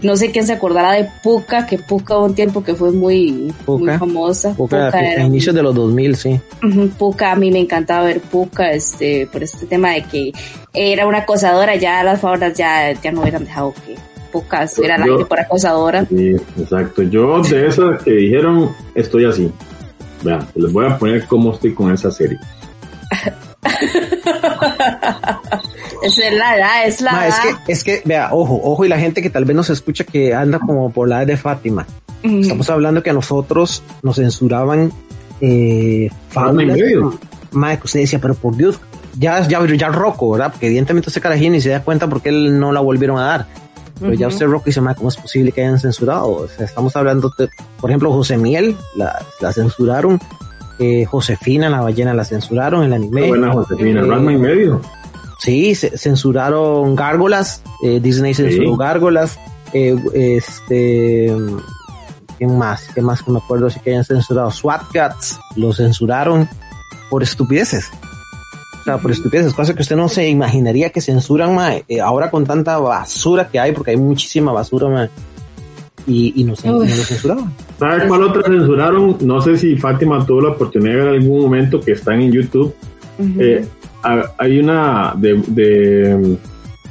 no 0.02 0.16
sé 0.18 0.32
quién 0.32 0.46
se 0.46 0.54
acordará 0.54 0.92
de 0.94 1.10
Puka, 1.24 1.66
que 1.66 1.78
Puka 1.80 2.18
hubo 2.18 2.26
un 2.26 2.36
tiempo 2.36 2.64
que 2.64 2.76
fue 2.76 2.92
muy, 2.92 3.54
muy 3.68 3.98
famosa. 3.98 4.54
Puka, 4.54 4.88
Puka 4.88 4.98
a 4.98 5.02
era- 5.14 5.24
inicios 5.24 5.56
de 5.56 5.64
los 5.64 5.74
2000, 5.74 6.16
sí. 6.16 6.40
Puka, 6.98 7.32
a 7.32 7.36
mí 7.36 7.52
me 7.52 7.60
encantaba 7.60 8.06
ver 8.06 8.20
Puka, 8.22 8.72
este, 8.72 9.28
por 9.28 9.44
este 9.44 9.66
tema 9.66 9.92
de 9.92 10.04
que 10.04 10.32
era 10.74 11.08
una 11.08 11.20
acosadora, 11.20 11.76
ya 11.76 12.04
las 12.04 12.20
favoras 12.22 12.54
ya, 12.56 12.92
ya 13.02 13.12
no 13.12 13.22
hubieran 13.22 13.46
dejado 13.46 13.74
que 13.86 13.96
Puka 14.32 14.60
al 14.62 14.70
Yo- 14.70 14.84
aire 15.14 15.26
por 15.26 15.40
acosadora. 15.40 16.06
Sí, 16.06 16.36
exacto. 16.60 17.02
Yo 17.04 17.42
de 17.42 17.68
esas 17.68 18.04
que 18.04 18.12
dijeron, 18.12 18.70
estoy 18.94 19.26
así. 19.26 19.50
Vean, 20.24 20.46
les 20.56 20.74
voy 20.74 20.86
a 20.88 20.98
poner 20.98 21.26
cómo 21.26 21.54
estoy 21.54 21.74
con 21.74 21.94
esa 21.94 22.12
serie. 22.12 22.38
Es 26.04 26.18
la 26.18 26.58
edad, 26.58 26.86
es 26.88 27.02
la 27.02 27.12
Ma, 27.12 27.28
es 27.28 27.34
edad. 27.36 27.64
que, 27.66 27.72
es 27.72 27.84
que, 27.84 28.02
vea, 28.06 28.30
ojo, 28.32 28.60
ojo, 28.64 28.86
y 28.86 28.90
la 28.90 29.00
gente 29.00 29.22
que 29.22 29.30
tal 29.30 29.46
vez 29.46 29.56
nos 29.56 29.70
escucha 29.70 30.04
que 30.04 30.36
anda 30.36 30.60
como 30.60 30.92
por 30.92 31.08
la 31.08 31.20
edad 31.20 31.28
de 31.28 31.38
Fátima. 31.38 31.88
Estamos 32.22 32.70
hablando 32.70 33.02
que 33.02 33.10
a 33.12 33.14
nosotros 33.14 33.82
nos 34.04 34.18
censuraban 34.18 34.92
eh, 35.42 36.10
Fátima 36.30 36.64
y 36.64 36.68
fábulas. 36.68 36.78
medio. 36.78 37.20
Ma, 37.52 37.78
que 37.78 37.86
usted 37.86 38.00
decía, 38.02 38.20
pero 38.20 38.36
por 38.36 38.56
Dios, 38.56 38.80
ya, 39.18 39.48
ya, 39.48 39.66
ya 39.66 39.90
Rocco, 39.90 40.32
¿verdad? 40.32 40.52
Porque 40.52 40.68
evidentemente 40.68 41.10
ese 41.10 41.22
carajín 41.22 41.54
ni 41.54 41.62
se 41.62 41.70
da 41.70 41.82
cuenta 41.84 42.08
porque 42.08 42.30
él 42.30 42.60
no 42.60 42.72
la 42.72 42.82
volvieron 42.82 43.18
a 43.18 43.26
dar. 43.26 43.48
Pero 44.00 44.14
ya 44.14 44.28
usted, 44.28 44.46
Rocky, 44.48 44.74
se 44.74 44.82
me 44.82 44.94
¿cómo 44.94 45.08
es 45.10 45.16
posible 45.16 45.54
que 45.54 45.62
hayan 45.62 45.80
censurado? 45.80 46.28
O 46.30 46.48
sea, 46.50 46.66
estamos 46.66 46.96
hablando, 46.98 47.32
de, 47.38 47.48
por 47.80 47.90
ejemplo, 47.90 48.12
José 48.12 48.38
Miel, 48.38 48.76
la, 48.96 49.26
la 49.40 49.54
censuraron. 49.54 50.20
Eh, 50.80 51.06
Josefina, 51.06 51.70
la 51.70 51.82
ballena, 51.82 52.14
la 52.14 52.26
censuraron, 52.26 52.84
el 52.84 52.94
anime. 52.94 53.28
buena 53.28 53.52
Josefina, 53.54 54.02
eh, 54.02 54.34
y 54.34 54.38
medio. 54.38 54.82
Sí, 55.40 55.76
se, 55.76 55.98
censuraron 55.98 56.96
Gárgolas, 56.96 57.62
eh, 57.84 58.00
Disney 58.00 58.34
censuró 58.34 58.72
sí. 58.72 58.78
Gárgolas, 58.78 59.40
eh, 59.74 59.96
este, 60.14 61.34
¿qué 62.40 62.48
más? 62.48 62.88
¿Qué 62.94 63.02
más 63.02 63.22
que 63.22 63.32
me 63.32 63.40
acuerdo? 63.40 63.70
Sí 63.70 63.80
que 63.80 63.92
hayan 63.92 64.06
censurado 64.06 64.52
SWAT 64.52 64.84
Cats, 64.94 65.40
lo 65.56 65.74
censuraron 65.74 66.48
por 67.10 67.24
estupideces. 67.24 67.90
O 68.82 68.84
sea, 68.86 68.98
por 69.00 69.12
estupideces, 69.12 69.54
cosas 69.54 69.76
que 69.76 69.82
usted 69.82 69.96
no 69.96 70.08
se 70.10 70.30
imaginaría 70.30 70.92
que 70.92 71.02
censuran, 71.02 71.56
ma, 71.56 71.74
eh, 71.76 72.02
ahora 72.02 72.30
con 72.30 72.46
tanta 72.46 72.78
basura 72.78 73.48
que 73.48 73.60
hay, 73.60 73.72
porque 73.72 73.92
hay 73.92 73.98
muchísima 73.98 74.52
basura, 74.52 74.88
ma, 74.88 75.10
y, 76.08 76.42
y 76.42 76.44
no, 76.44 76.56
se, 76.56 76.68
no 76.68 76.80
lo 76.80 76.86
censuraban. 76.86 77.52
¿Sabes 77.80 78.04
cuál 78.08 78.24
otra 78.24 78.44
censuraron? 78.44 79.18
No 79.22 79.42
sé 79.42 79.58
si 79.58 79.76
Fátima 79.76 80.26
tuvo 80.26 80.42
la 80.42 80.50
oportunidad 80.50 80.92
de 80.92 81.00
ver 81.00 81.08
algún 81.10 81.42
momento 81.42 81.80
que 81.80 81.94
están 81.94 82.22
en 82.22 82.32
YouTube. 82.32 82.74
eh, 83.40 83.66
hay 84.38 84.60
una 84.60 85.14
de, 85.18 85.42
de 85.48 86.38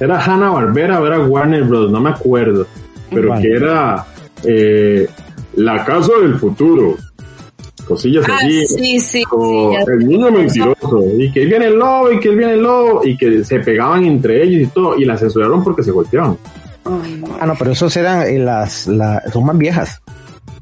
era 0.00 0.20
Hanna 0.20 0.50
Barbera 0.50 1.00
o 1.00 1.06
era 1.06 1.20
Warner 1.20 1.64
Bros. 1.64 1.90
No 1.90 2.00
me 2.00 2.10
acuerdo, 2.10 2.66
pero 3.10 3.28
vale. 3.30 3.42
que 3.42 3.54
era 3.54 4.06
eh, 4.42 5.08
La 5.56 5.84
Casa 5.84 6.12
del 6.20 6.34
Futuro. 6.36 6.96
Cosillas 7.86 8.24
ah, 8.28 8.36
así. 8.36 8.66
Sí, 8.66 9.00
sí, 9.00 9.22
como 9.24 9.72
sí, 9.72 9.76
el 9.86 10.08
niño 10.08 10.30
mentiroso. 10.30 11.02
Y 11.18 11.30
que 11.30 11.42
él 11.42 11.48
viene 11.48 11.66
el 11.66 11.78
lobo 11.78 12.10
y 12.10 12.18
que 12.18 12.30
él 12.30 12.36
viene 12.36 12.54
el 12.54 12.62
lobo. 12.62 13.02
Y 13.04 13.16
que 13.16 13.44
se 13.44 13.60
pegaban 13.60 14.04
entre 14.04 14.42
ellos 14.42 14.68
y 14.68 14.72
todo. 14.72 14.96
Y 14.96 15.04
la 15.04 15.16
censuraron 15.16 15.62
porque 15.62 15.82
se 15.82 15.90
golpeaban. 15.90 16.36
Ay, 16.84 17.16
no. 17.20 17.36
Ah, 17.40 17.46
no, 17.46 17.54
pero 17.58 17.72
esos 17.72 17.96
eran 17.96 18.26
eh, 18.26 18.38
las, 18.38 18.86
las, 18.86 19.32
son 19.32 19.44
más 19.44 19.56
viejas. 19.56 20.02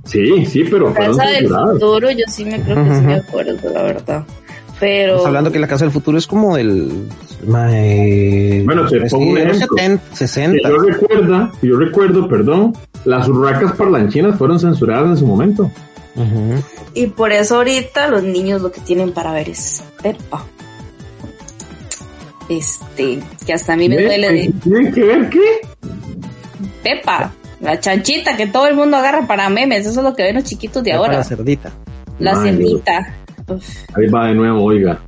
Sí, 0.05 0.47
sí, 0.47 0.65
pero. 0.65 0.89
La 0.91 0.95
Casa 0.95 1.27
del 1.27 1.49
Futuro, 1.49 2.11
yo 2.11 2.25
sí 2.29 2.45
me 2.45 2.61
creo 2.61 2.77
que 2.77 2.83
uh 2.83 2.85
-huh. 2.85 2.99
sí 2.99 3.07
me 3.07 3.15
acuerdo, 3.15 3.71
la 3.73 3.83
verdad. 3.83 4.25
Pero... 4.81 5.11
Estamos 5.13 5.27
hablando 5.27 5.53
que 5.53 5.59
la 5.61 5.69
Casa 5.69 5.85
del 5.85 5.93
Futuro 5.93 6.19
es 6.19 6.27
como 6.27 6.57
el... 6.57 7.07
Eh, 7.71 8.63
bueno, 8.65 8.89
te 8.89 9.01
pongo 9.03 9.31
un 9.31 9.39
ejemplo. 9.39 9.77
70, 9.77 10.17
60. 10.17 10.57
Que 10.57 10.69
yo 10.69 10.79
recuerdo, 10.81 11.53
yo 11.63 11.77
recuerdo, 11.77 12.29
perdón, 12.29 12.77
las 13.05 13.29
urracas 13.29 13.73
parlanchinas 13.75 14.37
fueron 14.37 14.59
censuradas 14.59 15.11
en 15.11 15.17
su 15.17 15.27
momento. 15.27 15.71
Uh 16.17 16.21
-huh. 16.21 16.63
Y 16.95 17.07
por 17.07 17.31
eso 17.31 17.57
ahorita 17.57 18.09
los 18.09 18.25
niños 18.25 18.61
lo 18.61 18.73
que 18.73 18.81
tienen 18.81 19.13
para 19.13 19.33
ver 19.33 19.51
es 19.51 19.85
Pepa. 20.03 20.45
Este, 22.49 23.21
que 23.47 23.53
hasta 23.53 23.75
a 23.75 23.77
mí 23.77 23.89
me 23.89 24.03
duele 24.03 24.33
de... 24.33 24.53
¿Tienen 24.65 24.93
que 24.93 25.05
ver 25.05 25.31
qué? 25.31 25.61
Pepa, 26.83 27.33
la 27.61 27.79
chanchita 27.79 28.37
que 28.37 28.47
todo 28.47 28.67
el 28.67 28.75
mundo 28.75 28.97
agarra 28.97 29.27
para 29.27 29.49
memes, 29.49 29.87
eso 29.87 30.01
es 30.01 30.05
lo 30.05 30.15
que 30.15 30.25
ven 30.25 30.37
los 30.37 30.45
chiquitos 30.45 30.83
de 30.83 30.91
Pepa 30.91 31.03
ahora. 31.03 31.19
La 31.19 31.25
cerdita. 31.25 31.73
La 32.19 32.35
cerdita. 32.35 33.15
Uf. 33.49 33.65
Ahí 33.95 34.07
va 34.09 34.29
de 34.29 34.35
nuevo, 34.35 34.65
oiga. 34.65 35.01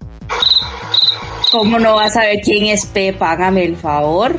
¿Cómo 1.50 1.78
no 1.78 1.94
vas 1.94 2.16
a 2.16 2.22
ver 2.22 2.40
quién 2.42 2.66
es 2.66 2.86
Pepa? 2.86 3.32
Hágame 3.32 3.64
el 3.64 3.76
favor. 3.76 4.36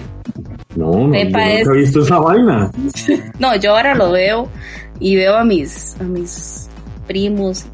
No, 0.75 1.07
no, 1.07 1.11
Pepa 1.11 1.39
yo 1.49 1.57
nunca 1.59 1.71
he 1.73 1.77
visto 1.77 2.01
esa 2.01 2.19
vaina. 2.19 2.71
no, 3.39 3.55
yo 3.55 3.75
ahora 3.75 3.95
lo 3.95 4.11
veo 4.11 4.49
y 4.99 5.15
veo 5.15 5.35
a 5.35 5.43
mis, 5.43 5.95
a 5.99 6.03
mis 6.03 6.69
primos, 7.07 7.65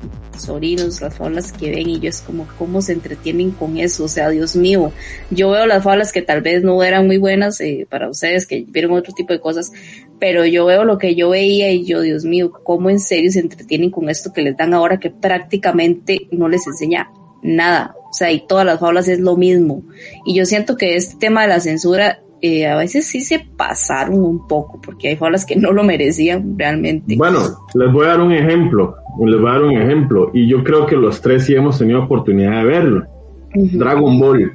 sobrinos, 0.43 1.01
las 1.01 1.15
fábulas 1.15 1.51
que 1.51 1.71
ven 1.71 1.89
y 1.89 1.99
yo 1.99 2.09
es 2.09 2.21
como 2.21 2.47
cómo 2.57 2.81
se 2.81 2.93
entretienen 2.93 3.51
con 3.51 3.77
eso, 3.77 4.05
o 4.05 4.07
sea, 4.07 4.29
Dios 4.29 4.55
mío, 4.55 4.91
yo 5.29 5.51
veo 5.51 5.65
las 5.65 5.83
fábulas 5.83 6.11
que 6.11 6.21
tal 6.21 6.41
vez 6.41 6.63
no 6.63 6.81
eran 6.83 7.07
muy 7.07 7.17
buenas 7.17 7.59
eh, 7.61 7.87
para 7.89 8.09
ustedes 8.09 8.45
que 8.45 8.65
vieron 8.67 8.91
otro 8.91 9.13
tipo 9.13 9.33
de 9.33 9.39
cosas, 9.39 9.71
pero 10.19 10.45
yo 10.45 10.65
veo 10.65 10.83
lo 10.83 10.97
que 10.97 11.15
yo 11.15 11.29
veía 11.29 11.71
y 11.71 11.85
yo, 11.85 12.01
Dios 12.01 12.25
mío, 12.25 12.51
cómo 12.63 12.89
en 12.89 12.99
serio 12.99 13.31
se 13.31 13.39
entretienen 13.39 13.91
con 13.91 14.09
esto 14.09 14.33
que 14.33 14.41
les 14.41 14.57
dan 14.57 14.73
ahora 14.73 14.99
que 14.99 15.09
prácticamente 15.09 16.27
no 16.31 16.49
les 16.49 16.65
enseña 16.67 17.11
nada, 17.41 17.95
o 18.09 18.13
sea, 18.13 18.31
y 18.31 18.45
todas 18.45 18.65
las 18.65 18.79
fábulas 18.79 19.07
es 19.07 19.19
lo 19.19 19.37
mismo, 19.37 19.83
y 20.25 20.35
yo 20.35 20.45
siento 20.45 20.77
que 20.77 20.95
este 20.95 21.15
tema 21.17 21.43
de 21.43 21.47
la 21.47 21.59
censura 21.59 22.21
eh, 22.41 22.67
a 22.67 22.75
veces 22.75 23.05
sí 23.07 23.21
se 23.21 23.39
pasaron 23.39 24.23
un 24.23 24.47
poco, 24.47 24.79
porque 24.81 25.09
hay 25.09 25.15
fábulas 25.15 25.45
que 25.45 25.55
no 25.55 25.71
lo 25.71 25.83
merecían 25.83 26.57
realmente. 26.57 27.15
Bueno, 27.15 27.39
les 27.73 27.91
voy 27.91 28.05
a 28.05 28.09
dar 28.09 28.21
un 28.21 28.31
ejemplo, 28.31 28.95
les 29.23 29.39
voy 29.39 29.49
a 29.49 29.53
dar 29.53 29.63
un 29.63 29.77
ejemplo, 29.77 30.31
y 30.33 30.47
yo 30.47 30.63
creo 30.63 30.85
que 30.85 30.95
los 30.95 31.21
tres 31.21 31.45
sí 31.45 31.53
hemos 31.53 31.77
tenido 31.77 32.03
oportunidad 32.03 32.57
de 32.59 32.63
verlo. 32.63 33.05
Uh 33.53 33.63
-huh. 33.63 33.77
Dragon 33.77 34.19
Ball. 34.19 34.53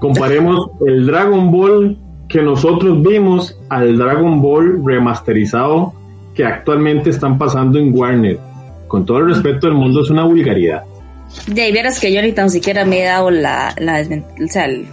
Comparemos 0.00 0.70
el 0.86 1.06
Dragon 1.06 1.50
Ball 1.50 1.98
que 2.28 2.40
nosotros 2.40 3.02
vimos 3.02 3.58
al 3.68 3.98
Dragon 3.98 4.40
Ball 4.40 4.82
remasterizado 4.84 5.92
que 6.34 6.44
actualmente 6.44 7.10
están 7.10 7.38
pasando 7.38 7.78
en 7.78 7.94
Warner. 7.94 8.38
Con 8.88 9.04
todo 9.04 9.18
el 9.18 9.28
respeto 9.28 9.66
del 9.66 9.76
mundo, 9.76 10.02
es 10.02 10.10
una 10.10 10.24
vulgaridad. 10.24 10.84
De 11.46 11.62
ahí 11.62 11.72
verás 11.72 12.00
que 12.00 12.12
yo 12.12 12.22
ni 12.22 12.32
tan 12.32 12.48
siquiera 12.48 12.84
me 12.84 13.02
he 13.02 13.04
dado 13.04 13.30
la, 13.30 13.74
la 13.78 14.00
o 14.00 14.46
sea, 14.48 14.66
el, 14.66 14.86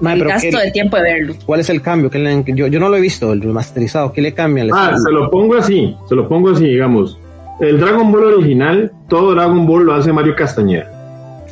Gasto 0.00 0.48
¿qué, 0.50 0.64
de 0.64 0.70
tiempo 0.70 0.96
de 0.96 1.02
verlo. 1.02 1.34
¿Cuál 1.44 1.60
es 1.60 1.70
el 1.70 1.82
cambio? 1.82 2.10
¿Qué 2.10 2.18
le, 2.18 2.44
yo, 2.54 2.66
yo 2.66 2.80
no 2.80 2.88
lo 2.88 2.96
he 2.96 3.00
visto, 3.00 3.32
el 3.32 3.40
remasterizado. 3.40 4.12
¿Qué 4.12 4.22
le 4.22 4.32
cambia? 4.32 4.66
Ah, 4.72 4.96
se 4.96 5.10
lo 5.10 5.30
pongo 5.30 5.56
así, 5.56 5.96
se 6.08 6.14
lo 6.14 6.28
pongo 6.28 6.50
así, 6.50 6.64
digamos. 6.64 7.18
El 7.60 7.80
Dragon 7.80 8.12
Ball 8.12 8.24
original, 8.34 8.92
todo 9.08 9.34
Dragon 9.34 9.66
Ball 9.66 9.86
lo 9.86 9.94
hace 9.94 10.12
Mario 10.12 10.34
Castañeda. 10.36 10.86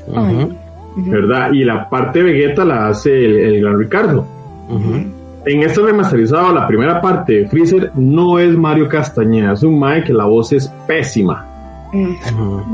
Uh 0.06 0.14
-huh. 0.14 0.56
¿Verdad? 0.96 1.52
Y 1.52 1.64
la 1.64 1.88
parte 1.90 2.22
Vegeta 2.22 2.64
la 2.64 2.88
hace 2.88 3.10
el, 3.10 3.36
el 3.36 3.60
Gran 3.60 3.78
Ricardo. 3.78 4.26
Uh 4.68 4.78
-huh. 4.78 5.12
En 5.46 5.62
este 5.62 5.80
remasterizado, 5.80 6.52
la 6.52 6.66
primera 6.66 7.00
parte 7.00 7.32
de 7.32 7.48
Freezer 7.48 7.92
no 7.94 8.38
es 8.38 8.56
Mario 8.56 8.88
Castañeda, 8.88 9.52
es 9.52 9.62
un 9.62 9.78
Mae 9.78 10.02
que 10.02 10.12
la 10.12 10.24
voz 10.24 10.52
es 10.52 10.72
pésima. 10.88 11.46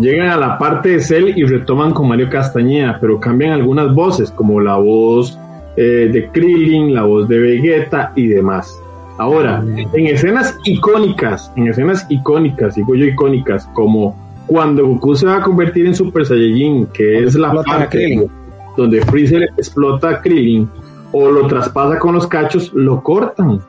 Llegan 0.00 0.30
a 0.30 0.36
la 0.36 0.58
parte 0.58 0.88
de 0.88 1.00
Cell 1.00 1.32
y 1.36 1.44
retoman 1.44 1.92
con 1.92 2.08
Mario 2.08 2.30
Castañeda, 2.30 2.96
pero 3.00 3.20
cambian 3.20 3.52
algunas 3.52 3.94
voces, 3.94 4.30
como 4.30 4.58
la 4.58 4.76
voz 4.76 5.38
eh, 5.76 6.10
de 6.12 6.28
Krillin, 6.28 6.94
la 6.94 7.04
voz 7.04 7.28
de 7.28 7.38
Vegeta 7.38 8.12
y 8.14 8.26
demás. 8.28 8.78
Ahora, 9.18 9.62
en 9.92 10.06
escenas 10.06 10.58
icónicas, 10.64 11.52
en 11.56 11.68
escenas 11.68 12.06
icónicas, 12.08 12.74
digo 12.74 12.94
yo 12.94 13.04
icónicas, 13.06 13.66
como 13.74 14.16
cuando 14.46 14.86
Goku 14.86 15.14
se 15.14 15.26
va 15.26 15.36
a 15.36 15.42
convertir 15.42 15.86
en 15.86 15.94
Super 15.94 16.26
Saiyajin, 16.26 16.86
que 16.86 17.24
es 17.24 17.34
la 17.34 17.52
parte 17.52 18.28
donde 18.76 19.00
Freezer 19.02 19.42
explota 19.56 20.10
a 20.10 20.20
Krillin, 20.20 20.68
o 21.12 21.30
lo 21.30 21.46
traspasa 21.46 21.98
con 21.98 22.14
los 22.14 22.26
cachos, 22.26 22.72
lo 22.74 23.02
cortan. 23.02 23.60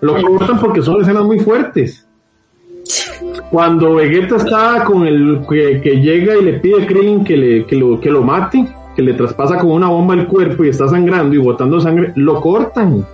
Lo 0.00 0.22
cortan 0.22 0.58
porque 0.58 0.82
son 0.82 1.02
escenas 1.02 1.24
muy 1.24 1.38
fuertes. 1.38 2.06
Cuando 3.50 3.94
Vegeta 3.96 4.36
está 4.36 4.84
con 4.84 5.06
el 5.06 5.40
que, 5.48 5.80
que 5.80 6.00
llega 6.00 6.36
y 6.36 6.44
le 6.44 6.52
pide 6.54 6.82
a 6.82 6.86
Krillin 6.86 7.24
que, 7.24 7.36
le, 7.36 7.66
que, 7.66 7.76
lo, 7.76 8.00
que 8.00 8.10
lo 8.10 8.22
mate, 8.22 8.66
le 9.02 9.14
traspasa 9.14 9.58
con 9.58 9.70
una 9.70 9.88
bomba 9.88 10.14
el 10.14 10.26
cuerpo 10.26 10.64
y 10.64 10.70
está 10.70 10.88
sangrando 10.88 11.34
y 11.34 11.38
botando 11.38 11.80
sangre, 11.80 12.12
lo 12.16 12.40
cortan. 12.40 13.06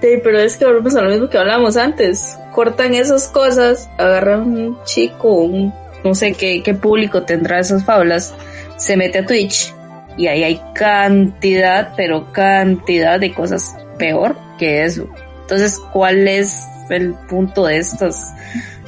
Sí, 0.00 0.08
pero 0.22 0.38
es 0.38 0.56
que 0.56 0.64
volvemos 0.64 0.96
a 0.96 1.02
lo 1.02 1.10
mismo 1.10 1.28
que 1.28 1.38
hablábamos 1.38 1.76
antes. 1.76 2.38
Cortan 2.52 2.94
esas 2.94 3.28
cosas, 3.28 3.90
agarran 3.98 4.42
un 4.42 4.78
chico, 4.84 5.28
un, 5.28 5.72
no 6.04 6.14
sé 6.14 6.32
qué, 6.32 6.62
qué 6.62 6.74
público 6.74 7.22
tendrá 7.22 7.60
esas 7.60 7.84
fábulas, 7.84 8.34
se 8.76 8.96
mete 8.96 9.18
a 9.18 9.26
Twitch 9.26 9.74
y 10.16 10.26
ahí 10.26 10.42
hay 10.42 10.60
cantidad, 10.74 11.92
pero 11.96 12.32
cantidad 12.32 13.20
de 13.20 13.32
cosas 13.32 13.76
peor 13.98 14.36
que 14.58 14.84
eso. 14.84 15.08
Entonces, 15.42 15.78
¿cuál 15.92 16.28
es 16.28 16.64
el 16.90 17.14
punto 17.28 17.66
de 17.66 17.78
estas, 17.78 18.32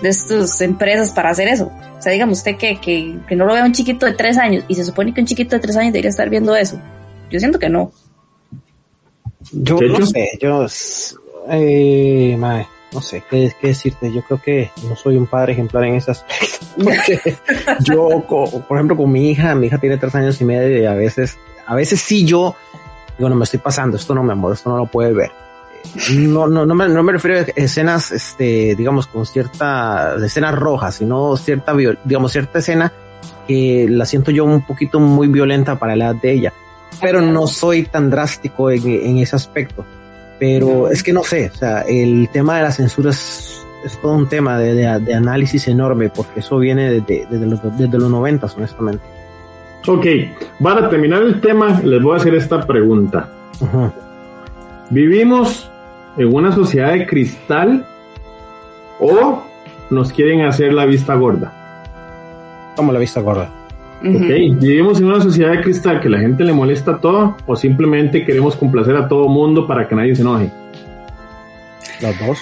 de 0.03 0.09
estas 0.09 0.61
empresas 0.61 1.11
para 1.11 1.31
hacer 1.31 1.49
eso? 1.49 1.73
O 2.03 2.05
sea, 2.05 2.11
dígame 2.11 2.33
usted 2.33 2.57
que, 2.57 2.81
que, 2.81 3.17
que 3.29 3.37
no 3.37 3.47
lo 3.47 3.55
vea 3.55 3.65
un 3.65 3.73
chiquito 3.73 4.07
de 4.07 4.15
tres 4.15 4.37
años 4.37 4.65
y 4.67 4.75
se 4.75 4.83
supone 4.83 5.15
que 5.15 5.21
un 5.21 5.27
chiquito 5.29 5.55
de 5.55 5.61
tres 5.61 5.77
años 5.77 5.93
debería 5.93 6.11
estar 6.11 6.29
viendo 6.29 6.57
eso. 6.57 6.77
Yo 7.31 7.39
siento 7.39 7.61
que 7.61 7.69
no. 7.69 7.93
Yo 9.53 9.79
no 9.81 10.05
sé, 10.05 10.31
yo, 10.41 10.67
eh, 11.49 12.35
mae, 12.37 12.67
no 12.93 13.01
sé 13.01 13.23
¿qué, 13.31 13.53
qué 13.61 13.69
decirte. 13.69 14.13
Yo 14.13 14.21
creo 14.23 14.43
que 14.43 14.73
no 14.89 14.97
soy 14.97 15.17
un 15.17 15.29
padre 15.29 15.53
ejemplar 15.53 15.85
en 15.85 15.95
esas. 15.95 16.25
yo, 17.85 18.25
por 18.27 18.77
ejemplo, 18.77 18.97
con 18.97 19.13
mi 19.13 19.31
hija, 19.31 19.55
mi 19.55 19.69
hija 19.69 19.79
tiene 19.79 19.97
tres 19.97 20.17
años 20.17 20.41
y 20.41 20.45
medio 20.45 20.83
y 20.83 20.87
a 20.87 20.95
veces, 20.95 21.39
a 21.69 21.77
veces 21.77 22.01
sí 22.01 22.27
yo 22.27 22.57
digo, 23.17 23.29
no 23.29 23.37
me 23.37 23.45
estoy 23.45 23.61
pasando, 23.61 23.97
esto 23.97 24.13
no, 24.13 24.25
mi 24.25 24.33
amor, 24.33 24.55
esto 24.55 24.71
no 24.71 24.77
lo 24.77 24.87
puedes 24.87 25.15
ver. 25.15 25.31
No, 26.17 26.47
no, 26.47 26.65
no 26.65 26.75
me, 26.75 26.89
no 26.89 27.03
me 27.03 27.13
refiero 27.13 27.41
a 27.41 27.45
escenas, 27.55 28.13
este, 28.13 28.75
digamos, 28.77 29.07
con 29.07 29.27
cierta, 29.27 30.17
escenas 30.25 30.55
rojas, 30.55 30.97
sino 30.97 31.37
cierta, 31.37 31.75
digamos, 32.05 32.33
cierta 32.33 32.61
escena 32.61 32.93
que 33.47 33.87
la 33.91 34.07
siento 34.07 34.31
yo 34.31 34.45
un 34.45 34.65
poquito 34.65 35.01
muy 35.01 35.29
violenta 35.29 35.79
para 35.79 35.97
la 35.97 36.07
edad 36.07 36.15
de 36.17 36.33
ella 36.33 36.53
pero 37.03 37.21
no 37.21 37.47
soy 37.47 37.85
tan 37.85 38.09
drástico 38.09 38.71
en, 38.71 38.87
en 38.87 39.19
ese 39.19 39.37
aspecto. 39.37 39.85
Pero 40.39 40.89
es 40.89 41.03
que 41.03 41.13
no 41.13 41.23
sé, 41.23 41.51
o 41.53 41.57
sea, 41.57 41.83
el 41.83 42.29
tema 42.33 42.57
de 42.57 42.63
la 42.63 42.73
censura 42.73 43.11
es, 43.11 43.65
es 43.85 44.01
todo 44.01 44.13
un 44.13 44.29
tema 44.29 44.59
de, 44.59 44.75
de, 44.75 44.99
de, 45.01 45.15
análisis 45.15 45.69
enorme, 45.69 46.11
porque 46.11 46.41
eso 46.41 46.59
viene 46.59 46.91
desde, 46.91 47.27
desde, 47.31 47.47
los, 47.47 47.79
desde 47.79 47.99
los 47.99 48.11
90, 48.11 48.47
honestamente. 48.57 49.05
Ok, 49.87 50.07
para 50.61 50.89
terminar 50.89 51.23
el 51.23 51.41
tema, 51.41 51.81
les 51.85 52.03
voy 52.03 52.15
a 52.15 52.17
hacer 52.17 52.35
esta 52.35 52.67
pregunta. 52.67 53.29
Vivimos 54.91 55.71
en 56.17 56.35
una 56.35 56.53
sociedad 56.53 56.93
de 56.93 57.07
cristal 57.07 57.87
o 59.01 59.43
nos 59.91 60.13
quieren 60.13 60.43
hacer 60.43 60.73
la 60.73 60.87
vista 60.87 61.15
gorda. 61.15 61.53
Como 62.77 62.93
la 62.93 62.99
vista 62.99 63.21
gorda. 63.21 63.51
Ok, 64.01 64.59
vivimos 64.61 64.99
en 64.99 65.07
una 65.07 65.21
sociedad 65.21 65.53
de 65.53 65.61
cristal 65.61 66.01
que 66.01 66.09
la 66.09 66.19
gente 66.19 66.43
le 66.43 66.53
molesta 66.53 66.99
todo 66.99 67.37
o 67.47 67.55
simplemente 67.55 68.25
queremos 68.25 68.57
complacer 68.57 68.97
a 68.97 69.07
todo 69.07 69.29
mundo 69.29 69.67
para 69.67 69.87
que 69.87 69.95
nadie 69.95 70.17
se 70.17 70.23
enoje. 70.23 70.51
Las 72.01 72.19
dos. 72.19 72.39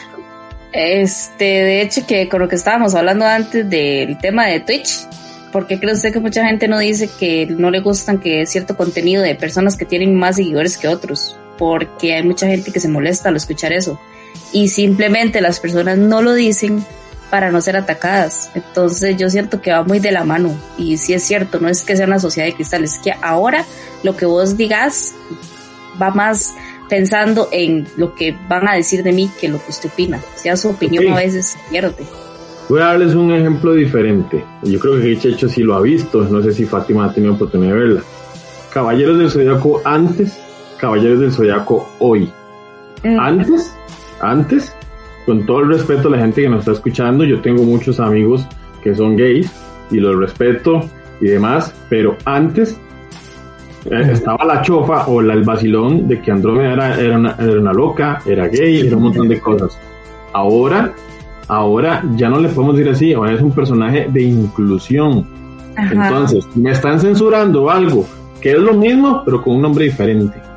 Este, 0.73 1.45
de 1.45 1.83
hecho, 1.83 2.07
que 2.07 2.29
con 2.29 2.41
lo 2.41 2.49
que 2.49 2.55
estábamos 2.55 2.95
hablando 2.95 3.27
antes 3.27 3.69
del 3.69 4.17
tema 4.19 4.47
de 4.47 4.61
Twitch, 4.61 5.07
¿por 5.53 5.67
qué 5.67 5.79
cree 5.79 5.93
usted 5.93 6.13
que 6.13 6.21
mucha 6.21 6.47
gente 6.47 6.67
no 6.67 6.79
dice 6.79 7.11
que 7.19 7.47
no 7.47 7.71
le 7.71 7.81
gustan 7.81 8.19
que 8.19 8.47
cierto 8.47 8.77
contenido 8.77 9.23
de 9.23 9.35
personas 9.35 9.77
que 9.77 9.85
tienen 9.85 10.15
más 10.15 10.37
seguidores 10.37 10.79
que 10.79 10.89
otros? 10.89 11.37
Porque 11.61 12.15
hay 12.15 12.23
mucha 12.23 12.47
gente 12.47 12.73
que 12.73 12.81
se 12.81 12.89
molesta 12.89 13.29
al 13.29 13.37
escuchar 13.37 13.75
eso. 13.75 14.01
Y 14.51 14.69
simplemente 14.69 15.43
las 15.43 15.61
personas 15.61 15.99
no 15.99 16.23
lo 16.23 16.33
dicen 16.33 16.83
para 17.31 17.51
no 17.51 17.61
ser 17.61 17.77
atacadas. 17.77 18.51
Entonces 18.55 19.19
yo 19.19 19.29
siento 19.29 19.61
que 19.61 19.71
va 19.71 19.85
muy 19.85 19.99
de 19.99 20.11
la 20.11 20.25
mano. 20.25 20.59
Y 20.79 20.97
si 20.97 21.13
es 21.13 21.23
cierto, 21.23 21.61
no 21.61 21.69
es 21.69 21.83
que 21.83 21.97
sea 21.97 22.07
una 22.07 22.19
sociedad 22.19 22.49
de 22.49 22.55
cristal, 22.55 22.83
es 22.83 22.99
que 22.99 23.13
ahora 23.21 23.67
lo 24.03 24.17
que 24.17 24.25
vos 24.25 24.57
digas 24.57 25.15
va 26.01 26.11
más 26.11 26.55
pensando 26.89 27.49
en 27.53 27.87
lo 27.97 28.15
que 28.15 28.35
van 28.49 28.67
a 28.67 28.75
decir 28.75 29.03
de 29.03 29.13
mí 29.13 29.31
que 29.39 29.49
lo 29.49 29.63
que 29.63 29.71
usted 29.71 29.91
opina. 29.93 30.19
sea, 30.35 30.57
su 30.57 30.71
opinión 30.71 31.13
a 31.13 31.17
veces 31.17 31.59
pierde. 31.71 32.05
Voy 32.71 32.81
a 32.81 32.87
darles 32.87 33.15
un 33.15 33.33
ejemplo 33.33 33.75
diferente. 33.75 34.45
Yo 34.63 34.79
creo 34.79 35.01
que 35.01 35.19
Checho 35.19 35.49
sí 35.49 35.63
lo 35.63 35.75
ha 35.75 35.81
visto. 35.81 36.23
No 36.23 36.43
sé 36.43 36.53
si 36.53 36.65
Fátima 36.65 37.05
ha 37.05 37.13
tenido 37.13 37.35
oportunidad 37.35 37.75
de 37.75 37.79
verla. 37.79 38.03
Caballeros 38.73 39.19
del 39.19 39.31
Zodiaco 39.31 39.83
antes, 39.85 40.39
Caballeros 40.81 41.21
del 41.21 41.33
Zodiaco 41.33 41.89
hoy. 41.99 42.31
Mm. 43.05 43.19
Antes, 43.19 43.77
antes, 44.21 44.75
con 45.27 45.47
todo 45.47 45.61
el 45.61 45.69
respeto 45.69 46.09
a 46.09 46.13
la 46.13 46.19
gente 46.19 46.43
que 46.43 46.49
nos 46.49 46.61
está 46.61 46.73
escuchando, 46.73 47.25
yo 47.25 47.41
tengo 47.41 47.63
muchos 47.65 48.01
amigos 48.01 48.47
que 48.83 48.95
son 48.95 49.17
gays 49.17 49.51
y 49.91 49.99
los 49.99 50.17
respeto 50.17 50.81
y 51.21 51.27
demás, 51.27 51.75
pero 51.89 52.17
antes 52.25 52.81
eh, 53.91 54.09
estaba 54.13 54.45
la 54.45 54.63
chofa 54.63 55.07
o 55.07 55.21
la, 55.21 55.35
el 55.35 55.43
vacilón 55.43 56.09
de 56.09 56.21
que 56.21 56.31
Andrómeda 56.31 56.73
era, 56.73 57.01
era, 57.01 57.19
una, 57.19 57.37
era 57.39 57.61
una 57.61 57.73
loca, 57.73 58.23
era 58.27 58.49
gay, 58.49 58.87
era 58.87 58.97
un 58.97 59.05
montón 59.05 59.29
de 59.29 59.41
cosas. 59.41 59.79
Ahora, 60.33 60.93
ahora 61.49 62.03
ya 62.17 62.29
no 62.29 62.39
le 62.39 62.49
podemos 62.49 62.77
decir 62.77 62.93
así, 62.93 63.13
ahora 63.13 63.35
es 63.35 63.43
un 63.43 63.53
personaje 63.53 64.09
de 64.11 64.23
inclusión. 64.23 65.27
Entonces, 65.77 66.45
me 66.57 66.73
están 66.73 67.01
censurando 67.01 67.71
algo 67.71 68.07
que 68.41 68.53
es 68.53 68.59
lo 68.59 68.75
mismo, 68.75 69.23
pero 69.25 69.43
con 69.43 69.57
un 69.57 69.63
nombre 69.63 69.85
diferente. 69.85 70.50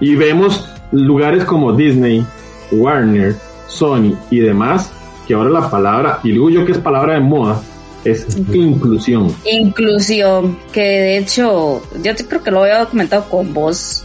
Y 0.00 0.14
vemos 0.14 0.68
lugares 0.92 1.44
como 1.44 1.72
Disney, 1.72 2.24
Warner, 2.70 3.36
Sony 3.66 4.16
y 4.30 4.40
demás, 4.40 4.90
que 5.26 5.34
ahora 5.34 5.50
la 5.50 5.70
palabra, 5.70 6.20
y 6.22 6.32
digo 6.32 6.50
yo 6.50 6.64
que 6.64 6.72
es 6.72 6.78
palabra 6.78 7.14
de 7.14 7.20
moda, 7.20 7.60
es 8.04 8.26
inclusión. 8.52 9.34
Inclusión, 9.44 10.58
que 10.72 10.80
de 10.80 11.18
hecho, 11.18 11.82
yo 12.02 12.14
creo 12.28 12.42
que 12.42 12.50
lo 12.50 12.62
había 12.62 12.84
comentado 12.86 13.28
con 13.28 13.52
vos. 13.52 14.04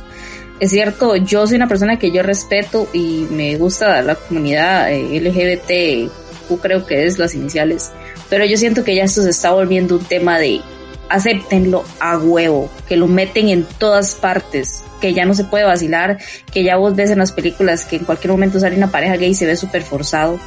Es 0.60 0.72
cierto, 0.72 1.16
yo 1.16 1.46
soy 1.48 1.58
una 1.58 1.68
persona 1.68 1.98
que 1.98 2.12
yo 2.12 2.24
respeto 2.24 2.88
y 2.94 3.28
me 3.30 3.56
gusta 3.58 4.02
la 4.02 4.16
comunidad 4.16 4.92
eh, 4.92 5.20
LGBT, 5.20 6.12
creo 6.58 6.86
que 6.86 7.06
es 7.06 7.20
las 7.20 7.36
iniciales, 7.36 7.92
pero 8.30 8.46
yo 8.46 8.58
siento 8.58 8.84
que 8.84 8.96
ya 8.96 9.04
esto 9.04 9.22
se 9.22 9.30
está 9.30 9.52
volviendo 9.52 9.98
un 9.98 10.06
tema 10.06 10.38
de 10.40 10.62
acéptenlo 11.10 11.84
a 12.00 12.18
huevo, 12.18 12.70
que 12.88 12.98
lo 12.98 13.08
meten 13.08 13.50
en 13.50 13.66
todas 13.78 14.16
partes, 14.16 14.84
que 15.00 15.14
ya 15.14 15.26
no 15.26 15.34
se 15.34 15.44
puede 15.44 15.64
vacilar, 15.66 16.18
que 16.52 16.64
ya 16.64 16.78
vos 16.78 16.96
ves 16.96 17.12
en 17.12 17.20
las 17.20 17.32
películas 17.32 17.86
que 17.86 17.98
en 17.98 18.06
cualquier 18.06 18.32
momento 18.32 18.60
sale 18.60 18.76
una 18.76 18.92
pareja 18.92 19.18
gay 19.18 19.32
y 19.32 19.36
se 19.36 19.46
ve 19.46 19.56
súper 19.56 19.84
forzado. 19.84 20.40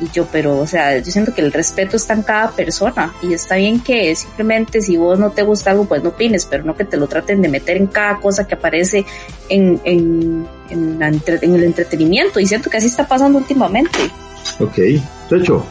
Y 0.00 0.08
yo, 0.14 0.26
pero, 0.32 0.58
o 0.58 0.66
sea, 0.66 0.96
yo 0.96 1.12
siento 1.12 1.34
que 1.34 1.42
el 1.42 1.52
respeto 1.52 1.98
está 1.98 2.14
en 2.14 2.22
cada 2.22 2.50
persona 2.52 3.12
y 3.22 3.34
está 3.34 3.56
bien 3.56 3.80
que 3.80 4.16
simplemente 4.16 4.80
si 4.80 4.96
vos 4.96 5.18
no 5.18 5.30
te 5.30 5.42
gusta 5.42 5.72
algo, 5.72 5.84
pues 5.84 6.02
no 6.02 6.08
opines, 6.08 6.46
pero 6.46 6.64
no 6.64 6.74
que 6.74 6.86
te 6.86 6.96
lo 6.96 7.06
traten 7.06 7.42
de 7.42 7.48
meter 7.48 7.76
en 7.76 7.86
cada 7.86 8.16
cosa 8.16 8.46
que 8.46 8.54
aparece 8.54 9.04
en, 9.50 9.78
en, 9.84 10.46
en, 10.70 11.02
en 11.02 11.54
el 11.54 11.64
entretenimiento. 11.64 12.40
Y 12.40 12.46
siento 12.46 12.70
que 12.70 12.78
así 12.78 12.86
está 12.86 13.06
pasando 13.06 13.36
últimamente. 13.36 13.98
Ok, 14.58 14.78
hecho. 15.30 15.66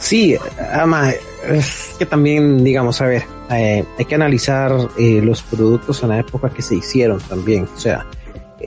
Sí, 0.00 0.36
ama, 0.72 1.12
es 1.52 1.94
que 1.98 2.06
también, 2.06 2.64
digamos, 2.64 3.00
a 3.00 3.06
ver, 3.06 3.22
eh, 3.50 3.84
hay 3.98 4.04
que 4.04 4.14
analizar 4.14 4.72
eh, 4.98 5.20
los 5.22 5.42
productos 5.42 6.02
en 6.02 6.10
la 6.10 6.18
época 6.18 6.50
que 6.50 6.62
se 6.62 6.76
hicieron 6.76 7.20
también. 7.20 7.68
O 7.74 7.78
sea, 7.78 8.06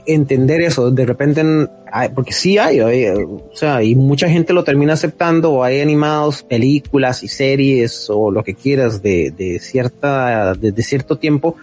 entender 0.06 0.60
eso, 0.60 0.90
de 0.90 1.06
repente, 1.06 1.42
porque 2.14 2.32
sí 2.32 2.58
hay, 2.58 2.80
o 2.80 3.50
sea, 3.52 3.82
y 3.82 3.94
mucha 3.94 4.28
gente 4.28 4.52
lo 4.52 4.64
termina 4.64 4.94
aceptando, 4.94 5.52
o 5.52 5.64
hay 5.64 5.80
animados, 5.80 6.42
películas 6.42 7.22
y 7.22 7.28
series 7.28 8.08
o 8.10 8.30
lo 8.30 8.44
que 8.44 8.54
quieras 8.54 9.02
de, 9.02 9.30
de 9.30 9.58
cierta, 9.58 10.54
de, 10.54 10.82
cierto 10.82 11.16
tiempo, 11.16 11.56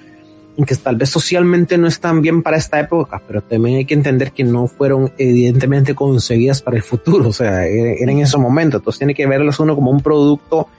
que 0.66 0.76
tal 0.76 0.95
vez 0.95 1.09
socialmente 1.09 1.78
no 1.78 1.88
están 1.88 2.22
bien 2.22 2.41
para 2.41 2.57
esta 2.57 2.80
época, 2.80 3.22
pero 3.28 3.41
también 3.41 3.78
hay 3.78 3.86
que 3.86 3.93
entender 3.93 4.32
que 4.32 4.43
no 4.43 4.68
fueron 4.68 5.11
evidentemente 5.18 5.93
concebidas 5.93 6.61
para 6.61 6.78
el 6.78 6.84
futuro, 6.84 7.30
o 7.30 7.34
sea, 7.34 7.68
e, 7.68 8.01
era 8.01 8.11
en 8.11 8.20
ese 8.20 8.38
momento, 8.38 8.78
entonces 8.78 8.99
tiene 8.99 9.13
que 9.13 9.28
verlos 9.28 9.59
uno 9.59 9.76
como 9.76 9.91
un 9.91 10.01
producto 10.01 10.70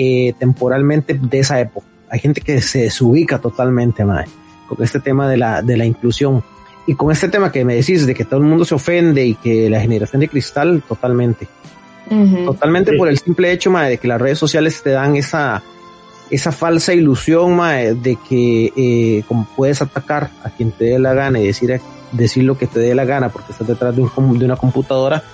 eh, 0.00 0.32
temporalmente 0.38 1.14
de 1.14 1.38
esa 1.40 1.58
época. 1.58 1.88
Hay 2.08 2.20
gente 2.20 2.40
que 2.40 2.60
se 2.60 2.82
desubica 2.82 3.40
totalmente, 3.40 4.04
madre, 4.04 4.28
con 4.68 4.80
este 4.80 5.00
tema 5.00 5.28
de 5.28 5.36
la, 5.36 5.60
de 5.60 5.76
la 5.76 5.84
inclusión 5.84 6.44
y 6.86 6.94
con 6.94 7.10
este 7.10 7.28
tema 7.28 7.50
que 7.50 7.64
me 7.64 7.74
decís 7.74 8.06
de 8.06 8.14
que 8.14 8.24
todo 8.24 8.38
el 8.38 8.46
mundo 8.46 8.64
se 8.64 8.76
ofende 8.76 9.26
y 9.26 9.34
que 9.34 9.68
la 9.68 9.80
generación 9.80 10.20
de 10.20 10.28
cristal, 10.28 10.84
totalmente. 10.86 11.48
Totalmente 12.44 12.96
por 12.96 13.08
el 13.08 13.18
simple 13.18 13.50
hecho, 13.50 13.70
de 13.72 13.98
que 13.98 14.06
las 14.06 14.20
redes 14.20 14.38
sociales 14.38 14.80
te 14.84 14.90
dan 14.90 15.16
esa, 15.16 15.62
esa 16.30 16.52
falsa 16.52 16.94
ilusión, 16.94 17.58
de 18.02 18.16
que 18.28 18.72
eh, 18.76 19.24
como 19.26 19.48
puedes 19.56 19.82
atacar 19.82 20.30
a 20.44 20.50
quien 20.50 20.70
te 20.70 20.84
dé 20.84 20.98
la 21.00 21.12
gana 21.12 21.40
y 21.40 21.48
decir, 21.48 21.80
decir 22.12 22.44
lo 22.44 22.56
que 22.56 22.68
te 22.68 22.78
dé 22.78 22.94
la 22.94 23.04
gana 23.04 23.30
porque 23.30 23.50
estás 23.50 23.66
detrás 23.66 23.96
de, 23.96 24.02
un, 24.02 24.38
de 24.38 24.44
una 24.44 24.56
computadora, 24.56 25.24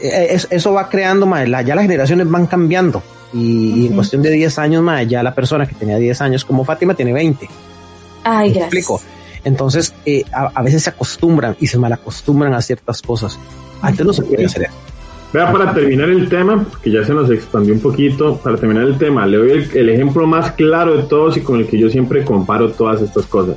eh, 0.00 0.38
eso 0.50 0.72
va 0.72 0.88
creando, 0.88 1.26
la, 1.26 1.62
ya 1.62 1.74
las 1.74 1.82
generaciones 1.82 2.28
van 2.30 2.46
cambiando. 2.46 3.02
Y, 3.32 3.86
en 3.86 3.94
cuestión 3.94 4.22
de 4.22 4.30
10 4.30 4.58
años, 4.58 4.84
ya 5.06 5.22
la 5.22 5.34
persona 5.34 5.66
que 5.66 5.74
tenía 5.74 5.98
10 5.98 6.20
años 6.22 6.44
como 6.44 6.64
Fátima 6.64 6.94
tiene 6.94 7.12
20. 7.12 7.48
Ay, 8.24 8.50
gracias. 8.50 8.64
explico? 8.64 9.00
Entonces, 9.44 9.94
eh, 10.04 10.24
a, 10.32 10.62
veces 10.62 10.82
se 10.82 10.90
acostumbran 10.90 11.56
y 11.60 11.66
se 11.66 11.78
malacostumbran 11.78 12.54
a 12.54 12.62
ciertas 12.62 13.02
cosas. 13.02 13.38
Antes 13.80 14.04
no 14.04 14.12
se 14.12 14.22
puede 14.22 14.46
hacer 14.46 14.64
eso. 14.64 14.72
Vea, 15.32 15.52
para 15.52 15.74
terminar 15.74 16.08
el 16.08 16.28
tema, 16.28 16.66
que 16.82 16.90
ya 16.90 17.04
se 17.04 17.12
nos 17.12 17.30
expandió 17.30 17.74
un 17.74 17.80
poquito, 17.80 18.38
para 18.38 18.56
terminar 18.56 18.84
el 18.84 18.96
tema, 18.96 19.26
le 19.26 19.36
doy 19.36 19.68
el, 19.74 19.88
ejemplo 19.90 20.26
más 20.26 20.52
claro 20.52 20.96
de 20.96 21.02
todos 21.02 21.36
y 21.36 21.42
con 21.42 21.58
el 21.58 21.66
que 21.66 21.78
yo 21.78 21.90
siempre 21.90 22.24
comparo 22.24 22.70
todas 22.70 23.02
estas 23.02 23.26
cosas. 23.26 23.56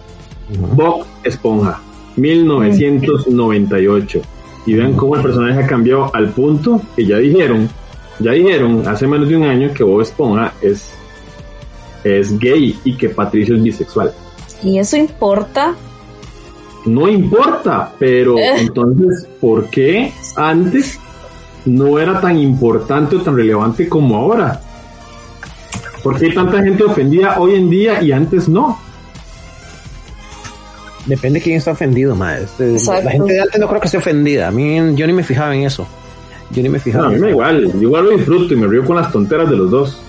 Bob 0.76 1.06
Esponja, 1.24 1.80
1998. 2.18 4.22
Y 4.66 4.74
vean 4.74 4.94
cómo 4.94 5.16
el 5.16 5.22
personaje 5.22 5.64
ha 5.64 5.68
cambiado 5.68 6.14
al 6.14 6.32
punto 6.32 6.82
que 6.96 7.06
ya 7.06 7.18
dijeron, 7.18 7.70
ya 8.20 8.32
dijeron 8.32 8.88
hace 8.88 9.08
menos 9.08 9.28
de 9.28 9.38
un 9.38 9.44
año 9.44 9.74
que 9.74 9.84
Bob 9.84 10.02
Esponja 10.02 10.54
es, 10.62 10.92
es 12.04 12.38
gay 12.38 12.80
y 12.84 12.96
que 12.96 13.10
Patricio 13.10 13.56
es 13.56 13.64
bisexual. 13.64 14.14
¿Y 14.64 14.78
eso 14.78 14.98
importa? 14.98 15.76
No 16.86 17.08
importa, 17.08 17.94
pero 18.00 18.38
eh. 18.38 18.54
entonces, 18.60 19.28
¿por 19.40 19.70
qué 19.70 20.14
antes 20.36 21.00
no 21.66 22.00
era 22.00 22.20
tan 22.20 22.38
importante 22.40 23.16
o 23.16 23.22
tan 23.22 23.36
relevante 23.36 23.88
como 23.88 24.16
ahora? 24.18 24.62
¿Por 26.04 26.18
qué 26.18 26.28
hay 26.28 26.34
tanta 26.34 26.64
gente 26.64 26.84
ofendida 26.84 27.40
hoy 27.40 27.56
en 27.56 27.70
día 27.70 28.02
y 28.02 28.12
antes 28.12 28.50
no? 28.50 28.80
Depende 31.06 31.40
de 31.40 31.44
quién 31.44 31.58
está 31.58 31.72
ofendido, 31.72 32.16
más. 32.16 32.60
Este, 32.60 32.78
la 33.04 33.12
gente 33.12 33.34
de 33.34 33.42
antes 33.42 33.60
no 33.60 33.68
creo 33.68 33.82
que 33.82 33.86
esté 33.86 33.98
ofendida. 33.98 34.48
A 34.48 34.52
mí, 34.52 34.96
yo 34.96 35.08
ni 35.08 35.14
me 35.14 35.24
fijaba 35.24 35.56
en 35.56 35.64
eso. 35.64 35.88
Yo 36.54 36.64
ni 36.64 36.70
me 36.70 36.80
fijaba. 36.80 37.08
a 37.08 37.10
mí 37.10 37.20
me 37.20 37.30
igual. 37.30 37.72
igual 37.80 38.06
lo 38.06 38.18
disfruto 38.18 38.54
y 38.54 38.58
me 38.58 38.68
río 38.68 38.86
con 38.86 38.96
las 38.96 39.12
tonteras 39.12 39.50
de 39.50 39.58
los 39.58 39.72
dos. 39.72 40.02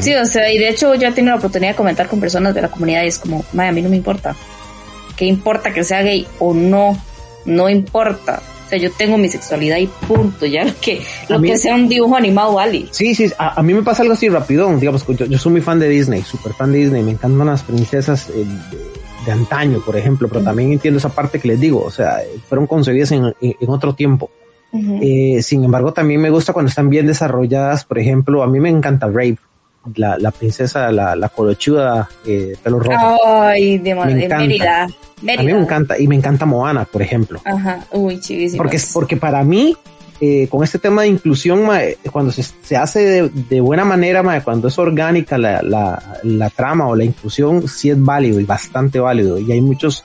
Sí, 0.00 0.14
o 0.14 0.24
sea, 0.24 0.52
y 0.52 0.58
de 0.58 0.68
hecho 0.68 0.94
ya 0.94 1.08
he 1.08 1.12
tenido 1.12 1.32
la 1.32 1.38
oportunidad 1.38 1.72
de 1.72 1.76
comentar 1.76 2.08
con 2.08 2.20
personas 2.20 2.54
de 2.54 2.62
la 2.62 2.68
comunidad 2.68 3.02
y 3.04 3.08
es 3.08 3.18
como, 3.18 3.44
a 3.56 3.72
mí 3.72 3.82
no 3.82 3.88
me 3.88 3.96
importa. 3.96 4.34
¿Qué 5.16 5.26
importa 5.26 5.72
que 5.72 5.84
sea 5.84 6.02
gay 6.02 6.26
o 6.38 6.54
no? 6.54 6.96
No 7.44 7.68
importa. 7.68 8.42
O 8.66 8.68
sea, 8.68 8.78
yo 8.78 8.90
tengo 8.92 9.18
mi 9.18 9.28
sexualidad 9.28 9.76
y 9.76 9.86
punto. 9.86 10.46
Ya 10.46 10.64
lo 10.64 10.72
que, 10.80 11.02
lo 11.28 11.40
que 11.40 11.58
sea 11.58 11.74
un 11.74 11.88
dibujo 11.88 12.16
animado 12.16 12.54
vale. 12.54 12.86
Sí, 12.90 13.14
sí, 13.14 13.30
a, 13.38 13.62
mí 13.62 13.74
me 13.74 13.82
pasa 13.82 14.02
algo 14.02 14.14
así 14.14 14.28
rapidón. 14.28 14.80
Digamos, 14.80 15.06
yo, 15.06 15.26
yo 15.26 15.38
soy 15.38 15.52
muy 15.52 15.60
fan 15.60 15.78
de 15.78 15.88
Disney, 15.88 16.22
súper 16.22 16.54
fan 16.54 16.72
de 16.72 16.78
Disney. 16.78 17.02
Me 17.02 17.12
encantan 17.12 17.46
las 17.46 17.62
princesas 17.62 18.30
eh, 18.30 18.44
de, 19.26 19.32
antaño, 19.32 19.80
por 19.84 19.96
ejemplo, 19.96 20.28
pero 20.28 20.42
también 20.42 20.72
entiendo 20.72 20.98
esa 20.98 21.10
parte 21.10 21.38
que 21.38 21.48
les 21.48 21.60
digo. 21.60 21.82
O 21.84 21.90
sea, 21.90 22.20
fueron 22.48 22.66
concebidas 22.66 23.12
en, 23.12 23.34
en, 23.40 23.68
otro 23.68 23.94
tiempo. 23.94 24.30
Eh, 25.00 25.40
sin 25.42 25.62
embargo, 25.62 25.92
también 25.92 26.20
me 26.20 26.30
gusta 26.30 26.52
cuando 26.52 26.68
están 26.68 26.90
bien 26.90 27.06
desarrolladas. 27.06 27.84
Por 27.84 27.98
ejemplo, 27.98 28.42
a 28.42 28.46
mí 28.46 28.58
me 28.58 28.70
encanta 28.70 29.06
Brave 29.06 29.38
la, 29.94 30.18
la 30.18 30.30
princesa, 30.30 30.90
la, 30.90 31.14
la 31.14 31.28
colochuda, 31.28 32.08
eh, 32.26 32.56
pelo 32.62 32.80
rojo. 32.80 33.18
Ay, 33.26 33.78
de, 33.78 33.94
me 33.94 34.24
encanta. 34.24 34.38
Mérida. 34.38 34.84
A 35.40 35.42
mí 35.42 35.52
me 35.52 35.60
encanta, 35.60 35.98
y 35.98 36.08
me 36.08 36.16
encanta 36.16 36.46
Moana, 36.46 36.84
por 36.84 37.02
ejemplo. 37.02 37.40
Ajá, 37.44 37.86
uy, 37.92 38.20
chivísimo. 38.20 38.58
Porque, 38.58 38.78
porque 38.92 39.16
para 39.16 39.42
mí, 39.44 39.76
eh, 40.20 40.48
con 40.48 40.64
este 40.64 40.78
tema 40.78 41.02
de 41.02 41.08
inclusión, 41.08 41.68
cuando 42.10 42.32
se, 42.32 42.42
se 42.42 42.76
hace 42.76 43.30
de, 43.30 43.60
buena 43.60 43.84
manera, 43.84 44.22
cuando 44.42 44.68
es 44.68 44.78
orgánica 44.78 45.38
la, 45.38 45.62
la, 45.62 46.20
la, 46.22 46.50
trama 46.50 46.88
o 46.88 46.96
la 46.96 47.04
inclusión, 47.04 47.68
sí 47.68 47.90
es 47.90 48.02
válido 48.02 48.40
y 48.40 48.44
bastante 48.44 49.00
válido. 49.00 49.38
Y 49.38 49.52
hay 49.52 49.60
muchos, 49.60 50.04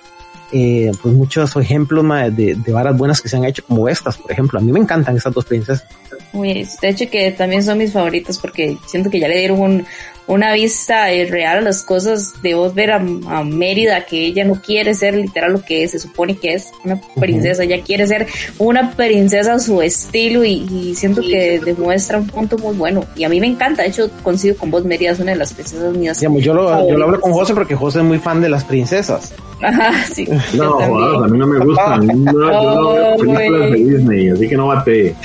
eh, 0.52 0.91
pues 1.02 1.14
muchos 1.14 1.56
ejemplos 1.56 2.06
de, 2.36 2.56
de 2.56 2.72
varas 2.72 2.97
buenas 2.97 3.22
que 3.22 3.30
se 3.30 3.38
han 3.38 3.45
hecho, 3.45 3.64
como 3.66 3.88
estas, 3.88 4.18
por 4.18 4.32
ejemplo. 4.32 4.60
A 4.60 4.62
mí 4.62 4.72
me 4.72 4.80
encantan 4.80 5.16
estas 5.16 5.34
dos 5.34 5.45
princesas. 5.45 5.86
Uy, 6.34 6.68
de 6.82 6.89
hecho 6.89 7.10
que 7.10 7.32
también 7.32 7.64
son 7.64 7.78
mis 7.78 7.91
favoritos 7.91 8.38
porque 8.38 8.78
siento 8.86 9.10
que 9.10 9.20
ya 9.20 9.28
le 9.28 9.39
dieron 9.39 9.60
un, 9.60 9.86
una 10.30 10.54
vista 10.54 11.12
eh, 11.12 11.26
real 11.26 11.58
a 11.58 11.62
las 11.62 11.82
cosas 11.82 12.39
de 12.43 12.54
vos 12.54 12.76
ver 12.76 12.91
a, 12.91 13.00
Mérida 13.00 14.06
que 14.06 14.28
ella 14.28 14.45
no 14.45 14.62
quiere 14.62 14.93
ser 14.93 15.16
literal 15.16 15.54
lo 15.54 15.62
que 15.64 15.88
se 15.88 15.97
supone 15.97 16.38
que 16.38 16.54
es 16.54 16.68
una 16.86 17.02
princesa, 17.20 17.64
ella 17.64 17.82
quiere 17.84 18.06
ser 18.06 18.28
una 18.60 18.91
princesa 18.91 19.54
a 19.54 19.60
su 19.60 19.82
estilo 19.82 20.43
y, 20.43 20.93
siento 20.95 21.22
que 21.22 21.60
demuestra 21.60 22.20
un 22.20 22.28
punto 22.28 22.58
muy 22.60 22.76
bueno 22.76 23.06
y 23.16 23.24
a 23.24 23.30
mí 23.30 23.39
me 23.39 23.47
encanta, 23.47 23.82
de 23.82 23.89
hecho 23.89 24.10
coincido 24.22 24.56
con 24.56 24.70
vos 24.70 24.86
Mérida 24.86 25.12
es 25.12 25.20
una 25.20 25.32
de 25.32 25.38
las 25.38 25.54
princesas 25.54 25.93
mías. 25.95 26.22
yo, 26.22 26.54
lo, 26.54 26.88
yo 26.88 26.95
lo 26.95 27.06
hablo 27.06 27.20
con 27.20 27.32
José 27.34 27.56
porque 27.56 27.76
José 27.76 28.00
es 28.00 28.06
muy 28.06 28.20
fan 28.20 28.39
de 28.39 28.50
las 28.50 28.64
princesas. 28.64 29.34
Ajá, 29.62 29.93
sí. 30.05 30.26
No, 30.53 30.80
a 31.24 31.28
mí 31.28 31.38
no 31.38 31.47
me 31.47 31.60
gustan. 31.60 32.07
No, 32.24 32.32
yo 32.34 32.76
no 32.76 32.93
veo 32.93 33.18
películas 33.18 33.72
de 33.72 33.76
Disney, 33.76 34.30
así 34.30 34.47
que 34.47 34.57
no 34.57 34.68
bate. 34.68 35.16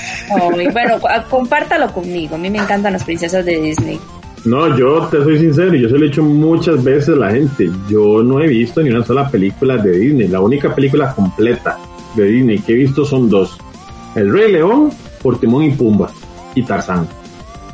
bueno, 0.72 0.99
compártalo 1.30 1.93
conmigo. 1.93 2.35
A 2.35 2.39
mí 2.39 2.51
me 2.51 2.59
encantan 2.59 2.93
las 2.95 3.05
princesas 3.05 3.45
de 3.45 3.61
Disney. 3.61 3.99
No, 4.45 4.76
yo 4.76 5.07
te 5.07 5.22
soy 5.22 5.39
sincero, 5.39 5.74
yo 5.74 5.89
se 5.89 5.97
lo 5.97 6.05
he 6.05 6.09
hecho 6.09 6.22
muchas 6.22 6.82
veces 6.85 7.11
a 7.11 7.18
la 7.18 7.30
gente. 7.30 7.70
Yo 7.89 8.22
no 8.22 8.41
he 8.41 8.47
visto 8.47 8.82
ni 8.82 8.91
una 8.91 9.05
sola 9.05 9.28
película 9.28 9.78
de 9.78 9.99
Disney. 9.99 10.28
La 10.28 10.41
única 10.41 10.74
película 10.74 11.14
completa 11.14 11.78
de 12.14 12.24
Disney 12.24 12.59
que 12.59 12.72
he 12.72 12.76
visto 12.76 13.05
son 13.05 13.30
dos. 13.30 13.57
El 14.14 14.32
Rey 14.32 14.53
León 14.53 14.91
por 15.22 15.41
Timón 15.41 15.64
y 15.64 15.70
Pumba 15.70 16.11
y 16.55 16.62
Tarzán. 16.62 17.09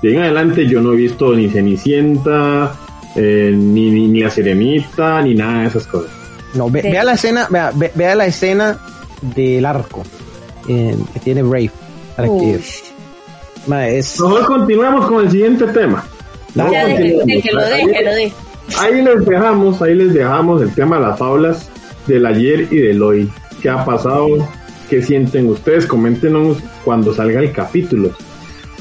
De 0.01 0.15
en 0.15 0.23
adelante 0.23 0.67
yo 0.67 0.81
no 0.81 0.93
he 0.93 0.97
visto 0.97 1.35
ni 1.35 1.49
Cenicienta, 1.49 2.73
eh, 3.17 3.53
ni, 3.55 3.91
ni, 3.91 4.21
La 4.21 4.31
Sirenita, 4.31 5.21
ni 5.23 5.35
nada 5.35 5.63
de 5.63 5.67
esas 5.67 5.87
cosas. 5.87 6.20
No, 6.55 6.71
vea 6.71 7.05
la 7.05 7.13
escena, 7.13 7.47
vea, 7.51 7.73
vea, 7.95 8.15
la 8.15 8.27
escena 8.27 8.79
del 9.23 9.65
arco 9.65 10.03
eh, 10.69 10.97
que 11.13 11.21
tiene 11.21 11.43
Brave. 11.43 11.71
Para 12.17 12.29
que, 12.29 12.61
Mejor 14.21 14.47
continuemos 14.47 15.07
con 15.07 15.25
el 15.25 15.31
siguiente 15.31 15.67
tema. 15.69 16.05
Ahí 18.79 19.03
les 19.03 19.25
dejamos, 19.25 19.83
ahí 19.83 19.95
les 19.95 20.15
dejamos 20.15 20.63
el 20.63 20.75
tema 20.75 20.97
de 20.97 21.03
las 21.03 21.19
faulas 21.19 21.69
del 22.07 22.27
ayer 22.27 22.69
y 22.71 22.79
del 22.79 23.03
hoy. 23.03 23.31
¿Qué 23.63 23.69
ha 23.69 23.85
pasado? 23.85 24.49
¿Qué 24.89 25.03
sienten 25.03 25.49
ustedes? 25.49 25.87
Coméntenos 25.87 26.59
cuando 26.85 27.15
salga 27.15 27.41
el 27.41 27.53
capítulo. 27.53 28.11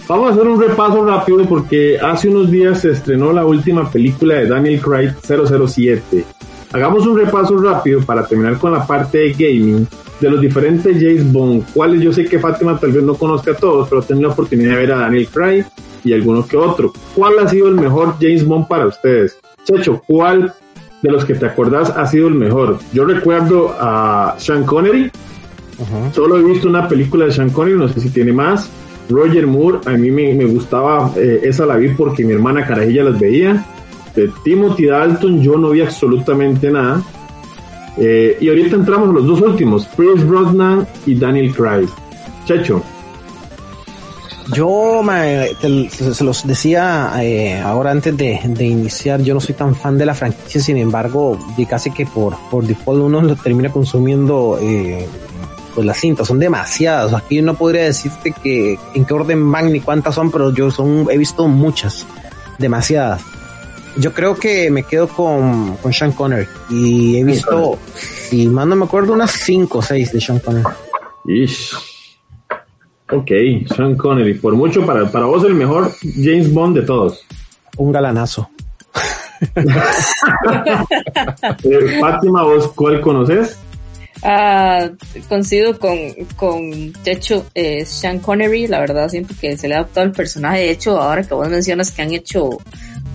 Vamos 0.08 0.30
a 0.30 0.34
hacer 0.34 0.48
un 0.48 0.60
repaso 0.60 1.06
rápido 1.06 1.46
porque 1.46 2.00
hace 2.00 2.30
unos 2.30 2.50
días 2.50 2.82
se 2.82 2.92
estrenó 2.92 3.32
la 3.32 3.46
última 3.46 3.92
película 3.92 4.36
de 4.36 4.48
Daniel 4.48 4.82
Craig 4.82 5.14
007. 5.22 6.26
Hagamos 6.72 7.06
un 7.08 7.18
repaso 7.18 7.58
rápido 7.58 8.02
para 8.02 8.26
terminar 8.28 8.58
con 8.58 8.72
la 8.72 8.86
parte 8.86 9.18
de 9.18 9.32
gaming 9.34 9.88
de 10.20 10.30
los 10.30 10.42
diferentes 10.42 10.96
James 10.96 11.32
Bond, 11.32 11.66
cuales 11.74 12.02
yo 12.02 12.14
sé 12.14 12.26
que 12.26 12.40
Fátima 12.40 12.78
tal 12.78 12.92
vez 12.92 13.04
no 13.04 13.16
conozca 13.16 13.52
a 13.52 13.56
todos, 13.56 13.88
pero 13.90 14.02
tengo 14.02 14.22
la 14.22 14.30
oportunidad 14.30 14.72
de 14.72 14.78
ver 14.78 14.92
a 14.92 15.00
Daniel 15.00 15.28
Craig, 15.28 15.66
y 16.04 16.14
algunos 16.14 16.48
que 16.48 16.58
otro. 16.58 16.94
¿Cuál 17.16 17.40
ha 17.40 17.48
sido 17.48 17.68
el 17.68 17.76
mejor 17.76 18.16
James 18.20 18.46
Bond 18.46 18.68
para 18.68 18.88
ustedes? 18.88 19.40
Checho, 19.64 20.02
¿cuál 20.08 20.54
de 21.02 21.12
los 21.12 21.26
que 21.26 21.36
te 21.36 21.46
acordás 21.46 21.90
ha 21.90 22.06
sido 22.06 22.28
el 22.28 22.36
mejor? 22.36 22.80
Yo 22.94 23.06
recuerdo 23.06 23.76
a 23.80 24.36
Sean 24.38 24.64
Connery. 24.66 25.12
Solo 26.12 26.38
he 26.38 26.44
visto 26.44 26.68
una 26.68 26.88
película 26.88 27.26
de 27.26 27.32
Sean 27.32 27.50
Connery, 27.50 27.78
no 27.78 27.88
sé 27.88 28.02
si 28.02 28.10
tiene 28.10 28.34
más. 28.34 28.70
Roger 29.10 29.48
Moore, 29.48 29.80
a 29.86 29.92
mí 29.92 30.12
me, 30.12 30.46
gustaba, 30.46 31.12
eh, 31.16 31.42
esa 31.44 31.66
la 31.66 31.78
vi 31.78 31.90
porque 31.90 32.24
mi 32.24 32.34
hermana 32.34 32.66
Carajilla 32.66 33.06
las 33.06 33.20
veía. 33.20 33.66
De 34.16 34.32
Timothy 34.44 34.88
Dalton 34.88 35.42
yo 35.42 35.58
no 35.58 35.70
vi 35.70 35.82
absolutamente 35.82 36.72
nada. 36.72 37.02
Eh, 37.98 38.38
y 38.40 38.50
ahorita 38.50 38.76
entramos 38.76 39.10
a 39.10 39.14
los 39.14 39.28
dos 39.28 39.42
últimos, 39.42 39.88
Chris 39.96 40.26
Brosnan 40.26 40.88
y 41.06 41.16
Daniel 41.16 41.54
Craig. 41.54 41.90
Checho, 42.46 42.82
yo 44.54 45.04
se, 45.90 46.24
los 46.24 46.48
decía 46.48 47.12
eh, 47.22 47.60
ahora 47.60 47.92
antes 47.92 48.18
de, 48.18 48.66
iniciar, 48.66 49.22
yo 49.22 49.34
no 49.34 49.40
soy 49.40 49.54
tan 49.54 49.76
fan 49.76 49.98
de 49.98 50.06
la 50.06 50.16
franquicia, 50.16 50.60
sin 50.62 50.78
embargo, 50.78 51.38
casi 51.70 51.92
que 51.92 52.06
por, 52.06 52.36
por 52.50 52.66
default 52.66 53.02
uno 53.02 53.36
termina 53.36 53.72
consumiendo 53.72 54.58
eh, 54.60 55.08
pues 55.76 55.86
las 55.86 55.98
cintas, 55.98 56.28
son 56.28 56.40
demasiadas. 56.40 57.14
Aquí 57.14 57.42
no 57.42 57.54
podría 57.54 57.84
decirte 57.84 58.32
que 58.32 58.80
en 58.96 59.06
qué 59.06 59.14
orden 59.14 59.52
van 59.52 59.72
ni 59.72 59.82
cuántas 59.82 60.16
son, 60.16 60.32
pero 60.32 60.52
yo 60.52 60.72
son, 60.72 61.08
he 61.12 61.18
visto 61.18 61.48
muchas, 61.48 62.08
demasiadas. 62.58 63.22
Yo 63.98 64.14
creo 64.14 64.36
que 64.36 64.70
me 64.70 64.84
quedo 64.84 65.08
con, 65.08 65.76
con 65.78 65.92
Sean 65.92 66.12
Connery 66.12 66.48
y 66.70 67.18
he 67.18 67.24
visto, 67.24 67.78
si 67.96 68.48
más 68.48 68.68
no 68.68 68.76
me 68.76 68.86
acuerdo, 68.86 69.14
unas 69.14 69.32
cinco 69.32 69.80
o 69.80 69.82
seis 69.82 70.12
de 70.12 70.22
Sean 70.22 70.40
Connery. 70.40 70.66
Ok, 73.12 73.32
Sean 73.76 73.96
Connery. 73.96 74.36
Por 74.36 74.56
mucho, 74.56 74.86
para, 74.86 75.12
para 75.12 75.26
vos 75.26 75.44
el 75.44 75.56
mejor 75.56 75.92
James 76.02 76.54
Bond 76.54 76.78
de 76.78 76.86
todos. 76.86 77.26
Un 77.78 77.92
galanazo. 77.92 78.50
Eh, 81.64 82.00
Fátima, 82.02 82.44
¿vos 82.44 82.68
cuál 82.76 83.00
conoces? 83.00 83.58
Ah, 84.22 84.90
coincido 85.30 85.80
con, 85.80 85.98
con, 86.36 86.92
de 86.92 87.12
hecho, 87.12 87.46
eh, 87.56 87.86
Sean 87.86 88.20
Connery, 88.20 88.68
la 88.68 88.80
verdad, 88.82 89.08
siento 89.08 89.34
que 89.40 89.58
se 89.58 89.68
le 89.68 89.76
ha 89.76 89.78
adaptado 89.78 90.08
el 90.08 90.12
personaje. 90.12 90.60
De 90.60 90.72
hecho, 90.72 91.00
ahora 91.00 91.24
que 91.24 91.34
vos 91.34 91.48
mencionas 91.48 91.92
que 91.92 92.02
han 92.02 92.14
hecho 92.14 92.50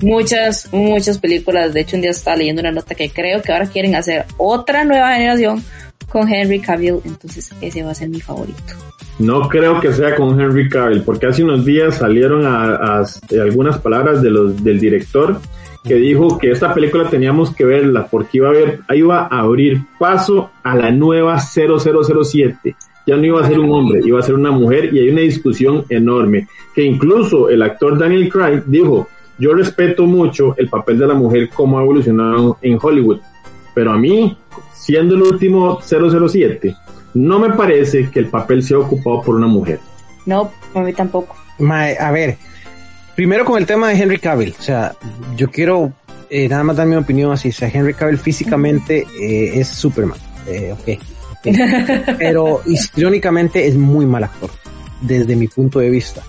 muchas, 0.00 0.72
muchas 0.72 1.18
películas, 1.18 1.74
de 1.74 1.80
hecho, 1.80 1.96
un 1.96 2.02
día 2.02 2.10
estaba 2.10 2.36
leyendo 2.36 2.60
una 2.60 2.72
nota 2.72 2.94
que 2.94 3.10
creo 3.10 3.42
que 3.42 3.52
ahora 3.52 3.66
quieren 3.66 3.94
hacer 3.94 4.24
otra 4.36 4.84
nueva 4.84 5.14
generación 5.14 5.62
con 6.08 6.32
Henry 6.32 6.60
Cavill, 6.60 7.00
entonces 7.04 7.50
ese 7.60 7.82
va 7.82 7.90
a 7.90 7.94
ser 7.94 8.08
mi 8.08 8.20
favorito. 8.20 8.74
No 9.18 9.48
creo 9.48 9.80
que 9.80 9.92
sea 9.92 10.16
con 10.16 10.40
Henry 10.40 10.68
Cavill, 10.68 11.02
porque 11.02 11.26
hace 11.26 11.44
unos 11.44 11.64
días 11.64 11.98
salieron 11.98 12.44
a, 12.46 13.04
algunas 13.40 13.78
palabras 13.78 14.22
de 14.22 14.30
los, 14.30 14.62
del 14.62 14.80
director 14.80 15.40
que 15.84 15.94
dijo 15.94 16.38
que 16.38 16.50
esta 16.50 16.72
película 16.72 17.08
teníamos 17.10 17.54
que 17.54 17.64
verla 17.64 18.06
porque 18.06 18.38
iba 18.38 18.48
a 18.48 18.52
ver, 18.52 18.80
iba 18.94 19.28
a 19.30 19.40
abrir 19.40 19.82
paso 19.98 20.50
a 20.62 20.74
la 20.74 20.90
nueva 20.90 21.38
0007. 21.38 22.74
Ya 23.06 23.16
no 23.16 23.24
iba 23.24 23.42
a 23.42 23.46
ser 23.46 23.58
un 23.58 23.70
hombre, 23.70 24.00
iba 24.02 24.18
a 24.18 24.22
ser 24.22 24.34
una 24.34 24.50
mujer 24.50 24.94
y 24.94 25.00
hay 25.00 25.10
una 25.10 25.20
discusión 25.20 25.84
enorme 25.90 26.48
que 26.74 26.82
incluso 26.82 27.50
el 27.50 27.60
actor 27.62 27.98
Daniel 27.98 28.30
Craig 28.30 28.62
dijo, 28.66 29.08
yo 29.38 29.54
respeto 29.54 30.06
mucho 30.06 30.54
el 30.56 30.68
papel 30.68 30.98
de 30.98 31.06
la 31.06 31.14
mujer 31.14 31.48
como 31.50 31.78
ha 31.78 31.82
evolucionado 31.82 32.58
en 32.62 32.78
Hollywood, 32.80 33.20
pero 33.74 33.92
a 33.92 33.98
mí, 33.98 34.36
siendo 34.72 35.14
el 35.14 35.22
último 35.22 35.80
007, 35.80 36.74
no 37.14 37.38
me 37.38 37.50
parece 37.50 38.10
que 38.10 38.20
el 38.20 38.26
papel 38.26 38.62
sea 38.62 38.78
ocupado 38.78 39.22
por 39.22 39.36
una 39.36 39.46
mujer. 39.46 39.80
No, 40.26 40.50
a 40.74 40.80
mí 40.80 40.92
tampoco. 40.92 41.36
a 42.00 42.10
ver, 42.10 42.36
primero 43.14 43.44
con 43.44 43.58
el 43.58 43.66
tema 43.66 43.88
de 43.88 44.00
Henry 44.00 44.18
Cavill, 44.18 44.54
o 44.58 44.62
sea, 44.62 44.94
yo 45.36 45.50
quiero 45.50 45.92
eh, 46.30 46.48
nada 46.48 46.64
más 46.64 46.76
dar 46.76 46.86
mi 46.86 46.96
opinión 46.96 47.32
así, 47.32 47.50
o 47.50 47.52
sea, 47.52 47.68
Henry 47.72 47.94
Cavill 47.94 48.18
físicamente 48.18 49.06
eh, 49.20 49.60
es 49.60 49.68
Superman, 49.68 50.18
eh, 50.46 50.72
ok, 50.72 51.44
pero 52.18 52.60
irónicamente 52.96 53.66
es 53.66 53.76
muy 53.76 54.06
mal 54.06 54.24
actor, 54.24 54.50
desde 55.00 55.36
mi 55.36 55.48
punto 55.48 55.78
de 55.80 55.90
vista, 55.90 56.22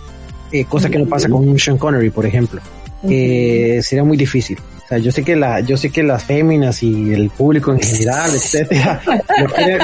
cosa 0.70 0.90
que 0.90 1.00
no 1.00 1.06
pasa 1.06 1.30
con 1.30 1.58
Sean 1.58 1.78
Connery, 1.78 2.10
por 2.10 2.26
ejemplo, 2.26 2.62
sería 3.02 4.04
muy 4.04 4.18
difícil. 4.18 4.58
O 4.86 4.88
sea, 4.88 4.98
yo 5.00 5.12
sé 5.12 5.24
que 5.24 5.36
la, 5.36 5.62
yo 5.62 5.78
sé 5.78 5.90
que 5.90 6.04
las 6.04 6.24
féminas 6.24 6.84
y 6.84 7.12
el 7.12 7.32
público 7.32 7.72
en 7.72 7.80
general, 7.80 8.30
etcétera, 8.34 9.02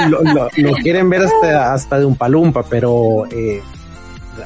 lo, 0.09 0.73
quieren, 0.75 1.09
ver 1.09 1.23
hasta, 1.23 1.73
hasta 1.73 1.99
de 1.99 2.05
un 2.05 2.15
palumpa, 2.15 2.63
pero 2.63 3.25
eh, 3.31 3.61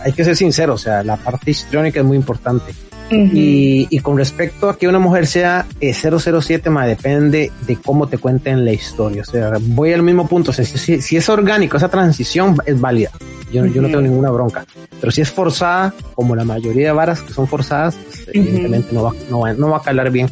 hay 0.04 0.14
que 0.14 0.24
ser 0.24 0.36
sincero, 0.36 0.76
o 0.76 0.78
sea, 0.78 1.04
la 1.04 1.18
parte 1.18 1.52
histriónica 1.52 2.00
es 2.00 2.06
muy 2.06 2.16
importante. 2.16 2.74
Y, 3.10 3.88
y, 3.90 4.00
con 4.00 4.18
respecto 4.18 4.70
a 4.70 4.78
que 4.78 4.88
una 4.88 5.00
mujer 5.00 5.28
sea 5.28 5.66
007, 5.80 6.68
eh, 6.68 6.72
más 6.72 6.88
depende 6.88 7.52
de 7.68 7.76
cómo 7.78 8.08
te 8.08 8.18
cuenten 8.18 8.66
la 8.66 8.74
historia. 8.74 9.22
O 9.22 9.26
sea, 9.26 9.54
voy 9.62 9.94
al 9.94 10.02
mismo 10.04 10.28
punto. 10.28 10.52
O 10.52 10.54
sea, 10.54 10.66
si, 10.66 11.02
si 11.02 11.18
es 11.18 11.30
orgánico, 11.30 11.78
esa 11.78 11.90
transición 11.90 12.58
es 12.66 12.80
válida. 12.80 13.12
Yo, 13.52 13.66
yo, 13.66 13.82
no 13.82 13.88
tengo 13.88 14.02
ninguna 14.02 14.32
bronca. 14.32 14.66
Pero 15.00 15.12
si 15.12 15.22
es 15.22 15.32
forzada, 15.32 15.94
como 16.16 16.36
la 16.36 16.44
mayoría 16.44 16.88
de 16.88 16.94
varas 16.94 17.22
que 17.22 17.32
son 17.32 17.48
forzadas, 17.48 17.96
pues, 17.96 18.28
evidentemente 18.34 18.94
no 18.94 19.04
va, 19.04 19.14
no, 19.30 19.40
va, 19.40 19.54
no 19.54 19.70
va 19.70 19.78
a 19.78 19.82
calar 19.82 20.12
bien. 20.12 20.30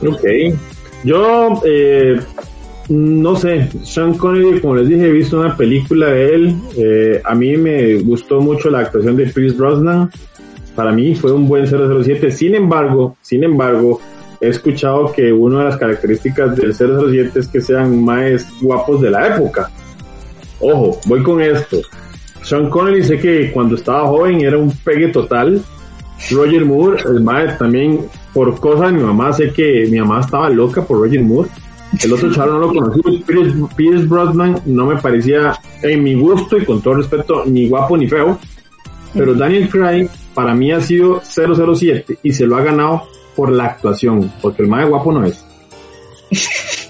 Ok. 0.00 0.24
Yo, 1.04 1.60
eh, 1.66 2.18
no 2.88 3.36
sé, 3.36 3.68
Sean 3.82 4.14
Connery, 4.14 4.60
como 4.60 4.76
les 4.76 4.88
dije, 4.88 5.06
he 5.06 5.12
visto 5.12 5.40
una 5.40 5.56
película 5.56 6.08
de 6.08 6.34
él. 6.34 6.56
Eh, 6.76 7.20
a 7.24 7.34
mí 7.34 7.56
me 7.56 7.96
gustó 7.96 8.40
mucho 8.40 8.70
la 8.70 8.80
actuación 8.80 9.16
de 9.16 9.32
Chris 9.32 9.56
Brosnan. 9.56 10.10
Para 10.74 10.92
mí 10.92 11.14
fue 11.14 11.32
un 11.32 11.48
buen 11.48 11.66
007. 11.66 12.30
Sin 12.30 12.54
embargo, 12.54 13.16
sin 13.20 13.44
embargo, 13.44 14.00
he 14.40 14.48
escuchado 14.48 15.12
que 15.12 15.32
una 15.32 15.60
de 15.60 15.64
las 15.64 15.76
características 15.76 16.56
del 16.56 16.74
007 16.74 17.38
es 17.38 17.48
que 17.48 17.60
sean 17.60 18.04
más 18.04 18.46
guapos 18.60 19.00
de 19.00 19.10
la 19.10 19.36
época. 19.36 19.70
Ojo, 20.60 20.98
voy 21.06 21.22
con 21.22 21.40
esto. 21.40 21.78
Sean 22.42 22.68
Connery 22.68 23.02
sé 23.02 23.18
que 23.18 23.50
cuando 23.52 23.74
estaba 23.74 24.06
joven 24.06 24.42
era 24.42 24.58
un 24.58 24.70
pegue 24.70 25.08
total. 25.08 25.62
Roger 26.30 26.64
Moore, 26.64 27.02
el 27.06 27.20
mae 27.20 27.52
también 27.58 28.00
por 28.32 28.58
cosas 28.58 28.92
de 28.92 28.98
mi 28.98 29.02
mamá, 29.02 29.32
sé 29.32 29.50
que 29.50 29.86
mi 29.90 29.98
mamá 29.98 30.20
estaba 30.20 30.48
loca 30.48 30.82
por 30.82 30.98
Roger 30.98 31.22
Moore. 31.22 31.48
El 32.02 32.12
otro 32.12 32.32
chavo 32.32 32.52
no 32.52 32.58
lo 32.58 32.68
conocí. 32.68 33.24
Pierce, 33.26 33.54
Pierce 33.76 34.06
Brosnan 34.06 34.60
no 34.66 34.86
me 34.86 34.96
parecía, 34.96 35.54
en 35.82 36.02
mi 36.02 36.14
gusto 36.14 36.58
y 36.58 36.64
con 36.64 36.82
todo 36.82 36.94
respeto, 36.94 37.44
ni 37.46 37.68
guapo 37.68 37.96
ni 37.96 38.08
feo. 38.08 38.38
Pero 39.12 39.34
Daniel 39.34 39.68
Craig 39.68 40.08
para 40.34 40.54
mí 40.54 40.72
ha 40.72 40.80
sido 40.80 41.22
007 41.22 42.18
y 42.22 42.32
se 42.32 42.46
lo 42.46 42.56
ha 42.56 42.62
ganado 42.62 43.08
por 43.34 43.50
la 43.50 43.66
actuación, 43.66 44.32
porque 44.40 44.62
el 44.62 44.68
más 44.68 44.88
guapo 44.88 45.12
no 45.12 45.24
es. 45.24 45.44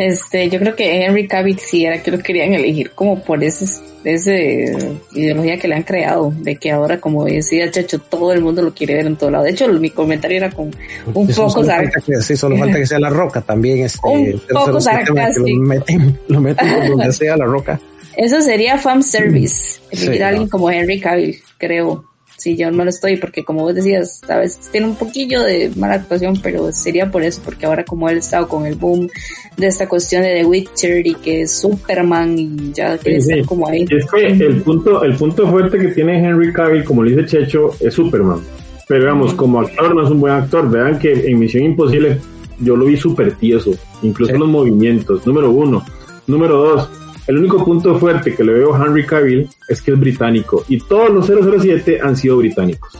Este, 0.00 0.48
yo 0.48 0.58
creo 0.58 0.74
que 0.74 1.04
Henry 1.04 1.28
Cavill 1.28 1.58
sí 1.58 1.84
era 1.84 2.02
que 2.02 2.10
lo 2.10 2.18
querían 2.20 2.54
elegir 2.54 2.92
como 2.92 3.22
por 3.22 3.44
ese, 3.44 3.66
ese 4.02 4.74
ideología 5.12 5.58
que 5.58 5.68
le 5.68 5.74
han 5.74 5.82
creado, 5.82 6.32
de 6.38 6.56
que 6.56 6.70
ahora, 6.70 6.98
como 6.98 7.26
decía 7.26 7.70
Chacho, 7.70 7.98
todo 7.98 8.32
el 8.32 8.40
mundo 8.40 8.62
lo 8.62 8.72
quiere 8.72 8.94
ver 8.94 9.06
en 9.06 9.16
todo 9.16 9.30
lado. 9.30 9.44
De 9.44 9.50
hecho, 9.50 9.68
mi 9.68 9.90
comentario 9.90 10.38
era 10.38 10.50
con 10.50 10.74
un 11.12 11.28
poco 11.28 11.62
sarcástico. 11.62 12.18
Sí, 12.22 12.34
solo 12.34 12.56
falta 12.56 12.78
que 12.78 12.86
sea 12.86 12.98
la 12.98 13.10
roca 13.10 13.42
también. 13.42 13.80
Este, 13.90 14.08
un 14.08 14.40
poco 14.48 14.80
sarcástico. 14.80 15.46
Lo 15.46 15.60
meten, 15.60 16.18
lo 16.28 16.40
meten 16.40 16.88
donde 16.88 17.12
sea 17.12 17.36
la 17.36 17.44
roca. 17.44 17.78
Eso 18.16 18.40
sería 18.40 18.78
fan 18.78 19.02
service, 19.02 19.80
elegir 19.90 20.24
a 20.24 20.28
alguien 20.28 20.48
como 20.48 20.70
Henry 20.70 20.98
Cavill, 20.98 21.36
creo 21.58 22.09
sí, 22.40 22.56
yo 22.56 22.70
no 22.70 22.84
lo 22.84 22.90
estoy, 22.90 23.16
porque 23.18 23.44
como 23.44 23.62
vos 23.62 23.74
decías, 23.74 24.22
a 24.28 24.38
veces 24.38 24.68
tiene 24.70 24.86
un 24.86 24.96
poquillo 24.96 25.42
de 25.42 25.70
mala 25.76 25.94
actuación, 25.94 26.38
pero 26.42 26.72
sería 26.72 27.10
por 27.10 27.22
eso, 27.22 27.42
porque 27.44 27.66
ahora 27.66 27.84
como 27.84 28.08
él 28.08 28.18
estado 28.18 28.48
con 28.48 28.66
el 28.66 28.74
boom 28.74 29.08
de 29.56 29.66
esta 29.66 29.88
cuestión 29.88 30.22
de 30.22 30.40
The 30.40 30.46
Witcher 30.46 31.06
y 31.06 31.14
que 31.14 31.42
es 31.42 31.58
Superman 31.58 32.38
y 32.38 32.72
ya 32.72 32.96
quiere 32.96 33.18
estar 33.18 33.44
como 33.44 33.68
ahí. 33.68 33.84
Es 33.90 34.06
que 34.06 34.26
el 34.26 34.62
punto, 34.62 35.04
el 35.04 35.14
punto 35.16 35.46
fuerte 35.48 35.78
que 35.78 35.88
tiene 35.88 36.18
Henry 36.18 36.52
Cavill, 36.52 36.84
como 36.84 37.02
le 37.02 37.14
dice 37.14 37.26
Checho, 37.26 37.72
es 37.78 37.94
Superman. 37.94 38.40
Pero 38.88 39.00
digamos, 39.00 39.34
como 39.34 39.60
actor 39.60 39.94
no 39.94 40.04
es 40.04 40.10
un 40.10 40.20
buen 40.20 40.32
actor. 40.32 40.68
Vean 40.68 40.98
que 40.98 41.12
en 41.12 41.38
Misión 41.38 41.64
Imposible 41.64 42.18
yo 42.58 42.76
lo 42.76 42.86
vi 42.86 42.96
súper 42.96 43.34
tieso, 43.34 43.72
incluso 44.02 44.32
los 44.32 44.48
movimientos, 44.48 45.26
número 45.26 45.50
uno. 45.50 45.84
Número 46.26 46.56
dos, 46.56 46.90
el 47.26 47.38
único 47.38 47.64
punto 47.64 47.98
fuerte 47.98 48.34
que 48.34 48.44
le 48.44 48.52
veo 48.52 48.74
a 48.74 48.84
Henry 48.84 49.06
Cavill 49.06 49.48
es 49.68 49.82
que 49.82 49.92
es 49.92 50.00
británico 50.00 50.64
y 50.68 50.78
todos 50.78 51.10
los 51.10 51.26
007 51.26 52.00
han 52.02 52.16
sido 52.16 52.38
británicos. 52.38 52.98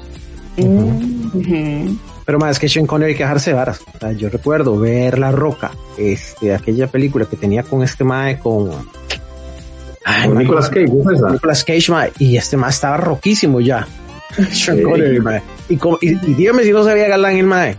Pero 2.25 2.39
más 2.39 2.53
es 2.53 2.59
que 2.59 2.69
Sean 2.69 2.87
Connery 2.87 3.13
hay 3.13 3.17
que 3.17 3.25
dejarse 3.25 3.53
varas. 3.53 3.83
yo 4.17 4.29
recuerdo 4.29 4.79
ver 4.79 5.19
La 5.19 5.33
Roca, 5.33 5.73
este, 5.99 6.55
aquella 6.55 6.87
película 6.87 7.25
que 7.25 7.37
tenía 7.37 7.63
con 7.63 7.83
este 7.83 8.05
mae 8.05 8.39
con 8.39 8.71
Nicolas 10.37 10.69
Cage, 10.69 10.89
Nicolas 11.33 11.65
Cage, 11.65 12.13
y 12.19 12.37
este 12.37 12.57
mae 12.57 12.71
estaba 12.71 12.97
roquísimo 12.97 13.61
ya. 13.61 13.87
Sean 14.53 14.83
Connery, 14.83 15.21
mae. 15.21 15.43
Y, 15.69 15.79
y, 16.03 16.15
dígame 16.35 16.63
si 16.63 16.73
no 16.73 16.85
sabía 16.85 17.09
galán 17.09 17.37
el 17.37 17.47
mae. 17.47 17.77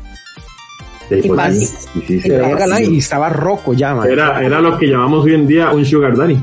Y, 1.19 2.93
y 2.93 2.97
estaba 2.97 3.29
roco 3.29 3.73
ya, 3.73 3.93
man. 3.93 4.09
Era, 4.09 4.41
era 4.43 4.61
lo 4.61 4.77
que 4.77 4.87
llamamos 4.87 5.25
hoy 5.25 5.35
en 5.35 5.47
día 5.47 5.71
un 5.71 5.85
sugar 5.85 6.15
daddy. 6.15 6.37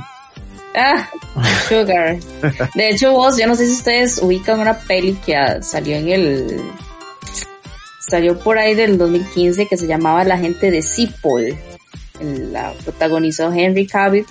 Ah, 0.74 1.08
sugar. 1.68 2.18
De 2.74 2.90
hecho, 2.90 3.12
vos, 3.12 3.36
yo 3.36 3.46
no 3.46 3.56
sé 3.56 3.66
si 3.66 3.72
ustedes 3.72 4.20
ubican 4.22 4.60
una 4.60 4.78
peli 4.78 5.14
que 5.24 5.34
salió 5.62 5.96
en 5.96 6.08
el... 6.08 6.60
Salió 8.00 8.38
por 8.38 8.58
ahí 8.58 8.74
del 8.74 8.96
2015 8.96 9.66
que 9.66 9.76
se 9.76 9.86
llamaba 9.86 10.24
La 10.24 10.38
gente 10.38 10.70
de 10.70 10.82
Seapol. 10.82 11.56
La 12.20 12.72
protagonizó 12.84 13.52
Henry 13.52 13.86
Cavill 13.86 14.24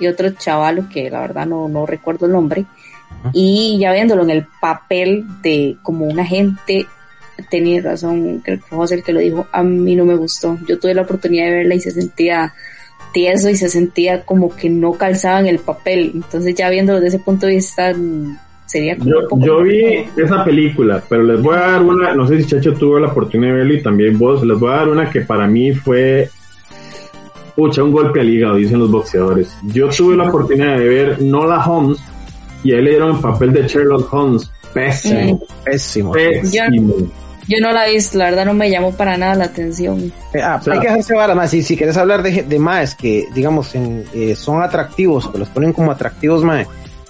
y 0.00 0.06
otro 0.06 0.30
chavalo 0.30 0.88
que 0.88 1.10
la 1.10 1.20
verdad 1.20 1.46
no, 1.46 1.68
no 1.68 1.84
recuerdo 1.84 2.26
el 2.26 2.32
nombre. 2.32 2.64
Y 3.32 3.78
ya 3.80 3.92
viéndolo 3.92 4.22
en 4.22 4.30
el 4.30 4.46
papel 4.60 5.24
de 5.42 5.76
como 5.82 6.06
un 6.06 6.20
agente 6.20 6.86
tenía 7.50 7.82
razón, 7.82 8.40
creo 8.44 8.58
que 8.58 8.64
fue 8.64 8.78
José 8.78 8.96
el 8.96 9.02
que 9.02 9.12
lo 9.12 9.20
dijo, 9.20 9.46
a 9.52 9.62
mí 9.62 9.94
no 9.96 10.04
me 10.04 10.16
gustó. 10.16 10.58
Yo 10.68 10.78
tuve 10.78 10.94
la 10.94 11.02
oportunidad 11.02 11.46
de 11.46 11.52
verla 11.52 11.74
y 11.74 11.80
se 11.80 11.90
sentía 11.90 12.54
tieso 13.12 13.48
y 13.48 13.56
se 13.56 13.68
sentía 13.68 14.24
como 14.24 14.54
que 14.54 14.68
no 14.68 14.92
calzaba 14.92 15.40
en 15.40 15.46
el 15.46 15.58
papel. 15.58 16.12
Entonces 16.14 16.54
ya 16.54 16.70
viéndolo 16.70 17.00
desde 17.00 17.16
ese 17.16 17.24
punto 17.24 17.46
de 17.46 17.54
vista 17.54 17.94
sería 18.66 18.96
como 18.98 19.44
yo, 19.44 19.46
yo 19.46 19.62
vi 19.62 20.04
esa 20.16 20.44
película, 20.44 21.02
pero 21.08 21.22
les 21.22 21.40
voy 21.40 21.56
a 21.56 21.60
dar 21.60 21.82
una, 21.82 22.14
no 22.14 22.26
sé 22.26 22.42
si 22.42 22.48
Chacho 22.48 22.74
tuvo 22.74 22.98
la 22.98 23.08
oportunidad 23.08 23.52
de 23.52 23.58
verla 23.58 23.74
y 23.74 23.82
también 23.82 24.18
vos, 24.18 24.44
les 24.44 24.58
voy 24.58 24.70
a 24.70 24.76
dar 24.76 24.88
una 24.88 25.10
que 25.10 25.22
para 25.22 25.46
mí 25.46 25.72
fue 25.72 26.28
pucha, 27.58 27.82
un 27.82 27.90
golpe 27.90 28.20
al 28.20 28.28
hígado, 28.28 28.54
dicen 28.56 28.78
los 28.78 28.90
boxeadores. 28.90 29.52
Yo 29.64 29.88
tuve 29.88 30.16
la 30.16 30.28
oportunidad 30.28 30.78
de 30.78 30.88
ver 30.88 31.22
Nola 31.22 31.64
Holmes 31.66 31.98
y 32.62 32.72
él 32.72 32.86
era 32.86 33.08
en 33.08 33.20
papel 33.20 33.52
de 33.52 33.66
Sherlock 33.66 34.12
Holmes. 34.12 34.50
Pésimo, 34.72 35.42
pésimo, 35.64 36.12
pésimo. 36.12 36.94
Yo 36.98 37.06
no 37.60 37.72
la 37.72 37.86
he 37.88 37.94
visto, 37.94 38.18
la 38.18 38.26
verdad 38.26 38.44
no 38.44 38.54
me 38.54 38.70
llamó 38.70 38.92
para 38.92 39.16
nada 39.16 39.34
la 39.34 39.44
atención. 39.44 40.12
Eh, 40.34 40.40
ah, 40.42 40.60
hay 40.70 40.80
que 40.80 40.88
hacerse 40.88 41.14
vara 41.14 41.34
más. 41.34 41.50
Si, 41.50 41.62
si 41.62 41.76
quieres 41.76 41.96
hablar 41.96 42.22
de, 42.22 42.42
de 42.42 42.58
más 42.58 42.94
que, 42.94 43.26
digamos, 43.34 43.74
en, 43.74 44.04
eh, 44.14 44.34
son 44.34 44.62
atractivos, 44.62 45.28
que 45.28 45.38
los 45.38 45.48
ponen 45.48 45.72
como 45.72 45.90
atractivos, 45.90 46.44
mae, 46.44 46.66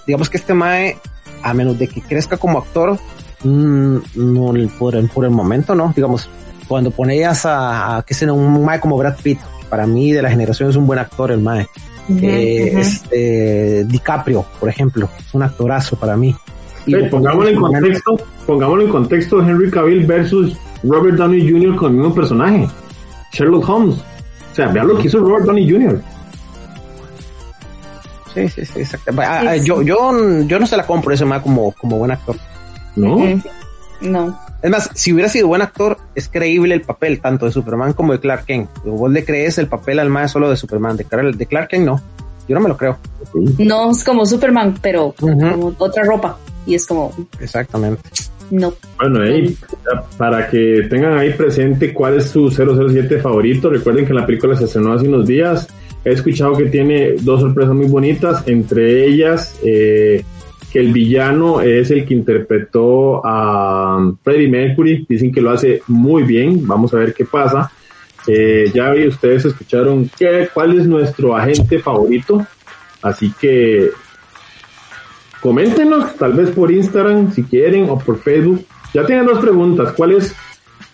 digamos 0.07 0.29
que 0.29 0.37
este 0.37 0.53
mae, 0.53 0.97
a 1.43 1.53
menos 1.53 1.77
de 1.77 1.87
que 1.87 2.01
crezca 2.01 2.37
como 2.37 2.57
actor, 2.59 2.97
mm, 3.43 3.97
no 4.15 4.53
por 4.77 4.95
el, 4.95 5.09
por 5.09 5.25
el 5.25 5.31
momento, 5.31 5.75
¿no? 5.75 5.91
Digamos, 5.95 6.29
cuando 6.67 6.91
ponías 6.91 7.45
a, 7.45 7.97
a 7.97 8.03
que 8.03 8.13
sea 8.13 8.31
un 8.31 8.63
mae 8.63 8.79
como 8.79 8.97
Brad 8.97 9.17
Pitt, 9.21 9.39
para 9.69 9.85
mí 9.85 10.11
de 10.11 10.21
la 10.21 10.29
generación 10.29 10.69
es 10.69 10.75
un 10.75 10.87
buen 10.87 10.99
actor 10.99 11.31
el 11.31 11.39
mae. 11.39 11.67
eh, 12.21 12.73
Este, 12.79 13.83
DiCaprio, 13.85 14.45
por 14.59 14.69
ejemplo, 14.69 15.09
un 15.33 15.43
actorazo 15.43 15.95
para 15.95 16.15
mí 16.17 16.35
pongámoslo 17.09 17.49
en 17.49 17.55
contexto, 17.59 18.17
pongámoslo 18.45 18.83
en 18.83 18.89
contexto 18.89 19.41
Henry 19.41 19.69
Cavill 19.71 20.05
versus 20.05 20.57
Robert 20.83 21.17
Downey 21.17 21.49
Jr. 21.49 21.75
con 21.75 21.91
el 21.91 21.97
mismo 21.99 22.15
personaje, 22.15 22.67
Sherlock 23.33 23.67
Holmes. 23.67 23.97
O 24.51 24.55
sea, 24.55 24.67
vean 24.67 24.87
lo 24.87 24.97
que 24.97 25.07
hizo 25.07 25.19
Robert 25.19 25.45
Downey 25.45 25.69
Jr. 25.69 26.01
Sí, 28.33 28.47
sí, 28.47 28.65
sí, 28.65 28.79
exacto. 28.79 29.11
Ah, 29.17 29.41
ah, 29.47 29.55
yo, 29.57 29.81
yo, 29.81 30.43
yo 30.45 30.59
no 30.59 30.65
se 30.65 30.77
la 30.77 30.85
compro 30.85 31.13
ese 31.13 31.25
más 31.25 31.41
como, 31.41 31.71
como 31.73 31.97
buen 31.97 32.11
actor. 32.11 32.35
No. 32.95 33.17
No. 34.01 34.39
Es 34.61 34.69
más, 34.69 34.89
si 34.93 35.13
hubiera 35.13 35.29
sido 35.29 35.47
buen 35.47 35.61
actor, 35.61 35.97
es 36.15 36.27
creíble 36.27 36.75
el 36.75 36.81
papel 36.81 37.21
tanto 37.21 37.45
de 37.45 37.51
Superman 37.51 37.93
como 37.93 38.13
de 38.13 38.19
Clark 38.19 38.45
Kent. 38.45 38.69
Vos 38.83 39.11
le 39.11 39.23
crees 39.23 39.57
el 39.57 39.67
papel 39.67 39.99
al 39.99 40.09
más 40.09 40.31
solo 40.31 40.49
de 40.49 40.57
Superman, 40.57 40.97
de, 40.97 41.05
de 41.33 41.45
Clark 41.45 41.69
Kent 41.69 41.85
no. 41.85 42.01
Yo 42.47 42.55
no 42.55 42.61
me 42.61 42.69
lo 42.69 42.77
creo. 42.77 42.97
No 43.57 43.91
es 43.91 44.03
como 44.03 44.25
Superman, 44.25 44.75
pero 44.81 45.13
como 45.19 45.73
otra 45.77 46.03
ropa 46.03 46.37
y 46.65 46.75
es 46.75 46.85
como... 46.85 47.13
Exactamente. 47.39 48.01
No. 48.51 48.73
Bueno, 48.97 49.19
para 50.17 50.49
que 50.49 50.87
tengan 50.89 51.17
ahí 51.17 51.33
presente 51.33 51.93
cuál 51.93 52.17
es 52.17 52.29
su 52.29 52.49
007 52.49 53.19
favorito, 53.19 53.69
recuerden 53.69 54.05
que 54.05 54.13
la 54.13 54.25
película 54.25 54.55
se 54.55 54.65
estrenó 54.65 54.93
hace 54.93 55.07
unos 55.07 55.27
días. 55.27 55.67
He 56.03 56.13
escuchado 56.13 56.55
que 56.55 56.65
tiene 56.65 57.13
dos 57.21 57.41
sorpresas 57.41 57.75
muy 57.75 57.87
bonitas, 57.87 58.43
entre 58.47 59.05
ellas 59.05 59.59
eh, 59.63 60.23
que 60.71 60.79
el 60.79 60.93
villano 60.93 61.61
es 61.61 61.91
el 61.91 62.05
que 62.05 62.13
interpretó 62.13 63.21
a 63.23 64.13
Freddie 64.23 64.49
Mercury. 64.49 65.05
Dicen 65.07 65.31
que 65.31 65.41
lo 65.41 65.51
hace 65.51 65.81
muy 65.87 66.23
bien. 66.23 66.65
Vamos 66.65 66.93
a 66.93 66.97
ver 66.97 67.13
qué 67.13 67.25
pasa. 67.25 67.71
Eh, 68.27 68.71
ya 68.73 68.93
ustedes 69.07 69.45
escucharon 69.45 70.09
qué, 70.17 70.49
cuál 70.53 70.77
es 70.77 70.85
nuestro 70.85 71.35
agente 71.35 71.79
favorito. 71.79 72.45
Así 73.01 73.33
que 73.39 73.89
coméntenos, 75.41 76.15
tal 76.15 76.33
vez 76.33 76.49
por 76.49 76.71
Instagram 76.71 77.33
si 77.33 77.43
quieren 77.43 77.89
o 77.89 77.97
por 77.97 78.19
Facebook. 78.19 78.65
Ya 78.93 79.05
tienen 79.05 79.25
dos 79.25 79.39
preguntas. 79.39 79.93
¿Cuál 79.95 80.13
es 80.13 80.35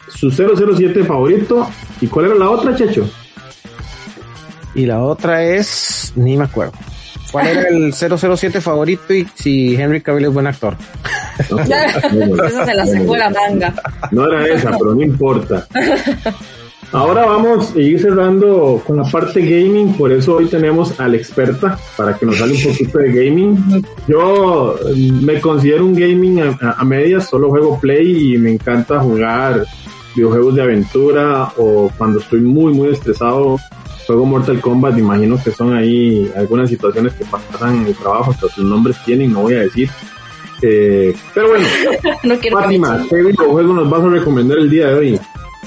su 0.07 0.31
007 0.31 1.03
favorito? 1.03 1.67
¿Y 2.01 2.07
cuál 2.07 2.27
era 2.27 2.35
la 2.35 2.49
otra, 2.49 2.75
Checho? 2.75 3.09
Y 4.73 4.85
la 4.85 5.01
otra 5.03 5.43
es, 5.43 6.11
ni 6.15 6.35
me 6.35 6.43
acuerdo. 6.43 6.73
¿Cuál 7.31 7.47
era 7.47 7.67
el 7.69 7.93
007 7.93 8.61
favorito 8.61 9.13
y 9.13 9.27
si 9.35 9.75
Henry 9.75 10.01
Cavill 10.01 10.25
es 10.25 10.33
buen 10.33 10.47
actor? 10.47 10.75
Eso 11.39 11.57
se 11.57 12.73
la 12.73 12.85
sacó 12.85 13.17
la 13.17 13.29
manga. 13.29 13.73
No 14.11 14.27
era 14.27 14.47
esa, 14.47 14.71
pero 14.71 14.95
no 14.95 15.01
importa. 15.01 15.67
Ahora 16.91 17.25
vamos 17.25 17.75
a 17.75 17.79
ir 17.79 17.99
cerrando 17.99 18.81
con 18.85 18.97
la 18.97 19.03
parte 19.03 19.41
gaming, 19.41 19.93
por 19.97 20.11
eso 20.11 20.35
hoy 20.35 20.45
tenemos 20.45 20.99
a 20.99 21.07
la 21.07 21.17
experta 21.17 21.77
para 21.97 22.17
que 22.17 22.25
nos 22.25 22.39
hable 22.41 22.55
un 22.55 22.63
poquito 22.71 22.97
de 22.99 23.11
gaming. 23.11 23.85
Yo 24.07 24.75
mm, 24.95 25.25
me 25.25 25.41
considero 25.41 25.85
un 25.85 25.93
gaming 25.95 26.41
a, 26.41 26.83
medias, 26.83 27.27
solo 27.27 27.49
juego 27.49 27.79
Play 27.79 28.35
y 28.35 28.37
me 28.37 28.51
encanta 28.51 28.99
jugar 28.99 29.65
videojuegos 30.15 30.55
de 30.55 30.61
aventura 30.61 31.51
o 31.57 31.91
cuando 31.97 32.19
estoy 32.19 32.39
muy 32.39 32.73
muy 32.73 32.89
estresado 32.89 33.57
juego 34.05 34.25
Mortal 34.25 34.61
Kombat, 34.61 34.97
imagino 34.97 35.41
que 35.43 35.51
son 35.51 35.73
ahí 35.73 36.31
algunas 36.35 36.69
situaciones 36.69 37.13
que 37.13 37.25
pasan 37.25 37.81
en 37.81 37.87
el 37.87 37.95
trabajo, 37.95 38.31
hasta 38.31 38.47
sus 38.47 38.63
nombres 38.63 38.97
tienen, 39.03 39.33
no 39.33 39.41
voy 39.41 39.55
a 39.55 39.59
decir. 39.61 39.89
Eh, 40.61 41.13
pero 41.33 41.49
bueno, 41.49 41.67
no 42.23 42.37
quiero 42.37 42.59
Fátima, 42.59 43.05
¿qué 43.09 43.21
videojuego 43.21 43.73
nos 43.73 43.89
vas 43.89 44.03
a 44.03 44.09
recomendar 44.09 44.57
el 44.57 44.69
día 44.69 44.87
de 44.87 44.93
hoy? 44.93 45.19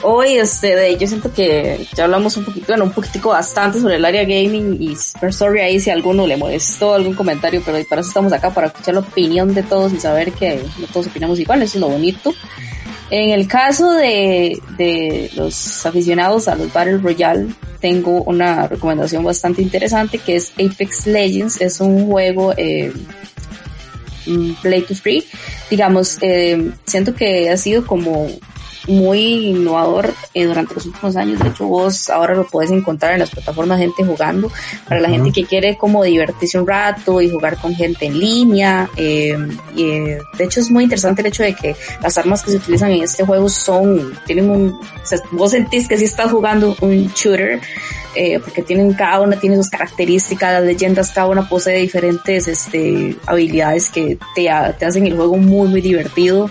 Hoy, 0.03 0.37
este, 0.37 0.77
de, 0.77 0.97
yo 0.97 1.07
siento 1.07 1.33
que 1.33 1.87
ya 1.95 2.05
hablamos 2.05 2.37
un 2.37 2.45
poquito, 2.45 2.67
bueno, 2.69 2.85
un 2.85 2.93
poquitico 2.93 3.31
bastante 3.31 3.81
sobre 3.81 3.97
el 3.97 4.05
área 4.05 4.23
gaming 4.23 4.81
y 4.81 4.95
super 4.97 5.33
sorry 5.33 5.61
ahí 5.61 5.81
si 5.81 5.91
alguno 5.91 6.27
le 6.27 6.37
molestó 6.37 6.95
algún 6.95 7.15
comentario, 7.15 7.63
pero 7.65 7.79
para 7.89 8.01
eso 8.01 8.09
estamos 8.09 8.33
acá, 8.33 8.51
para 8.51 8.69
escuchar 8.69 8.95
la 8.95 9.01
opinión 9.01 9.55
de 9.55 9.63
todos 9.63 9.93
y 9.93 10.01
saber 10.01 10.33
que 10.33 10.63
no 10.79 10.87
todos 10.87 11.09
opinamos 11.09 11.39
igual, 11.41 11.63
eso 11.63 11.79
es 11.79 11.81
lo 11.81 11.89
bonito. 11.89 12.33
En 13.11 13.31
el 13.31 13.49
caso 13.49 13.93
de, 13.93 14.61
de 14.77 15.31
los 15.35 15.87
aficionados 15.87 16.47
a 16.47 16.55
los 16.55 16.73
Battle 16.73 16.99
Royale, 16.99 17.49
tengo 17.81 18.23
una 18.25 18.67
recomendación 18.67 19.25
bastante 19.25 19.63
interesante 19.63 20.19
que 20.19 20.37
es 20.37 20.53
Apex 20.53 21.07
Legends. 21.07 21.61
Es 21.61 21.81
un 21.81 22.07
juego 22.07 22.53
eh, 22.57 22.93
mm, 24.27 24.53
play 24.63 24.83
to 24.83 24.95
free. 24.95 25.25
Digamos, 25.71 26.19
eh, 26.21 26.71
siento 26.87 27.15
que 27.15 27.51
ha 27.51 27.57
sido 27.57 27.87
como 27.87 28.29
muy 28.89 29.49
innovador 29.49 30.13
eh, 30.35 30.45
durante 30.45 30.75
los 30.75 30.87
últimos 30.87 31.15
años. 31.17 31.39
De 31.41 31.51
hecho, 31.51 31.67
vos 31.67 32.11
ahora 32.11 32.35
lo 32.35 32.47
puedes 32.47 32.71
encontrar 32.71 33.13
en 33.13 33.21
las 33.21 33.31
plataformas 33.31 33.79
gente 33.79 34.05
jugando. 34.05 34.51
Para 34.89 35.01
la 35.01 35.09
gente 35.09 35.31
que 35.31 35.45
quiere 35.45 35.77
como 35.77 36.03
divertirse 36.03 36.59
un 36.59 36.67
rato 36.67 37.21
y 37.21 37.31
jugar 37.31 37.59
con 37.59 37.75
gente 37.75 38.07
en 38.07 38.19
línea. 38.19 38.89
Eh, 38.97 39.37
y, 39.77 39.83
eh, 39.85 40.19
de 40.37 40.45
hecho, 40.45 40.61
es 40.61 40.71
muy 40.71 40.85
interesante 40.85 41.21
el 41.21 41.29
hecho 41.29 41.43
de 41.43 41.55
que 41.55 41.77
las 42.03 42.17
armas 42.19 42.43
que 42.43 42.51
se 42.51 42.57
utilizan 42.57 42.91
en 42.91 43.03
este 43.03 43.25
juego 43.25 43.49
son, 43.49 44.15
tienen 44.27 44.51
un, 44.51 44.71
o 44.73 45.07
sea, 45.07 45.19
vos 45.33 45.51
sentís 45.51 45.87
que 45.87 45.99
si 45.99 46.05
estás 46.05 46.31
jugando 46.31 46.77
un 46.81 47.07
shooter. 47.15 47.61
Eh, 48.15 48.41
porque 48.41 48.63
tienen 48.63 48.95
cada 48.95 49.21
una 49.21 49.39
tiene 49.39 49.55
sus 49.57 49.69
características, 49.69 50.55
las 50.55 50.65
leyendas, 50.65 51.13
cada 51.13 51.29
una 51.29 51.49
posee 51.49 51.79
diferentes 51.79 52.49
este, 52.49 53.15
habilidades 53.27 53.91
que 53.91 54.19
te, 54.35 54.51
te 54.79 54.87
hacen 54.87 55.07
el 55.07 55.15
juego 55.15 55.37
muy, 55.37 55.69
muy 55.69 55.81
divertido. 55.81 56.51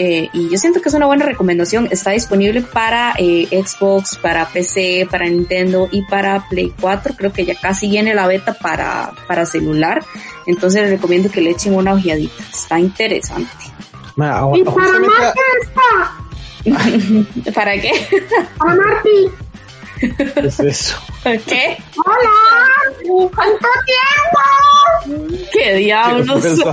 Eh, 0.00 0.30
y 0.32 0.48
yo 0.48 0.58
siento 0.58 0.80
que 0.80 0.90
es 0.90 0.94
una 0.94 1.06
buena 1.06 1.26
recomendación. 1.26 1.88
Está 1.90 2.12
disponible 2.12 2.62
para 2.62 3.14
eh, 3.18 3.48
Xbox, 3.50 4.16
para 4.16 4.46
PC, 4.46 5.08
para 5.10 5.26
Nintendo 5.26 5.88
y 5.90 6.02
para 6.02 6.48
Play 6.48 6.72
4. 6.80 7.14
Creo 7.16 7.32
que 7.32 7.44
ya 7.44 7.56
casi 7.56 7.88
viene 7.88 8.14
la 8.14 8.28
beta 8.28 8.54
para, 8.54 9.10
para 9.26 9.44
celular. 9.44 10.04
Entonces 10.46 10.82
les 10.82 10.90
recomiendo 10.92 11.32
que 11.32 11.40
le 11.40 11.50
echen 11.50 11.74
una 11.74 11.94
ojeadita. 11.94 12.44
Está 12.48 12.78
interesante. 12.78 13.50
¿Y 14.54 14.62
para 14.62 14.86
está? 15.62 16.14
¿Para 17.54 17.80
qué? 17.80 17.90
Para 18.56 18.74
Marty. 18.76 19.30
¿Qué 19.98 20.46
es 20.46 20.60
eso? 20.60 20.96
¿Qué? 21.24 21.76
¡Hola! 22.06 23.30
¿Cuánto 23.34 23.68
tiempo? 25.04 25.42
¿Qué 25.52 25.74
diablos? 25.74 26.44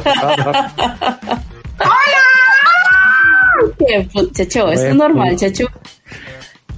¡Hola! 1.79 2.44
¿Qué, 3.77 4.07
chacho? 4.31 4.71
Esto 4.71 4.87
es 4.87 4.95
normal, 4.95 5.35
chacho. 5.35 5.67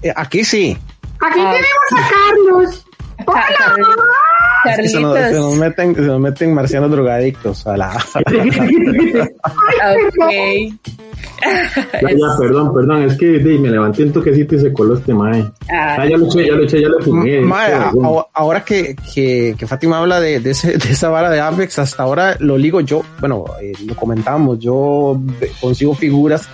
Eh, 0.01 0.13
aquí 0.15 0.43
sí. 0.43 0.77
Aquí 1.19 1.39
ah. 1.39 1.53
tenemos 1.53 1.93
a 1.93 2.09
Carlos. 2.09 2.85
¡Hola! 3.25 4.26
Se, 4.75 4.99
nos, 4.99 5.17
se, 5.17 5.33
nos, 5.33 5.55
meten, 5.55 5.95
se 5.95 6.01
nos 6.01 6.19
meten 6.19 6.53
marcianos 6.53 6.91
drogadictos 6.91 7.65
a 7.67 7.77
la. 7.77 7.97
Ya, 12.01 12.09
ya, 12.11 12.37
perdón, 12.39 12.73
perdón, 12.73 13.03
es 13.03 13.15
que 13.15 13.27
me 13.27 13.69
levanté 13.69 14.03
un 14.03 14.11
toquecito 14.11 14.55
y 14.55 14.59
se 14.59 14.73
coló 14.73 14.97
este 14.97 15.13
mae. 15.13 15.45
Ah, 15.71 16.05
ya 16.07 16.17
lo 16.17 16.25
eché, 16.25 16.47
ya 16.47 16.55
lo 16.55 16.63
eché, 16.63 16.81
ya 16.81 16.89
lo 16.89 16.99
fumé. 16.99 17.41
Mae, 17.41 17.73
ahora 18.33 18.63
que, 18.63 18.95
que, 19.13 19.55
que, 19.57 19.67
Fátima 19.67 19.99
habla 19.99 20.19
de, 20.19 20.39
de, 20.39 20.51
ese, 20.51 20.77
de, 20.77 20.91
esa 20.91 21.09
vara 21.09 21.29
de 21.29 21.39
Apex, 21.39 21.79
hasta 21.79 22.03
ahora 22.03 22.35
lo 22.39 22.57
ligo 22.57 22.81
yo, 22.81 23.03
bueno, 23.19 23.45
eh, 23.61 23.73
lo 23.85 23.95
comentamos, 23.95 24.59
yo 24.59 25.19
consigo 25.61 25.93
figuras 25.93 26.49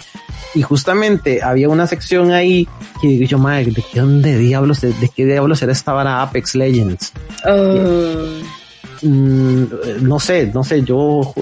y 0.56 0.62
justamente 0.62 1.42
había 1.42 1.70
una 1.70 1.88
sección 1.88 2.32
ahí 2.32 2.68
que 3.02 3.08
digo 3.08 3.26
yo, 3.26 3.38
madre, 3.38 3.66
¿de 3.66 3.84
qué 3.92 4.00
dónde 4.00 4.38
diablos, 4.38 4.82
de, 4.82 4.94
qué 5.16 5.26
diablos 5.26 5.62
era 5.62 5.72
esta 5.72 5.94
vara 5.94 6.22
Apex 6.22 6.56
Legends? 6.56 7.12
Mm, 9.02 9.64
no 10.02 10.20
sé, 10.20 10.52
no 10.54 10.64
sé, 10.64 10.84
yo 10.84 11.34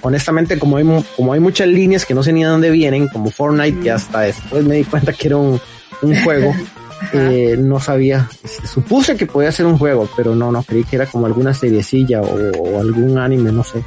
honestamente 0.00 0.58
como 0.58 0.78
hay, 0.78 1.04
como 1.16 1.32
hay 1.32 1.40
muchas 1.40 1.68
líneas 1.68 2.04
que 2.04 2.14
no 2.14 2.22
sé 2.22 2.32
ni 2.32 2.42
de 2.42 2.48
dónde 2.48 2.70
vienen, 2.70 3.08
como 3.08 3.30
Fortnite, 3.30 3.80
que 3.80 3.92
mm. 3.92 3.94
hasta 3.94 4.20
después 4.20 4.64
me 4.64 4.76
di 4.76 4.84
cuenta 4.84 5.12
que 5.12 5.28
era 5.28 5.36
un, 5.36 5.60
juego, 6.24 6.54
eh, 7.12 7.56
no 7.58 7.78
sabía, 7.78 8.28
supuse 8.64 9.16
que 9.16 9.26
podía 9.26 9.52
ser 9.52 9.66
un 9.66 9.78
juego, 9.78 10.08
pero 10.16 10.34
no, 10.34 10.50
no, 10.50 10.62
creí 10.62 10.84
que 10.84 10.96
era 10.96 11.06
como 11.06 11.26
alguna 11.26 11.54
seriecilla 11.54 12.20
o 12.22 12.80
algún 12.80 13.18
anime, 13.18 13.52
no 13.52 13.62
sé. 13.62 13.84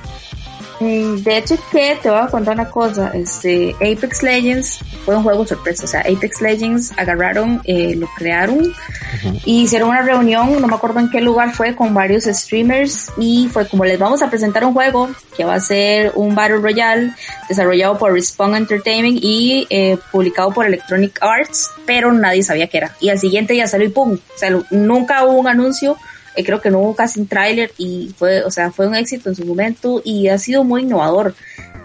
Mm, 0.79 1.23
de 1.23 1.37
hecho, 1.37 1.57
que 1.71 1.97
te 2.01 2.09
voy 2.09 2.19
a 2.19 2.27
contar 2.27 2.53
una 2.53 2.69
cosa. 2.69 3.11
Este 3.13 3.75
Apex 3.75 4.21
Legends 4.21 4.79
fue 5.05 5.15
un 5.15 5.23
juego 5.23 5.45
sorpresa. 5.45 5.85
O 5.85 5.87
sea, 5.87 6.01
Apex 6.01 6.41
Legends 6.41 6.91
agarraron, 6.97 7.61
eh, 7.63 7.95
lo 7.95 8.07
crearon 8.15 8.73
y 9.45 9.63
hicieron 9.63 9.89
una 9.89 10.01
reunión. 10.01 10.61
No 10.61 10.67
me 10.67 10.75
acuerdo 10.75 10.99
en 10.99 11.09
qué 11.09 11.21
lugar 11.21 11.53
fue 11.53 11.75
con 11.75 11.93
varios 11.93 12.25
streamers 12.25 13.11
y 13.17 13.49
fue 13.51 13.67
como 13.67 13.85
les 13.85 13.97
vamos 13.97 14.21
a 14.21 14.29
presentar 14.29 14.65
un 14.65 14.73
juego 14.73 15.09
que 15.35 15.45
va 15.45 15.55
a 15.55 15.59
ser 15.59 16.11
un 16.15 16.35
Battle 16.35 16.57
Royale 16.57 17.13
desarrollado 17.49 17.97
por 17.97 18.13
Respawn 18.13 18.55
Entertainment 18.55 19.19
y 19.21 19.65
eh, 19.69 19.97
publicado 20.11 20.51
por 20.51 20.65
Electronic 20.65 21.17
Arts, 21.21 21.71
pero 21.85 22.11
nadie 22.11 22.43
sabía 22.43 22.67
qué 22.67 22.77
era. 22.77 22.95
Y 22.99 23.09
al 23.09 23.19
siguiente 23.19 23.53
día 23.53 23.67
salió 23.67 23.87
y 23.87 23.91
pum. 23.91 24.13
O 24.13 24.37
sea, 24.37 24.51
nunca 24.69 25.23
hubo 25.25 25.39
un 25.39 25.47
anuncio 25.47 25.97
eh, 26.37 26.43
creo 26.43 26.61
que 26.61 26.69
no 26.69 26.79
hubo 26.79 26.95
casi 26.95 27.19
un 27.19 27.27
tráiler 27.27 27.71
y 27.79 28.13
fue, 28.15 28.43
o 28.43 28.51
sea, 28.51 28.71
fue 28.71 28.87
un 28.87 28.95
éxito 28.95 29.29
en 29.29 29.35
su 29.35 29.43
momento 29.43 30.01
y 30.05 30.27
ha 30.27 30.37
sido 30.37 30.63
muy 30.63 30.83
innovador. 30.83 31.33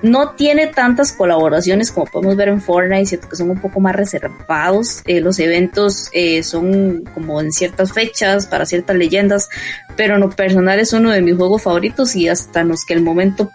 No 0.03 0.32
tiene 0.32 0.66
tantas 0.66 1.12
colaboraciones 1.12 1.90
como 1.90 2.07
podemos 2.07 2.36
ver 2.36 2.48
en 2.48 2.61
Fortnite, 2.61 3.07
siento 3.07 3.28
que 3.28 3.36
son 3.36 3.50
un 3.50 3.61
poco 3.61 3.80
más 3.80 3.96
reservados. 3.96 5.00
Eh, 5.07 5.20
los 5.20 5.38
eventos 5.38 6.11
eh, 6.12 6.42
son 6.42 7.05
como 7.14 7.40
en 7.40 7.50
ciertas 7.50 7.92
fechas, 7.92 8.46
para 8.46 8.66
ciertas 8.66 8.96
leyendas, 8.96 9.48
pero 9.96 10.14
en 10.14 10.20
lo 10.20 10.28
personal 10.28 10.78
es 10.80 10.92
uno 10.92 11.11
de 11.11 11.22
mis 11.22 11.36
juegos 11.36 11.62
favoritos 11.62 12.14
y 12.14 12.28
hasta 12.28 12.62
los 12.62 12.84
que 12.84 12.92
el 12.92 13.00
momento, 13.00 13.50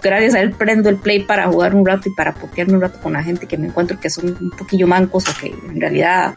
gracias 0.00 0.34
a 0.34 0.40
él, 0.40 0.52
prendo 0.52 0.88
el 0.88 0.96
play 0.96 1.24
para 1.24 1.48
jugar 1.48 1.74
un 1.74 1.84
rato 1.84 2.08
y 2.08 2.14
para 2.14 2.32
pokearme 2.32 2.74
un 2.74 2.80
rato 2.80 3.00
con 3.02 3.12
la 3.12 3.22
gente 3.22 3.46
que 3.46 3.58
me 3.58 3.66
encuentro 3.66 4.00
que 4.00 4.08
son 4.08 4.34
un 4.40 4.50
poquillo 4.52 4.86
mancos 4.86 5.24
o 5.28 5.32
que 5.38 5.48
en 5.48 5.78
realidad 5.78 6.36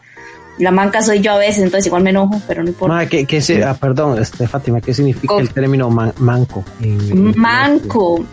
la 0.62 0.70
manca 0.70 1.02
soy 1.02 1.20
yo 1.20 1.32
a 1.32 1.38
veces, 1.38 1.64
entonces 1.64 1.86
igual 1.86 2.04
me 2.04 2.10
enojo, 2.10 2.40
pero 2.46 2.62
no 2.62 2.68
importa. 2.68 3.06
¿qué, 3.06 3.26
qué 3.26 3.64
ah, 3.64 3.74
perdón, 3.74 4.20
este, 4.20 4.46
Fátima, 4.46 4.80
¿qué 4.80 4.94
significa 4.94 5.36
el 5.38 5.52
término 5.52 5.90
manco? 5.90 6.64
manco. 7.34 8.24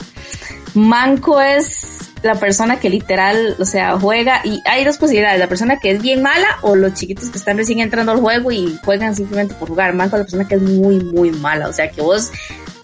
Manco 0.75 1.41
es 1.41 2.11
la 2.21 2.35
persona 2.35 2.79
que 2.79 2.91
literal, 2.91 3.55
o 3.57 3.65
sea, 3.65 3.97
juega 3.97 4.41
y 4.43 4.61
hay 4.65 4.85
dos 4.85 4.97
posibilidades, 4.97 5.39
la 5.39 5.47
persona 5.47 5.77
que 5.77 5.91
es 5.91 6.01
bien 6.01 6.21
mala 6.21 6.59
o 6.61 6.75
los 6.75 6.93
chiquitos 6.93 7.29
que 7.29 7.39
están 7.39 7.57
recién 7.57 7.79
entrando 7.79 8.11
al 8.11 8.19
juego 8.19 8.51
y 8.51 8.77
juegan 8.85 9.15
simplemente 9.15 9.55
por 9.55 9.69
jugar. 9.69 9.93
Manco 9.95 10.15
es 10.15 10.19
la 10.19 10.25
persona 10.25 10.47
que 10.47 10.55
es 10.55 10.61
muy, 10.61 10.99
muy 10.99 11.31
mala, 11.31 11.67
o 11.67 11.73
sea, 11.73 11.89
que 11.89 12.01
vos 12.01 12.31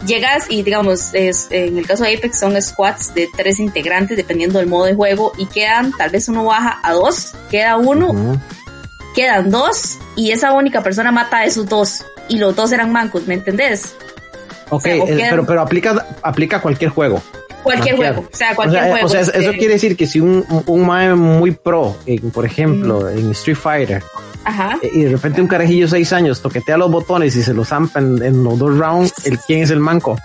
llegas 0.06 0.46
y 0.48 0.64
digamos, 0.64 1.10
es, 1.12 1.46
en 1.50 1.78
el 1.78 1.86
caso 1.86 2.02
de 2.02 2.16
Apex 2.16 2.40
son 2.40 2.60
squads 2.60 3.14
de 3.14 3.28
tres 3.36 3.60
integrantes 3.60 4.16
dependiendo 4.16 4.58
del 4.58 4.68
modo 4.68 4.86
de 4.86 4.94
juego 4.94 5.32
y 5.38 5.46
quedan, 5.46 5.92
tal 5.96 6.10
vez 6.10 6.28
uno 6.28 6.44
baja 6.44 6.80
a 6.82 6.92
dos, 6.94 7.34
queda 7.48 7.76
uno 7.76 8.40
quedan 9.16 9.50
dos 9.50 9.98
y 10.14 10.30
esa 10.30 10.52
única 10.52 10.82
persona 10.82 11.10
mata 11.10 11.38
a 11.38 11.44
esos 11.46 11.66
dos 11.68 12.04
y 12.28 12.38
los 12.38 12.54
dos 12.54 12.70
eran 12.70 12.92
mancos, 12.92 13.26
¿me 13.26 13.34
entendés? 13.34 13.96
Ok, 14.68 14.84
pero, 15.06 15.46
pero 15.46 15.62
aplica, 15.62 16.06
aplica 16.22 16.58
a 16.58 16.60
cualquier 16.60 16.90
juego. 16.90 17.22
Cualquier 17.62 17.96
juego, 17.96 18.20
o 18.32 18.36
sea, 18.36 18.54
cualquier 18.54 18.90
juego. 18.90 19.06
O 19.06 19.08
sea, 19.08 19.22
eso 19.22 19.52
quiere 19.52 19.74
decir 19.74 19.96
que 19.96 20.06
si 20.06 20.20
un, 20.20 20.44
un, 20.66 20.86
mae 20.86 21.14
muy 21.14 21.50
pro, 21.50 21.96
por 22.32 22.44
ejemplo, 22.44 23.08
en 23.08 23.30
Street 23.32 23.56
Fighter, 23.56 24.04
Ajá. 24.44 24.78
y 24.82 25.02
de 25.02 25.10
repente 25.10 25.40
un 25.40 25.48
carajillo 25.48 25.86
de 25.86 25.90
seis 25.90 26.12
años 26.12 26.40
toquetea 26.40 26.76
los 26.76 26.90
botones 26.92 27.34
y 27.34 27.42
se 27.42 27.54
los 27.54 27.68
zampan 27.68 28.22
en 28.22 28.44
los 28.44 28.56
dos 28.56 28.78
rounds, 28.78 29.26
¿el, 29.26 29.40
¿quién 29.40 29.62
es 29.62 29.70
el 29.70 29.80
manco? 29.80 30.16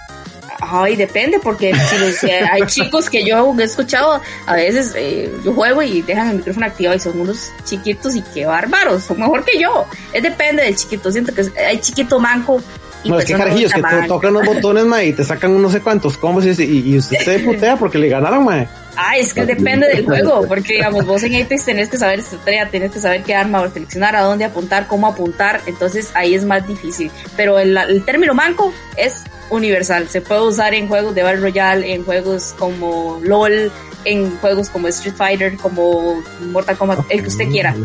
Ay, 0.63 0.95
depende, 0.95 1.39
porque 1.41 1.73
si 2.19 2.29
hay 2.31 2.61
chicos 2.67 3.09
que 3.09 3.25
yo 3.25 3.53
he 3.59 3.63
escuchado, 3.63 4.21
a 4.45 4.53
veces 4.53 4.93
eh, 4.95 5.33
yo 5.43 5.53
juego 5.53 5.81
y 5.81 6.03
dejan 6.03 6.29
el 6.29 6.35
micrófono 6.37 6.67
activado 6.67 6.95
y 6.95 6.99
son 6.99 7.19
unos 7.19 7.51
chiquitos 7.65 8.15
y 8.15 8.21
qué 8.21 8.45
bárbaros, 8.45 9.03
son 9.03 9.19
mejor 9.19 9.43
que 9.43 9.59
yo. 9.59 9.87
Es 10.13 10.21
depende 10.21 10.63
del 10.63 10.75
chiquito, 10.75 11.11
siento 11.11 11.33
que 11.33 11.43
hay 11.59 11.79
chiquito 11.79 12.19
manco. 12.19 12.61
Y 13.03 13.09
no, 13.09 13.17
es 13.17 13.25
que 13.25 13.33
carajillos 13.33 13.73
que 13.73 13.81
te 13.81 14.07
tocan 14.07 14.33
los 14.33 14.45
botones, 14.45 14.85
ma, 14.85 15.03
y 15.03 15.13
te 15.13 15.23
sacan 15.23 15.59
no 15.59 15.71
sé 15.71 15.81
cuántos 15.81 16.17
combos 16.17 16.45
y, 16.45 16.63
y, 16.63 16.97
usted 16.97 17.17
se 17.17 17.39
putea 17.45 17.75
porque 17.77 17.97
le 17.97 18.09
ganaron, 18.09 18.45
ma. 18.45 18.67
Ah, 18.95 19.17
es 19.17 19.33
que 19.33 19.45
depende 19.45 19.87
del 19.87 20.05
juego, 20.05 20.45
porque 20.47 20.73
digamos, 20.73 21.05
vos 21.07 21.23
en 21.23 21.41
Apex 21.41 21.65
tenés 21.65 21.89
que 21.89 21.97
saber 21.97 22.19
estrategia, 22.19 22.69
tenés 22.69 22.91
que 22.91 22.99
saber 22.99 23.23
qué 23.23 23.33
arma 23.33 23.67
seleccionar, 23.71 24.15
a 24.15 24.21
dónde 24.21 24.45
apuntar, 24.45 24.85
cómo 24.85 25.07
apuntar, 25.07 25.61
entonces 25.65 26.11
ahí 26.13 26.35
es 26.35 26.43
más 26.45 26.67
difícil. 26.67 27.09
Pero 27.35 27.57
el, 27.57 27.75
el 27.75 28.05
término 28.05 28.35
manco 28.35 28.71
es 28.97 29.23
universal. 29.51 30.07
Se 30.07 30.21
puede 30.21 30.41
usar 30.41 30.73
en 30.73 30.87
juegos 30.87 31.13
de 31.13 31.23
Battle 31.23 31.41
Royale, 31.41 31.93
en 31.93 32.03
juegos 32.03 32.55
como 32.57 33.19
LOL, 33.23 33.71
en 34.05 34.35
juegos 34.37 34.69
como 34.69 34.87
Street 34.87 35.15
Fighter, 35.15 35.57
como 35.57 36.23
Mortal 36.51 36.77
Kombat, 36.77 36.99
el 37.09 37.21
que 37.21 37.27
usted 37.27 37.49
quiera. 37.49 37.75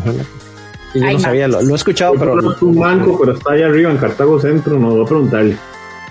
yo 0.95 1.01
no 1.01 1.19
sabía, 1.19 1.49
lo, 1.49 1.61
he 1.61 1.75
escuchado, 1.75 2.14
pero. 2.19 2.41
No 2.41 2.53
es 2.53 2.62
un 2.62 2.77
banco, 2.77 3.19
pero 3.21 3.37
está 3.37 3.53
ahí 3.53 3.62
arriba 3.62 3.91
en 3.91 3.99
Cartago 3.99 4.41
Centro, 4.41 4.79
no 4.79 4.91
voy 4.91 5.05
a 5.05 5.09
preguntarle. 5.09 5.57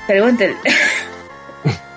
Pregúntele. 0.06 0.56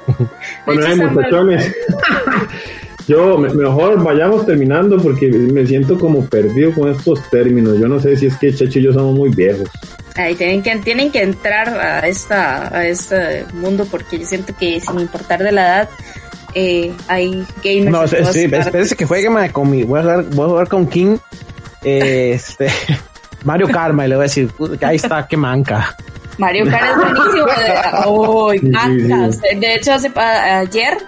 bueno, 0.67 0.87
hay 0.87 0.97
muchachones. 0.97 1.75
Yo, 3.09 3.39
mejor 3.39 4.03
vayamos 4.05 4.45
terminando 4.45 4.99
porque 4.99 5.29
me 5.31 5.67
siento 5.67 5.99
como 5.99 6.27
perdido 6.27 6.73
con 6.73 6.91
estos 6.91 7.23
términos. 7.31 7.79
Yo 7.79 7.89
no 7.89 7.99
sé 7.99 8.17
si 8.17 8.27
es 8.27 8.37
que 8.37 8.53
Checho 8.53 8.81
y 8.81 8.83
yo 8.83 8.93
somos 8.93 9.17
muy 9.17 9.31
viejos. 9.31 9.67
Ahí 10.19 10.35
tienen 10.35 10.63
que, 10.63 10.77
tienen 10.77 11.13
que 11.13 11.23
entrar 11.23 11.69
a 11.69 12.07
esta, 12.07 12.77
a 12.77 12.85
este 12.85 13.47
mundo 13.55 13.87
porque 13.89 14.19
yo 14.19 14.27
siento 14.27 14.55
que 14.55 14.81
sin 14.81 14.99
importar 14.99 15.43
de 15.43 15.53
la 15.53 15.63
edad, 15.63 15.89
eh, 16.55 16.93
hay 17.07 17.47
gamers. 17.63 17.91
No, 17.91 18.09
sí, 18.09 18.45
espérese 18.51 18.97
que 18.97 19.07
juegue 19.07 19.31
con 19.53 19.71
mi, 19.71 19.85
voy 19.85 20.01
a 20.01 20.03
jugar, 20.03 20.25
voy 20.25 20.47
a 20.47 20.49
jugar 20.49 20.69
con 20.69 20.89
King, 20.89 21.19
eh, 21.85 22.33
este, 22.35 22.69
Mario 23.45 23.69
Karma 23.69 24.07
y 24.07 24.09
le 24.09 24.17
voy 24.17 24.25
a 24.25 24.29
decir, 24.29 24.51
ahí 24.83 24.97
está, 24.97 25.27
qué 25.29 25.37
manca. 25.37 25.97
Mario 26.39 26.67
Kart 26.71 26.85
es 26.91 26.97
buenísimo. 26.97 27.47
oh, 28.07 28.53
De 29.61 29.75
hecho, 29.75 29.95
hace, 29.95 30.11
ayer 30.17 30.99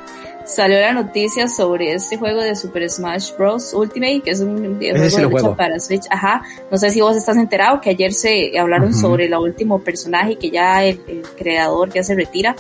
salió 0.50 0.80
la 0.80 0.92
noticia 0.92 1.48
sobre 1.48 1.94
este 1.94 2.16
juego 2.16 2.40
de 2.40 2.54
Super 2.56 2.88
Smash 2.90 3.32
Bros. 3.36 3.72
Ultimate, 3.72 4.20
que 4.22 4.30
es 4.30 4.40
un 4.40 4.78
videojuego 4.78 5.56
para 5.56 5.78
Switch. 5.80 6.04
Ajá. 6.10 6.42
No 6.70 6.78
sé 6.78 6.90
si 6.90 7.00
vos 7.00 7.16
estás 7.16 7.36
enterado 7.36 7.80
que 7.80 7.90
ayer 7.90 8.12
se 8.12 8.58
hablaron 8.58 8.92
sobre 8.94 9.26
el 9.26 9.34
último 9.34 9.80
personaje 9.80 10.36
que 10.36 10.50
ya 10.50 10.84
el, 10.84 11.00
creador 11.38 11.92
ya 11.92 12.02
se 12.02 12.14
retira, 12.14 12.56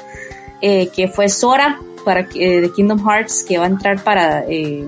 eh, 0.60 0.88
que 0.88 1.08
fue 1.08 1.28
Sora 1.28 1.80
para 2.04 2.26
eh, 2.34 2.60
de 2.60 2.72
Kingdom 2.72 3.06
Hearts, 3.06 3.44
que 3.46 3.58
va 3.58 3.64
a 3.64 3.68
entrar 3.68 4.02
para 4.02 4.44
eh, 4.48 4.86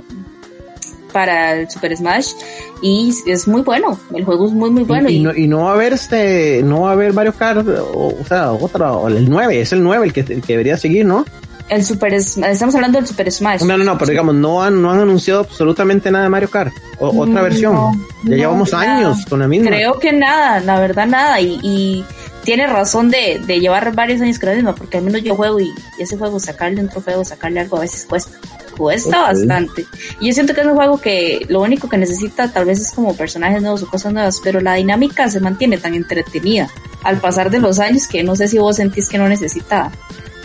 para 1.12 1.54
el 1.54 1.70
Super 1.70 1.94
Smash 1.96 2.32
y 2.80 3.14
es 3.26 3.46
muy 3.46 3.60
bueno, 3.60 3.98
el 4.14 4.24
juego 4.24 4.46
es 4.46 4.52
muy 4.52 4.70
muy 4.70 4.82
bueno. 4.82 5.08
Y, 5.08 5.20
no, 5.20 5.34
y 5.34 5.46
no, 5.46 5.64
va 5.64 5.70
a 5.70 5.74
haber 5.74 5.92
este, 5.92 6.62
no 6.64 6.82
va 6.82 6.90
a 6.90 6.92
haber 6.92 7.12
Mario 7.12 7.34
Kart, 7.34 7.66
o, 7.68 8.16
sea, 8.26 8.52
otra, 8.52 8.92
el 9.08 9.28
9, 9.28 9.60
es 9.60 9.72
el 9.72 9.82
9 9.82 10.06
el 10.06 10.12
que, 10.12 10.20
el 10.20 10.42
que 10.42 10.54
debería 10.54 10.76
seguir, 10.76 11.04
¿no? 11.04 11.24
El 11.68 11.84
Super 11.84 12.12
estamos 12.12 12.74
hablando 12.74 12.98
del 12.98 13.06
Super 13.06 13.30
Smash. 13.30 13.62
No, 13.62 13.78
no, 13.78 13.84
no, 13.84 13.98
pero 13.98 14.10
digamos, 14.10 14.34
no 14.34 14.62
han, 14.62 14.82
no 14.82 14.90
han 14.90 15.00
anunciado 15.00 15.40
absolutamente 15.40 16.10
nada 16.10 16.24
de 16.24 16.30
Mario 16.30 16.50
Kart. 16.50 16.72
O, 16.98 17.22
otra 17.22 17.42
versión. 17.42 18.04
ya 18.24 18.36
llevamos 18.36 18.74
años 18.74 19.24
con 19.28 19.40
la 19.40 19.48
misma. 19.48 19.70
Creo 19.70 19.98
que 19.98 20.12
nada, 20.12 20.60
la 20.60 20.78
verdad 20.80 21.06
nada. 21.06 21.40
Y, 21.40 21.58
y 21.62 22.04
tiene 22.44 22.66
razón 22.66 23.10
de, 23.10 23.40
de, 23.46 23.60
llevar 23.60 23.94
varios 23.94 24.20
años 24.20 24.38
con 24.38 24.50
la 24.50 24.54
misma, 24.54 24.74
porque 24.74 24.98
al 24.98 25.04
menos 25.04 25.22
yo 25.22 25.34
juego 25.34 25.60
y 25.60 25.72
ese 25.98 26.16
juego 26.16 26.38
sacarle 26.38 26.80
un 26.80 26.88
trofeo, 26.88 27.24
sacarle 27.24 27.60
algo 27.60 27.78
a 27.78 27.80
veces 27.80 28.04
cuesta. 28.04 28.36
Cuesta 28.76 29.20
bastante. 29.22 29.86
Y 30.20 30.28
yo 30.28 30.34
siento 30.34 30.54
que 30.54 30.62
es 30.62 30.66
un 30.66 30.74
juego 30.74 30.98
que 30.98 31.44
lo 31.48 31.60
único 31.60 31.88
que 31.88 31.98
necesita 31.98 32.50
tal 32.50 32.64
vez 32.64 32.80
es 32.80 32.92
como 32.92 33.14
personajes 33.14 33.60
nuevos 33.60 33.82
o 33.82 33.86
cosas 33.86 34.12
nuevas, 34.12 34.40
pero 34.42 34.60
la 34.60 34.74
dinámica 34.74 35.28
se 35.28 35.40
mantiene 35.40 35.76
tan 35.78 35.94
entretenida 35.94 36.68
al 37.02 37.18
pasar 37.18 37.50
de 37.50 37.60
los 37.60 37.78
años 37.78 38.06
que 38.08 38.22
no 38.22 38.34
sé 38.34 38.48
si 38.48 38.58
vos 38.58 38.76
sentís 38.76 39.08
que 39.08 39.18
no 39.18 39.28
necesita 39.28 39.90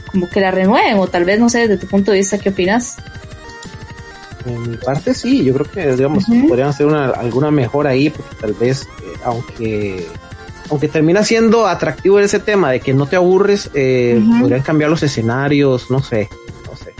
como 0.08 0.30
que 0.30 0.40
la 0.40 0.52
renueven 0.52 0.98
o 0.98 1.08
tal 1.08 1.26
vez 1.26 1.40
no 1.40 1.50
sé 1.50 1.68
desde 1.68 1.78
tu 1.78 1.88
punto 1.88 2.12
de 2.12 2.18
vista 2.18 2.38
qué 2.38 2.50
opinas. 2.50 2.98
En 4.46 4.72
mi 4.72 4.78
parte 4.78 5.14
sí, 5.14 5.44
yo 5.44 5.54
creo 5.54 5.72
que 5.72 5.96
digamos 5.96 6.26
podrían 6.48 6.70
hacer 6.70 6.86
una, 6.86 7.10
alguna 7.10 7.52
mejora 7.52 7.92
ahí 7.92 8.10
porque 8.10 8.36
tal 8.40 8.54
vez 8.54 8.84
eh, 8.84 9.20
aunque 9.26 10.08
aunque 10.70 10.88
termina 10.88 11.24
siendo 11.24 11.68
atractivo 11.68 12.20
ese 12.20 12.40
tema 12.40 12.72
de 12.72 12.80
que 12.80 12.94
no 12.94 13.06
te 13.06 13.16
aburres, 13.16 13.70
eh, 13.74 14.22
podrían 14.40 14.62
cambiar 14.62 14.90
los 14.90 15.02
escenarios, 15.02 15.90
no 15.90 16.04
sé, 16.04 16.30
no 16.66 16.76
sé. 16.76 16.94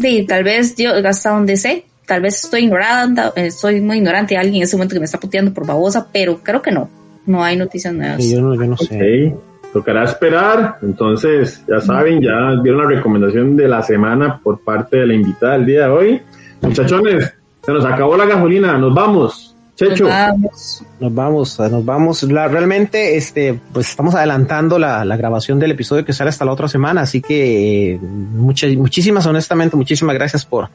Sí, 0.00 0.24
tal 0.26 0.44
vez 0.44 0.74
yo 0.76 0.92
hasta 1.06 1.30
donde 1.30 1.56
sé, 1.56 1.84
tal 2.06 2.22
vez 2.22 2.44
estoy 2.44 2.64
ignorada, 2.64 3.32
estoy 3.36 3.80
muy 3.80 3.98
ignorante 3.98 4.34
de 4.34 4.38
alguien 4.38 4.56
en 4.56 4.62
ese 4.62 4.76
momento 4.76 4.94
que 4.94 5.00
me 5.00 5.04
está 5.04 5.20
puteando 5.20 5.52
por 5.52 5.66
babosa, 5.66 6.08
pero 6.10 6.42
creo 6.42 6.62
que 6.62 6.70
no, 6.70 6.88
no 7.26 7.44
hay 7.44 7.56
noticias 7.56 7.92
nuevas. 7.92 8.24
yo 8.26 8.40
no, 8.40 8.54
yo 8.54 8.64
no 8.64 8.76
sé. 8.76 9.34
Tocará 9.72 10.04
esperar, 10.04 10.76
entonces 10.82 11.64
ya 11.66 11.80
saben, 11.80 12.20
ya 12.20 12.60
vieron 12.62 12.82
la 12.82 12.88
recomendación 12.88 13.56
de 13.56 13.68
la 13.68 13.82
semana 13.82 14.38
por 14.42 14.60
parte 14.60 14.98
de 14.98 15.06
la 15.06 15.14
invitada 15.14 15.54
del 15.54 15.66
día 15.66 15.84
de 15.84 15.88
hoy. 15.88 16.22
Muchachones, 16.60 17.32
se 17.62 17.72
nos 17.72 17.84
acabó 17.84 18.16
la 18.16 18.26
gasolina, 18.26 18.76
nos 18.76 18.94
vamos. 18.94 19.56
Checho. 19.74 20.04
Nos 20.04 21.14
vamos. 21.14 21.58
Nos 21.58 21.84
vamos, 21.84 22.22
realmente, 22.28 23.16
este, 23.16 23.58
pues 23.72 23.88
estamos 23.88 24.14
adelantando 24.14 24.78
la, 24.78 25.04
grabación 25.16 25.58
del 25.58 25.70
episodio 25.70 26.04
que 26.04 26.12
sale 26.12 26.30
hasta 26.30 26.44
la 26.44 26.52
otra 26.52 26.68
semana, 26.68 27.00
así 27.00 27.22
que 27.22 27.94
eh, 27.94 27.98
muchas, 27.98 28.74
muchísimas, 28.76 29.26
honestamente, 29.26 29.76
muchísimas 29.76 30.14
gracias 30.14 30.44
por, 30.44 30.68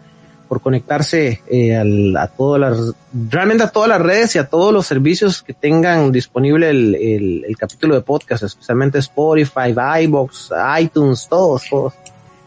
por 0.47 0.61
conectarse 0.61 1.41
eh, 1.49 1.75
a 1.75 2.27
todas 2.27 2.59
las, 2.59 2.95
realmente 3.29 3.63
a 3.63 3.69
todas 3.69 3.89
las 3.89 4.01
redes 4.01 4.35
y 4.35 4.39
a 4.39 4.47
todos 4.47 4.73
los 4.73 4.87
servicios 4.87 5.43
que 5.43 5.53
tengan 5.53 6.11
disponible 6.11 6.69
el, 6.69 6.95
el, 7.45 7.57
capítulo 7.57 7.95
de 7.95 8.01
podcast, 8.01 8.43
especialmente 8.43 8.99
Spotify, 8.99 9.73
iBox, 10.03 10.51
iTunes, 10.79 11.27
todos, 11.29 11.69
todos. 11.69 11.93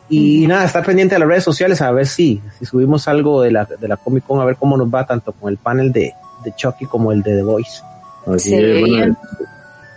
Y 0.09 0.47
nada, 0.49 0.65
estar 0.65 0.85
pendiente 0.85 1.15
de 1.15 1.21
las 1.21 1.29
redes 1.29 1.45
sociales 1.45 1.81
a 1.83 1.93
ver 1.93 2.07
si, 2.07 2.43
si 2.59 2.65
subimos 2.65 3.07
algo 3.07 3.43
de 3.43 3.53
la, 3.53 3.65
de 3.65 3.87
la 3.87 3.97
Comic 3.97 4.25
Con, 4.27 4.41
a 4.41 4.45
ver 4.45 4.57
cómo 4.57 4.77
nos 4.77 4.89
va 4.89 5.07
tanto 5.07 5.33
con 5.33 5.51
el 5.51 5.59
panel 5.59 5.93
de, 5.93 6.13
de 6.45 6.53
Chucky 6.57 6.87
como 6.87 7.13
el 7.13 7.23
de 7.23 7.37
The 7.37 7.43
Voice. 7.43 7.83
Así 8.27 8.55
es, 8.55 9.17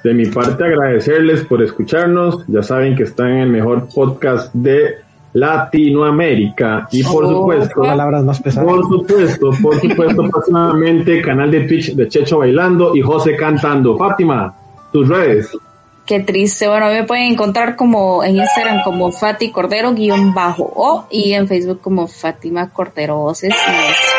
de 0.04 0.14
mi 0.14 0.26
parte 0.26 0.66
agradecerles 0.66 1.46
por 1.46 1.64
escucharnos. 1.64 2.46
Ya 2.48 2.62
saben 2.62 2.96
que 2.96 3.04
están 3.04 3.30
en 3.30 3.40
el 3.40 3.50
mejor 3.50 3.88
podcast 3.88 4.54
de 4.54 4.98
Latinoamérica 5.34 6.88
y 6.92 7.04
por 7.04 7.26
oh, 7.26 7.30
supuesto, 7.30 7.82
palabras 7.82 8.24
más 8.24 8.42
pesadas. 8.42 8.70
Por 8.70 8.84
supuesto, 8.84 9.50
por 9.62 9.80
supuesto, 9.80 10.24
próximamente 10.32 11.22
canal 11.22 11.50
de 11.50 11.62
Twitch 11.62 11.96
de 11.96 12.08
Checho 12.08 12.40
bailando 12.40 12.96
y 12.96 13.02
José 13.02 13.36
cantando. 13.36 13.98
Fátima, 13.98 14.54
tus 14.92 15.08
redes. 15.08 15.50
Qué 16.06 16.20
triste. 16.20 16.68
Bueno, 16.68 16.88
me 16.88 17.04
pueden 17.04 17.32
encontrar 17.32 17.76
como 17.76 18.24
en 18.24 18.36
Instagram 18.36 18.84
como 18.84 19.12
Fati 19.12 19.52
Cordero 19.52 19.94
guion 19.94 20.34
bajo 20.34 20.72
o 20.76 21.08
y 21.10 21.34
en 21.34 21.48
Facebook 21.48 21.80
como 21.82 22.08
Fátima 22.08 22.70
Cordero 22.70 23.18
Voces. 23.18 23.56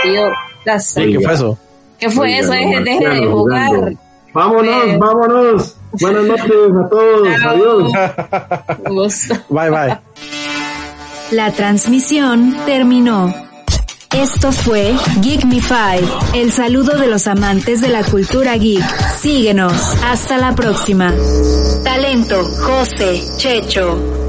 ¿Qué 0.02 1.20
fue 1.20 1.32
eso? 1.32 1.58
¿Qué 1.98 2.10
fue 2.10 2.38
eso? 2.38 2.52
Deje, 2.52 2.80
de 2.80 3.26
jugar. 3.26 3.92
Vámonos, 4.32 4.98
vámonos. 4.98 5.76
Buenas 6.00 6.24
noches 6.24 6.46
a 6.84 6.88
todos. 6.88 7.28
Adiós. 7.44 7.92
Gusto. 8.88 9.34
Bye, 9.48 9.70
bye. 9.70 9.98
La 11.34 11.50
transmisión 11.50 12.54
terminó. 12.64 13.34
Esto 14.12 14.52
fue 14.52 14.94
Geek 15.20 15.42
el 16.32 16.52
saludo 16.52 16.96
de 16.96 17.08
los 17.08 17.26
amantes 17.26 17.80
de 17.80 17.88
la 17.88 18.04
cultura 18.04 18.56
geek. 18.56 18.84
Síguenos. 19.20 19.72
Hasta 20.04 20.38
la 20.38 20.54
próxima. 20.54 21.12
Talento, 21.82 22.44
José, 22.44 23.20
Checho. 23.36 24.23